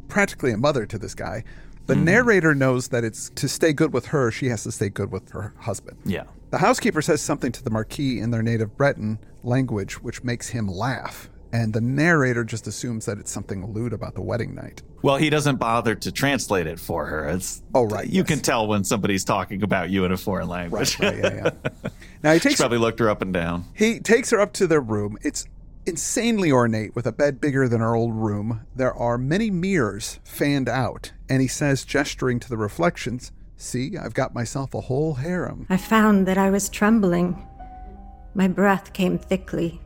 practically 0.07 0.53
a 0.53 0.57
mother 0.57 0.87
to 0.87 0.97
this 0.97 1.15
guy. 1.17 1.43
The 1.87 1.95
mm. 1.95 2.05
narrator 2.05 2.55
knows 2.55 2.87
that 2.89 3.03
it's 3.03 3.31
to 3.31 3.49
stay 3.49 3.73
good 3.73 3.93
with 3.93 4.07
her, 4.07 4.31
she 4.31 4.47
has 4.47 4.63
to 4.63 4.71
stay 4.71 4.91
good 4.91 5.11
with 5.11 5.31
her 5.31 5.55
husband. 5.59 5.99
Yeah. 6.05 6.25
The 6.51 6.59
housekeeper 6.59 7.03
says 7.03 7.21
something 7.21 7.51
to 7.51 7.65
the 7.65 7.71
Marquis 7.71 8.21
in 8.21 8.31
their 8.31 8.45
native 8.45 8.77
Breton 8.77 9.19
language, 9.43 10.01
which 10.01 10.23
makes 10.23 10.51
him 10.51 10.69
laugh 10.69 11.31
and 11.57 11.73
the 11.73 11.81
narrator 11.81 12.45
just 12.45 12.67
assumes 12.67 13.07
that 13.07 13.19
it's 13.19 13.31
something 13.31 13.73
lewd 13.73 13.95
about 13.95 14.15
the 14.15 14.21
wedding 14.21 14.55
night. 14.55 14.83
Well, 15.01 15.17
he 15.17 15.31
doesn't 15.31 15.57
bother 15.57 15.95
to 15.95 16.13
translate 16.13 16.67
it 16.67 16.79
for 16.79 17.07
her. 17.07 17.31
It's 17.31 17.63
oh 17.75 17.85
right, 17.87 18.07
you 18.07 18.19
yes. 18.19 18.27
can 18.27 18.41
tell 18.41 18.67
when 18.67 18.85
somebody's 18.85 19.25
talking 19.25 19.63
about 19.63 19.89
you 19.89 20.05
in 20.05 20.13
a 20.13 20.19
foreign 20.19 20.49
language. 20.49 21.01
Right, 21.01 21.23
right 21.23 21.35
yeah, 21.35 21.51
yeah. 21.65 21.91
Now 22.23 22.33
he 22.35 22.41
takes 22.41 22.57
she 22.57 22.63
probably 22.63 22.79
looked 22.79 22.99
her 22.99 23.09
up 23.09 23.23
and 23.23 23.33
down. 23.33 23.65
He 23.75 24.01
takes 24.01 24.31
her 24.31 24.41
up 24.41 24.53
to 24.55 24.67
their 24.67 24.83
room. 24.83 25.17
It's 25.23 25.47
insanely 25.87 26.53
ornate 26.53 26.95
with 26.95 27.07
a 27.07 27.13
bed 27.13 27.41
bigger 27.41 27.69
than 27.69 27.81
our 27.81 27.95
old 27.95 28.15
room. 28.15 28.67
There 28.75 28.93
are 28.93 29.17
many 29.17 29.51
mirrors 29.51 30.21
fanned 30.25 30.69
out, 30.69 31.13
and 31.29 31.41
he 31.41 31.49
says, 31.49 31.87
gesturing 31.87 32.39
to 32.41 32.51
the 32.51 32.59
reflections, 32.59 33.33
"See, 33.57 33.97
I've 33.97 34.15
got 34.15 34.35
myself 34.35 34.75
a 34.75 34.83
whole 34.83 35.15
harem." 35.15 35.67
I 35.71 35.79
found 35.79 36.27
that 36.27 36.37
I 36.37 36.51
was 36.51 36.69
trembling. 36.69 37.47
My 38.35 38.49
breath 38.49 38.93
came 38.93 39.17
thickly. 39.17 39.81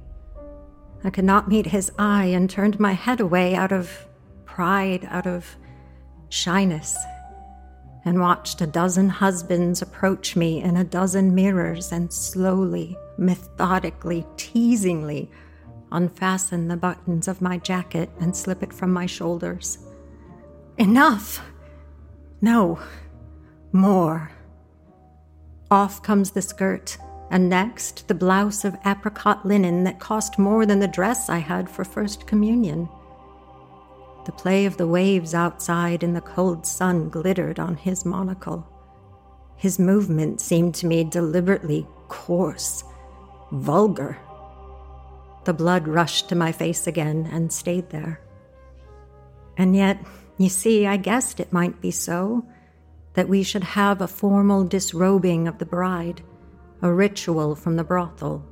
I 1.02 1.10
could 1.10 1.24
not 1.24 1.48
meet 1.48 1.66
his 1.66 1.90
eye 1.98 2.26
and 2.26 2.48
turned 2.48 2.78
my 2.78 2.92
head 2.92 3.20
away 3.20 3.54
out 3.54 3.72
of 3.72 4.06
pride, 4.44 5.06
out 5.10 5.26
of 5.26 5.56
shyness, 6.28 6.96
and 8.04 8.20
watched 8.20 8.60
a 8.60 8.66
dozen 8.66 9.08
husbands 9.08 9.82
approach 9.82 10.36
me 10.36 10.62
in 10.62 10.76
a 10.76 10.84
dozen 10.84 11.34
mirrors 11.34 11.92
and 11.92 12.12
slowly, 12.12 12.96
methodically, 13.18 14.26
teasingly 14.36 15.30
unfasten 15.92 16.68
the 16.68 16.76
buttons 16.76 17.28
of 17.28 17.40
my 17.40 17.58
jacket 17.58 18.10
and 18.20 18.36
slip 18.36 18.62
it 18.62 18.72
from 18.72 18.92
my 18.92 19.06
shoulders. 19.06 19.78
Enough! 20.78 21.42
No, 22.40 22.78
more. 23.72 24.30
Off 25.70 26.02
comes 26.02 26.30
the 26.30 26.42
skirt 26.42 26.96
and 27.31 27.49
next 27.49 28.09
the 28.09 28.14
blouse 28.14 28.64
of 28.64 28.77
apricot 28.85 29.47
linen 29.47 29.85
that 29.85 30.01
cost 30.01 30.38
more 30.38 30.66
than 30.66 30.81
the 30.81 30.88
dress 30.88 31.29
I 31.29 31.38
had 31.38 31.71
for 31.71 31.85
First 31.85 32.27
Communion. 32.27 32.88
The 34.27 34.33
play 34.33 34.66
of 34.66 34.77
the 34.77 34.87
waves 34.87 35.33
outside 35.33 36.03
in 36.03 36.12
the 36.12 36.21
cold 36.21 36.66
sun 36.66 37.09
glittered 37.09 37.59
on 37.59 37.77
his 37.77 38.05
monocle. 38.05 38.66
His 39.57 39.79
movement 39.79 40.40
seemed 40.40 40.75
to 40.77 40.87
me 40.87 41.05
deliberately 41.05 41.87
coarse, 42.09 42.83
vulgar. 43.53 44.19
The 45.45 45.55
blood 45.55 45.87
rushed 45.87 46.29
to 46.29 46.35
my 46.35 46.53
face 46.53 46.87
again 46.87 47.29
and 47.33 47.53
stayed 47.53 47.90
there. 47.90 48.21
And 49.57 49.77
yet, 49.77 50.05
you 50.37 50.49
see, 50.49 50.87
I 50.87 50.97
guessed 50.97 51.40
it 51.40 51.53
might 51.53 51.81
be 51.81 51.90
so, 51.90 52.45
that 53.14 53.29
we 53.29 53.43
should 53.43 53.64
have 53.64 54.01
a 54.01 54.09
formal 54.09 54.64
disrobing 54.64 55.47
of 55.47 55.59
the 55.59 55.66
bride 55.66 56.23
a 56.83 56.93
ritual 56.93 57.55
from 57.55 57.77
the 57.77 57.85
brothel. 57.85 58.45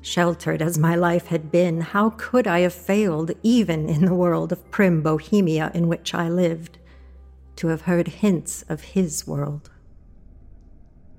Sheltered 0.00 0.60
as 0.60 0.78
my 0.78 0.96
life 0.96 1.26
had 1.26 1.52
been, 1.52 1.80
how 1.80 2.10
could 2.10 2.48
I 2.48 2.60
have 2.60 2.74
failed, 2.74 3.30
even 3.42 3.88
in 3.88 4.04
the 4.04 4.14
world 4.14 4.50
of 4.50 4.70
prim 4.70 5.00
bohemia 5.02 5.70
in 5.74 5.86
which 5.86 6.12
I 6.12 6.28
lived, 6.28 6.78
to 7.56 7.68
have 7.68 7.82
heard 7.82 8.08
hints 8.08 8.64
of 8.68 8.80
his 8.82 9.26
world? 9.26 9.70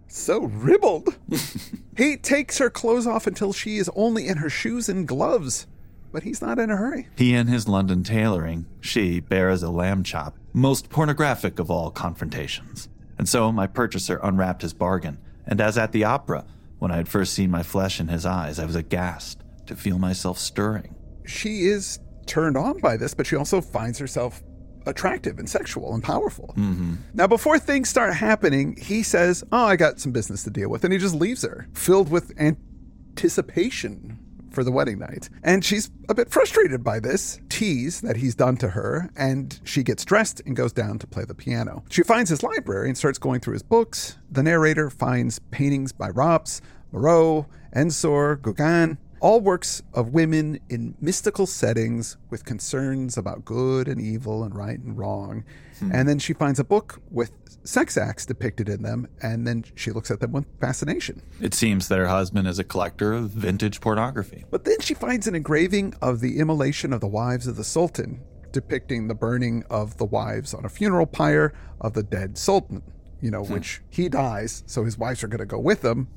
So 0.07 0.43
ribald. 0.43 1.17
he 1.97 2.17
takes 2.17 2.57
her 2.57 2.69
clothes 2.69 3.07
off 3.07 3.25
until 3.25 3.53
she 3.53 3.77
is 3.77 3.89
only 3.95 4.27
in 4.27 4.37
her 4.37 4.49
shoes 4.49 4.89
and 4.89 5.07
gloves, 5.07 5.65
but 6.11 6.23
he's 6.23 6.41
not 6.41 6.59
in 6.59 6.69
a 6.69 6.75
hurry. 6.75 7.07
He 7.15 7.33
in 7.33 7.47
his 7.47 7.67
London 7.67 8.03
tailoring, 8.03 8.67
she 8.81 9.21
bare 9.21 9.49
as 9.49 9.63
a 9.63 9.71
lamb 9.71 10.03
chop, 10.03 10.37
most 10.51 10.89
pornographic 10.89 11.57
of 11.57 11.71
all 11.71 11.89
confrontations. 11.89 12.89
And 13.17 13.27
so 13.29 13.51
my 13.51 13.65
purchaser 13.65 14.19
unwrapped 14.21 14.61
his 14.61 14.73
bargain, 14.73 15.17
and 15.45 15.61
as 15.61 15.77
at 15.77 15.91
the 15.91 16.03
opera, 16.03 16.45
when 16.79 16.91
I 16.91 16.97
had 16.97 17.07
first 17.07 17.33
seen 17.33 17.51
my 17.51 17.63
flesh 17.63 17.99
in 17.99 18.07
his 18.07 18.25
eyes, 18.25 18.59
I 18.59 18.65
was 18.65 18.75
aghast 18.75 19.41
to 19.67 19.75
feel 19.75 19.97
myself 19.97 20.37
stirring. 20.37 20.95
She 21.25 21.65
is 21.65 21.99
turned 22.25 22.57
on 22.57 22.79
by 22.79 22.97
this, 22.97 23.13
but 23.13 23.25
she 23.25 23.35
also 23.35 23.61
finds 23.61 23.99
herself 23.99 24.41
attractive 24.85 25.39
and 25.39 25.49
sexual 25.49 25.93
and 25.93 26.03
powerful. 26.03 26.53
Mm-hmm. 26.57 26.95
Now, 27.13 27.27
before 27.27 27.57
things 27.59 27.89
start 27.89 28.13
happening, 28.13 28.75
he 28.77 29.03
says, 29.03 29.43
Oh, 29.51 29.65
I 29.65 29.75
got 29.75 29.99
some 29.99 30.11
business 30.11 30.43
to 30.43 30.49
deal 30.49 30.69
with. 30.69 30.83
And 30.83 30.91
he 30.91 30.99
just 30.99 31.15
leaves 31.15 31.43
her, 31.43 31.67
filled 31.73 32.09
with 32.09 32.33
anticipation 32.37 34.19
for 34.53 34.63
the 34.63 34.71
wedding 34.71 34.99
night. 34.99 35.29
And 35.43 35.65
she's 35.65 35.89
a 36.07 36.13
bit 36.13 36.29
frustrated 36.29 36.83
by 36.83 36.99
this 36.99 37.39
tease 37.49 38.01
that 38.01 38.17
he's 38.17 38.35
done 38.35 38.57
to 38.57 38.69
her, 38.69 39.09
and 39.15 39.59
she 39.63 39.83
gets 39.83 40.05
dressed 40.05 40.41
and 40.45 40.55
goes 40.55 40.71
down 40.71 40.99
to 40.99 41.07
play 41.07 41.25
the 41.25 41.35
piano. 41.35 41.83
She 41.89 42.03
finds 42.03 42.29
his 42.29 42.43
library 42.43 42.87
and 42.87 42.97
starts 42.97 43.17
going 43.17 43.39
through 43.39 43.53
his 43.53 43.63
books. 43.63 44.17
The 44.31 44.43
narrator 44.43 44.89
finds 44.89 45.39
paintings 45.51 45.91
by 45.91 46.09
Rops, 46.09 46.61
Moreau, 46.91 47.47
Ensor, 47.75 48.35
Gauguin, 48.35 48.97
all 49.23 49.39
works 49.39 49.81
of 49.93 50.09
women 50.09 50.59
in 50.67 50.95
mystical 50.99 51.45
settings 51.45 52.17
with 52.29 52.43
concerns 52.43 53.17
about 53.17 53.45
good 53.45 53.87
and 53.87 54.01
evil 54.01 54.43
and 54.43 54.53
right 54.53 54.77
and 54.77 54.97
wrong. 54.97 55.45
Hmm. 55.79 55.91
And 55.93 56.09
then 56.09 56.19
she 56.19 56.33
finds 56.33 56.59
a 56.59 56.63
book 56.65 57.01
with 57.09 57.31
sex 57.63 57.95
acts 57.95 58.25
depicted 58.25 58.67
in 58.67 58.83
them, 58.83 59.07
and 59.21 59.47
then 59.47 59.63
she 59.75 59.91
looks 59.91 60.11
at 60.11 60.19
them 60.19 60.33
with 60.33 60.45
fascination. 60.59 61.21
It 61.39 61.53
seems 61.53 61.87
that 61.87 61.99
her 61.99 62.07
husband 62.07 62.49
is 62.49 62.59
a 62.59 62.65
collector 62.65 63.13
of 63.13 63.29
vintage 63.29 63.79
pornography. 63.79 64.43
But 64.51 64.65
then 64.65 64.81
she 64.81 64.93
finds 64.93 65.25
an 65.25 65.35
engraving 65.35 65.93
of 66.01 66.19
the 66.19 66.37
immolation 66.37 66.91
of 66.91 66.99
the 66.99 67.07
wives 67.07 67.47
of 67.47 67.55
the 67.55 67.63
Sultan, 67.63 68.19
depicting 68.51 69.07
the 69.07 69.15
burning 69.15 69.63
of 69.69 69.95
the 69.95 70.05
wives 70.05 70.53
on 70.53 70.65
a 70.65 70.69
funeral 70.69 71.05
pyre 71.05 71.53
of 71.79 71.93
the 71.93 72.03
dead 72.03 72.37
Sultan, 72.37 72.83
you 73.21 73.31
know, 73.31 73.45
hmm. 73.45 73.53
which 73.53 73.81
he 73.89 74.09
dies, 74.09 74.63
so 74.65 74.83
his 74.83 74.97
wives 74.97 75.23
are 75.23 75.29
going 75.29 75.39
to 75.39 75.45
go 75.45 75.59
with 75.59 75.81
him 75.81 76.09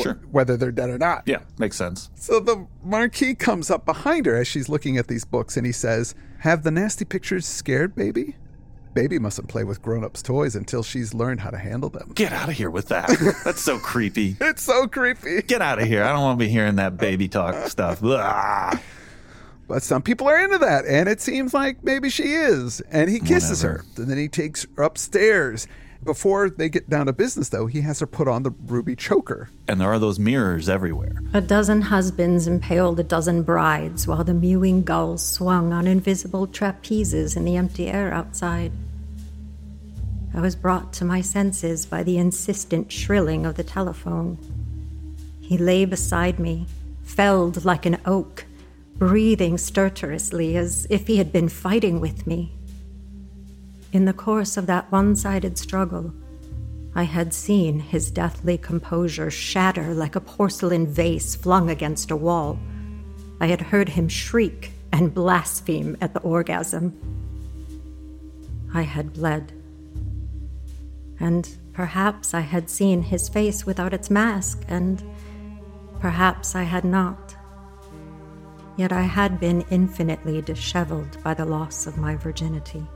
Sure. 0.00 0.14
whether 0.30 0.56
they're 0.56 0.72
dead 0.72 0.90
or 0.90 0.98
not. 0.98 1.22
Yeah, 1.26 1.40
makes 1.58 1.76
sense. 1.76 2.10
So 2.14 2.40
the 2.40 2.66
Marquis 2.84 3.34
comes 3.34 3.70
up 3.70 3.84
behind 3.84 4.26
her 4.26 4.36
as 4.36 4.46
she's 4.48 4.68
looking 4.68 4.96
at 4.96 5.08
these 5.08 5.24
books 5.24 5.56
and 5.56 5.66
he 5.66 5.72
says, 5.72 6.14
Have 6.40 6.62
the 6.62 6.70
nasty 6.70 7.04
pictures 7.04 7.44
scared 7.46 7.94
baby? 7.94 8.36
Baby 8.94 9.18
mustn't 9.18 9.48
play 9.48 9.64
with 9.64 9.80
grown 9.80 10.04
ups' 10.04 10.20
toys 10.20 10.54
until 10.54 10.82
she's 10.82 11.14
learned 11.14 11.40
how 11.40 11.48
to 11.48 11.56
handle 11.56 11.88
them. 11.88 12.12
Get 12.14 12.30
out 12.32 12.50
of 12.50 12.54
here 12.54 12.68
with 12.68 12.88
that. 12.88 13.08
That's 13.44 13.62
so 13.62 13.78
creepy. 13.78 14.36
It's 14.38 14.60
so 14.62 14.86
creepy. 14.86 15.40
Get 15.42 15.62
out 15.62 15.80
of 15.80 15.86
here. 15.88 16.04
I 16.04 16.12
don't 16.12 16.20
want 16.20 16.38
to 16.38 16.44
be 16.44 16.50
hearing 16.50 16.76
that 16.76 16.98
baby 16.98 17.26
talk 17.28 17.68
stuff. 17.68 18.02
But 19.68 19.82
some 19.82 20.02
people 20.02 20.28
are 20.28 20.38
into 20.44 20.58
that, 20.58 20.84
and 20.86 21.08
it 21.08 21.20
seems 21.20 21.54
like 21.54 21.82
maybe 21.82 22.10
she 22.10 22.24
is. 22.24 22.80
And 22.90 23.08
he 23.08 23.20
kisses 23.20 23.62
Whatever. 23.62 23.84
her. 23.96 24.02
And 24.02 24.10
then 24.10 24.18
he 24.18 24.28
takes 24.28 24.66
her 24.76 24.82
upstairs 24.82 25.66
before 26.04 26.50
they 26.50 26.68
get 26.68 26.88
down 26.88 27.06
to 27.06 27.12
business, 27.12 27.48
though, 27.48 27.66
he 27.66 27.80
has 27.82 28.00
her 28.00 28.06
put 28.06 28.28
on 28.28 28.42
the 28.42 28.50
ruby 28.50 28.96
choker. 28.96 29.50
And 29.68 29.80
there 29.80 29.92
are 29.92 29.98
those 29.98 30.18
mirrors 30.18 30.68
everywhere. 30.68 31.22
A 31.32 31.40
dozen 31.40 31.82
husbands 31.82 32.46
impaled 32.46 32.98
a 33.00 33.04
dozen 33.04 33.42
brides 33.42 34.06
while 34.06 34.24
the 34.24 34.34
mewing 34.34 34.82
gulls 34.82 35.24
swung 35.24 35.72
on 35.72 35.86
invisible 35.86 36.46
trapezes 36.46 37.36
in 37.36 37.44
the 37.44 37.56
empty 37.56 37.88
air 37.88 38.12
outside. 38.12 38.72
I 40.34 40.40
was 40.40 40.56
brought 40.56 40.92
to 40.94 41.04
my 41.04 41.20
senses 41.20 41.84
by 41.84 42.02
the 42.02 42.18
insistent 42.18 42.90
shrilling 42.90 43.44
of 43.44 43.56
the 43.56 43.64
telephone. 43.64 44.38
He 45.40 45.58
lay 45.58 45.84
beside 45.84 46.38
me, 46.38 46.66
felled 47.02 47.64
like 47.64 47.84
an 47.84 47.98
oak, 48.06 48.46
breathing 48.96 49.58
stertorously 49.58 50.56
as 50.56 50.86
if 50.88 51.06
he 51.06 51.18
had 51.18 51.32
been 51.32 51.48
fighting 51.48 52.00
with 52.00 52.26
me. 52.26 52.52
In 53.92 54.06
the 54.06 54.14
course 54.14 54.56
of 54.56 54.66
that 54.66 54.90
one 54.90 55.14
sided 55.14 55.58
struggle, 55.58 56.14
I 56.94 57.02
had 57.02 57.34
seen 57.34 57.78
his 57.78 58.10
deathly 58.10 58.56
composure 58.56 59.30
shatter 59.30 59.92
like 59.92 60.16
a 60.16 60.20
porcelain 60.20 60.86
vase 60.86 61.36
flung 61.36 61.68
against 61.68 62.10
a 62.10 62.16
wall. 62.16 62.58
I 63.38 63.48
had 63.48 63.60
heard 63.60 63.90
him 63.90 64.08
shriek 64.08 64.72
and 64.92 65.12
blaspheme 65.12 65.98
at 66.00 66.14
the 66.14 66.20
orgasm. 66.20 66.98
I 68.72 68.82
had 68.82 69.12
bled. 69.12 69.52
And 71.20 71.48
perhaps 71.74 72.32
I 72.32 72.40
had 72.40 72.70
seen 72.70 73.02
his 73.02 73.28
face 73.28 73.66
without 73.66 73.92
its 73.92 74.10
mask, 74.10 74.64
and 74.68 75.02
perhaps 76.00 76.54
I 76.54 76.62
had 76.62 76.84
not. 76.84 77.36
Yet 78.78 78.90
I 78.90 79.02
had 79.02 79.38
been 79.38 79.66
infinitely 79.70 80.40
disheveled 80.40 81.22
by 81.22 81.34
the 81.34 81.44
loss 81.44 81.86
of 81.86 81.98
my 81.98 82.16
virginity. 82.16 82.86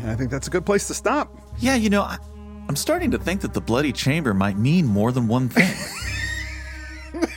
And 0.00 0.10
I 0.10 0.14
think 0.14 0.30
that's 0.30 0.46
a 0.46 0.50
good 0.50 0.66
place 0.66 0.86
to 0.88 0.94
stop. 0.94 1.34
Yeah, 1.58 1.74
you 1.74 1.90
know, 1.90 2.02
I, 2.02 2.18
am 2.68 2.76
starting 2.76 3.10
to 3.12 3.18
think 3.18 3.40
that 3.42 3.54
the 3.54 3.60
Bloody 3.60 3.92
Chamber 3.92 4.34
might 4.34 4.58
mean 4.58 4.86
more 4.86 5.12
than 5.12 5.28
one 5.28 5.48
thing. 5.48 5.74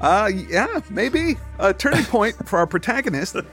uh, 0.00 0.30
yeah, 0.48 0.80
maybe 0.90 1.36
a 1.58 1.72
turning 1.72 2.04
point 2.04 2.48
for 2.48 2.58
our 2.58 2.66
protagonist. 2.66 3.36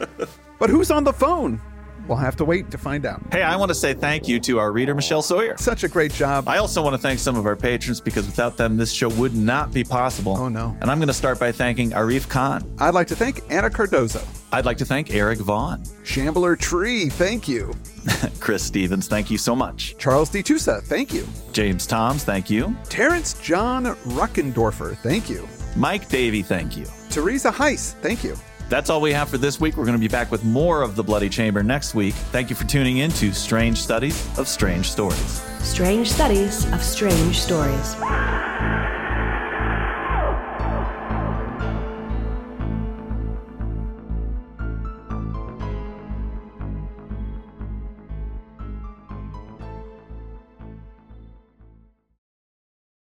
But 0.60 0.70
who's 0.70 0.92
on 0.92 1.06
the 1.06 1.14
phone? 1.14 1.62
We'll 2.10 2.18
have 2.18 2.36
to 2.38 2.46
wait 2.46 2.72
to 2.72 2.78
find 2.80 3.06
out. 3.06 3.22
Hey, 3.32 3.44
I 3.44 3.56
want 3.56 3.70
to 3.70 3.76
say 3.76 3.94
thank 3.94 4.28
you 4.28 4.40
to 4.40 4.58
our 4.58 4.72
reader, 4.72 4.96
Michelle 4.96 5.22
Sawyer. 5.22 5.56
Such 5.58 5.84
a 5.84 5.88
great 5.88 6.12
job. 6.12 6.48
I 6.48 6.58
also 6.58 6.82
want 6.82 6.96
to 6.96 6.98
thank 6.98 7.20
some 7.20 7.36
of 7.36 7.46
our 7.46 7.56
patrons 7.56 8.02
because 8.02 8.26
without 8.26 8.58
them, 8.58 8.78
this 8.78 8.92
show 8.92 9.10
would 9.10 9.36
not 9.36 9.72
be 9.72 9.84
possible. 9.84 10.36
Oh, 10.36 10.50
no. 10.50 10.76
And 10.82 10.90
I'm 10.90 10.98
going 10.98 11.10
to 11.10 11.14
start 11.14 11.40
by 11.40 11.52
thanking 11.52 11.92
Arif 11.92 12.28
Khan. 12.28 12.64
I'd 12.80 12.96
like 12.96 13.06
to 13.10 13.16
thank 13.16 13.44
Anna 13.52 13.70
Cardozo. 13.70 14.26
I'd 14.52 14.66
like 14.66 14.78
to 14.80 14.86
thank 14.86 15.14
Eric 15.14 15.38
Vaughn. 15.38 15.84
Shambler 16.04 16.56
Tree, 16.56 17.10
thank 17.10 17.48
you. 17.48 17.72
Chris 18.40 18.64
Stevens, 18.64 19.08
thank 19.08 19.30
you 19.30 19.38
so 19.38 19.56
much. 19.56 19.96
Charles 20.00 20.30
D. 20.30 20.42
Tusa, 20.42 20.82
thank 20.82 21.14
you. 21.14 21.28
James 21.52 21.86
Toms, 21.86 22.24
thank 22.24 22.50
you. 22.50 22.76
Terrence 22.86 23.36
John 23.36 23.86
Ruckendorfer, 23.86 24.98
thank 24.98 25.30
you. 25.30 25.48
Mike 25.76 26.10
Davey, 26.10 26.42
thank 26.42 26.76
you. 26.76 26.88
Teresa 27.12 27.52
Heiss, 27.52 27.94
thank 28.02 28.24
you. 28.24 28.36
That's 28.70 28.92
all 28.92 29.02
we 29.02 29.12
have 29.14 29.30
for 29.30 29.40
this 29.40 29.60
week. 29.60 29.76
We're 29.76 29.86
going 29.86 29.98
to 29.98 30.00
be 30.00 30.08
back 30.08 30.30
with 30.30 30.44
more 30.44 30.84
of 30.84 30.96
The 30.96 31.04
Bloody 31.04 31.28
Chamber 31.28 31.64
next 31.64 31.96
week. 31.96 32.14
Thank 32.14 32.52
you 32.52 32.56
for 32.56 32.66
tuning 32.66 33.00
in 33.00 33.10
to 33.14 33.34
Strange 33.34 33.80
Studies 33.80 34.28
of 34.38 34.48
Strange 34.48 34.92
Stories. 34.92 35.42
Strange 35.60 36.12
Studies 36.12 36.72
of 36.72 36.84
Strange 36.84 37.40
Stories. 37.40 37.96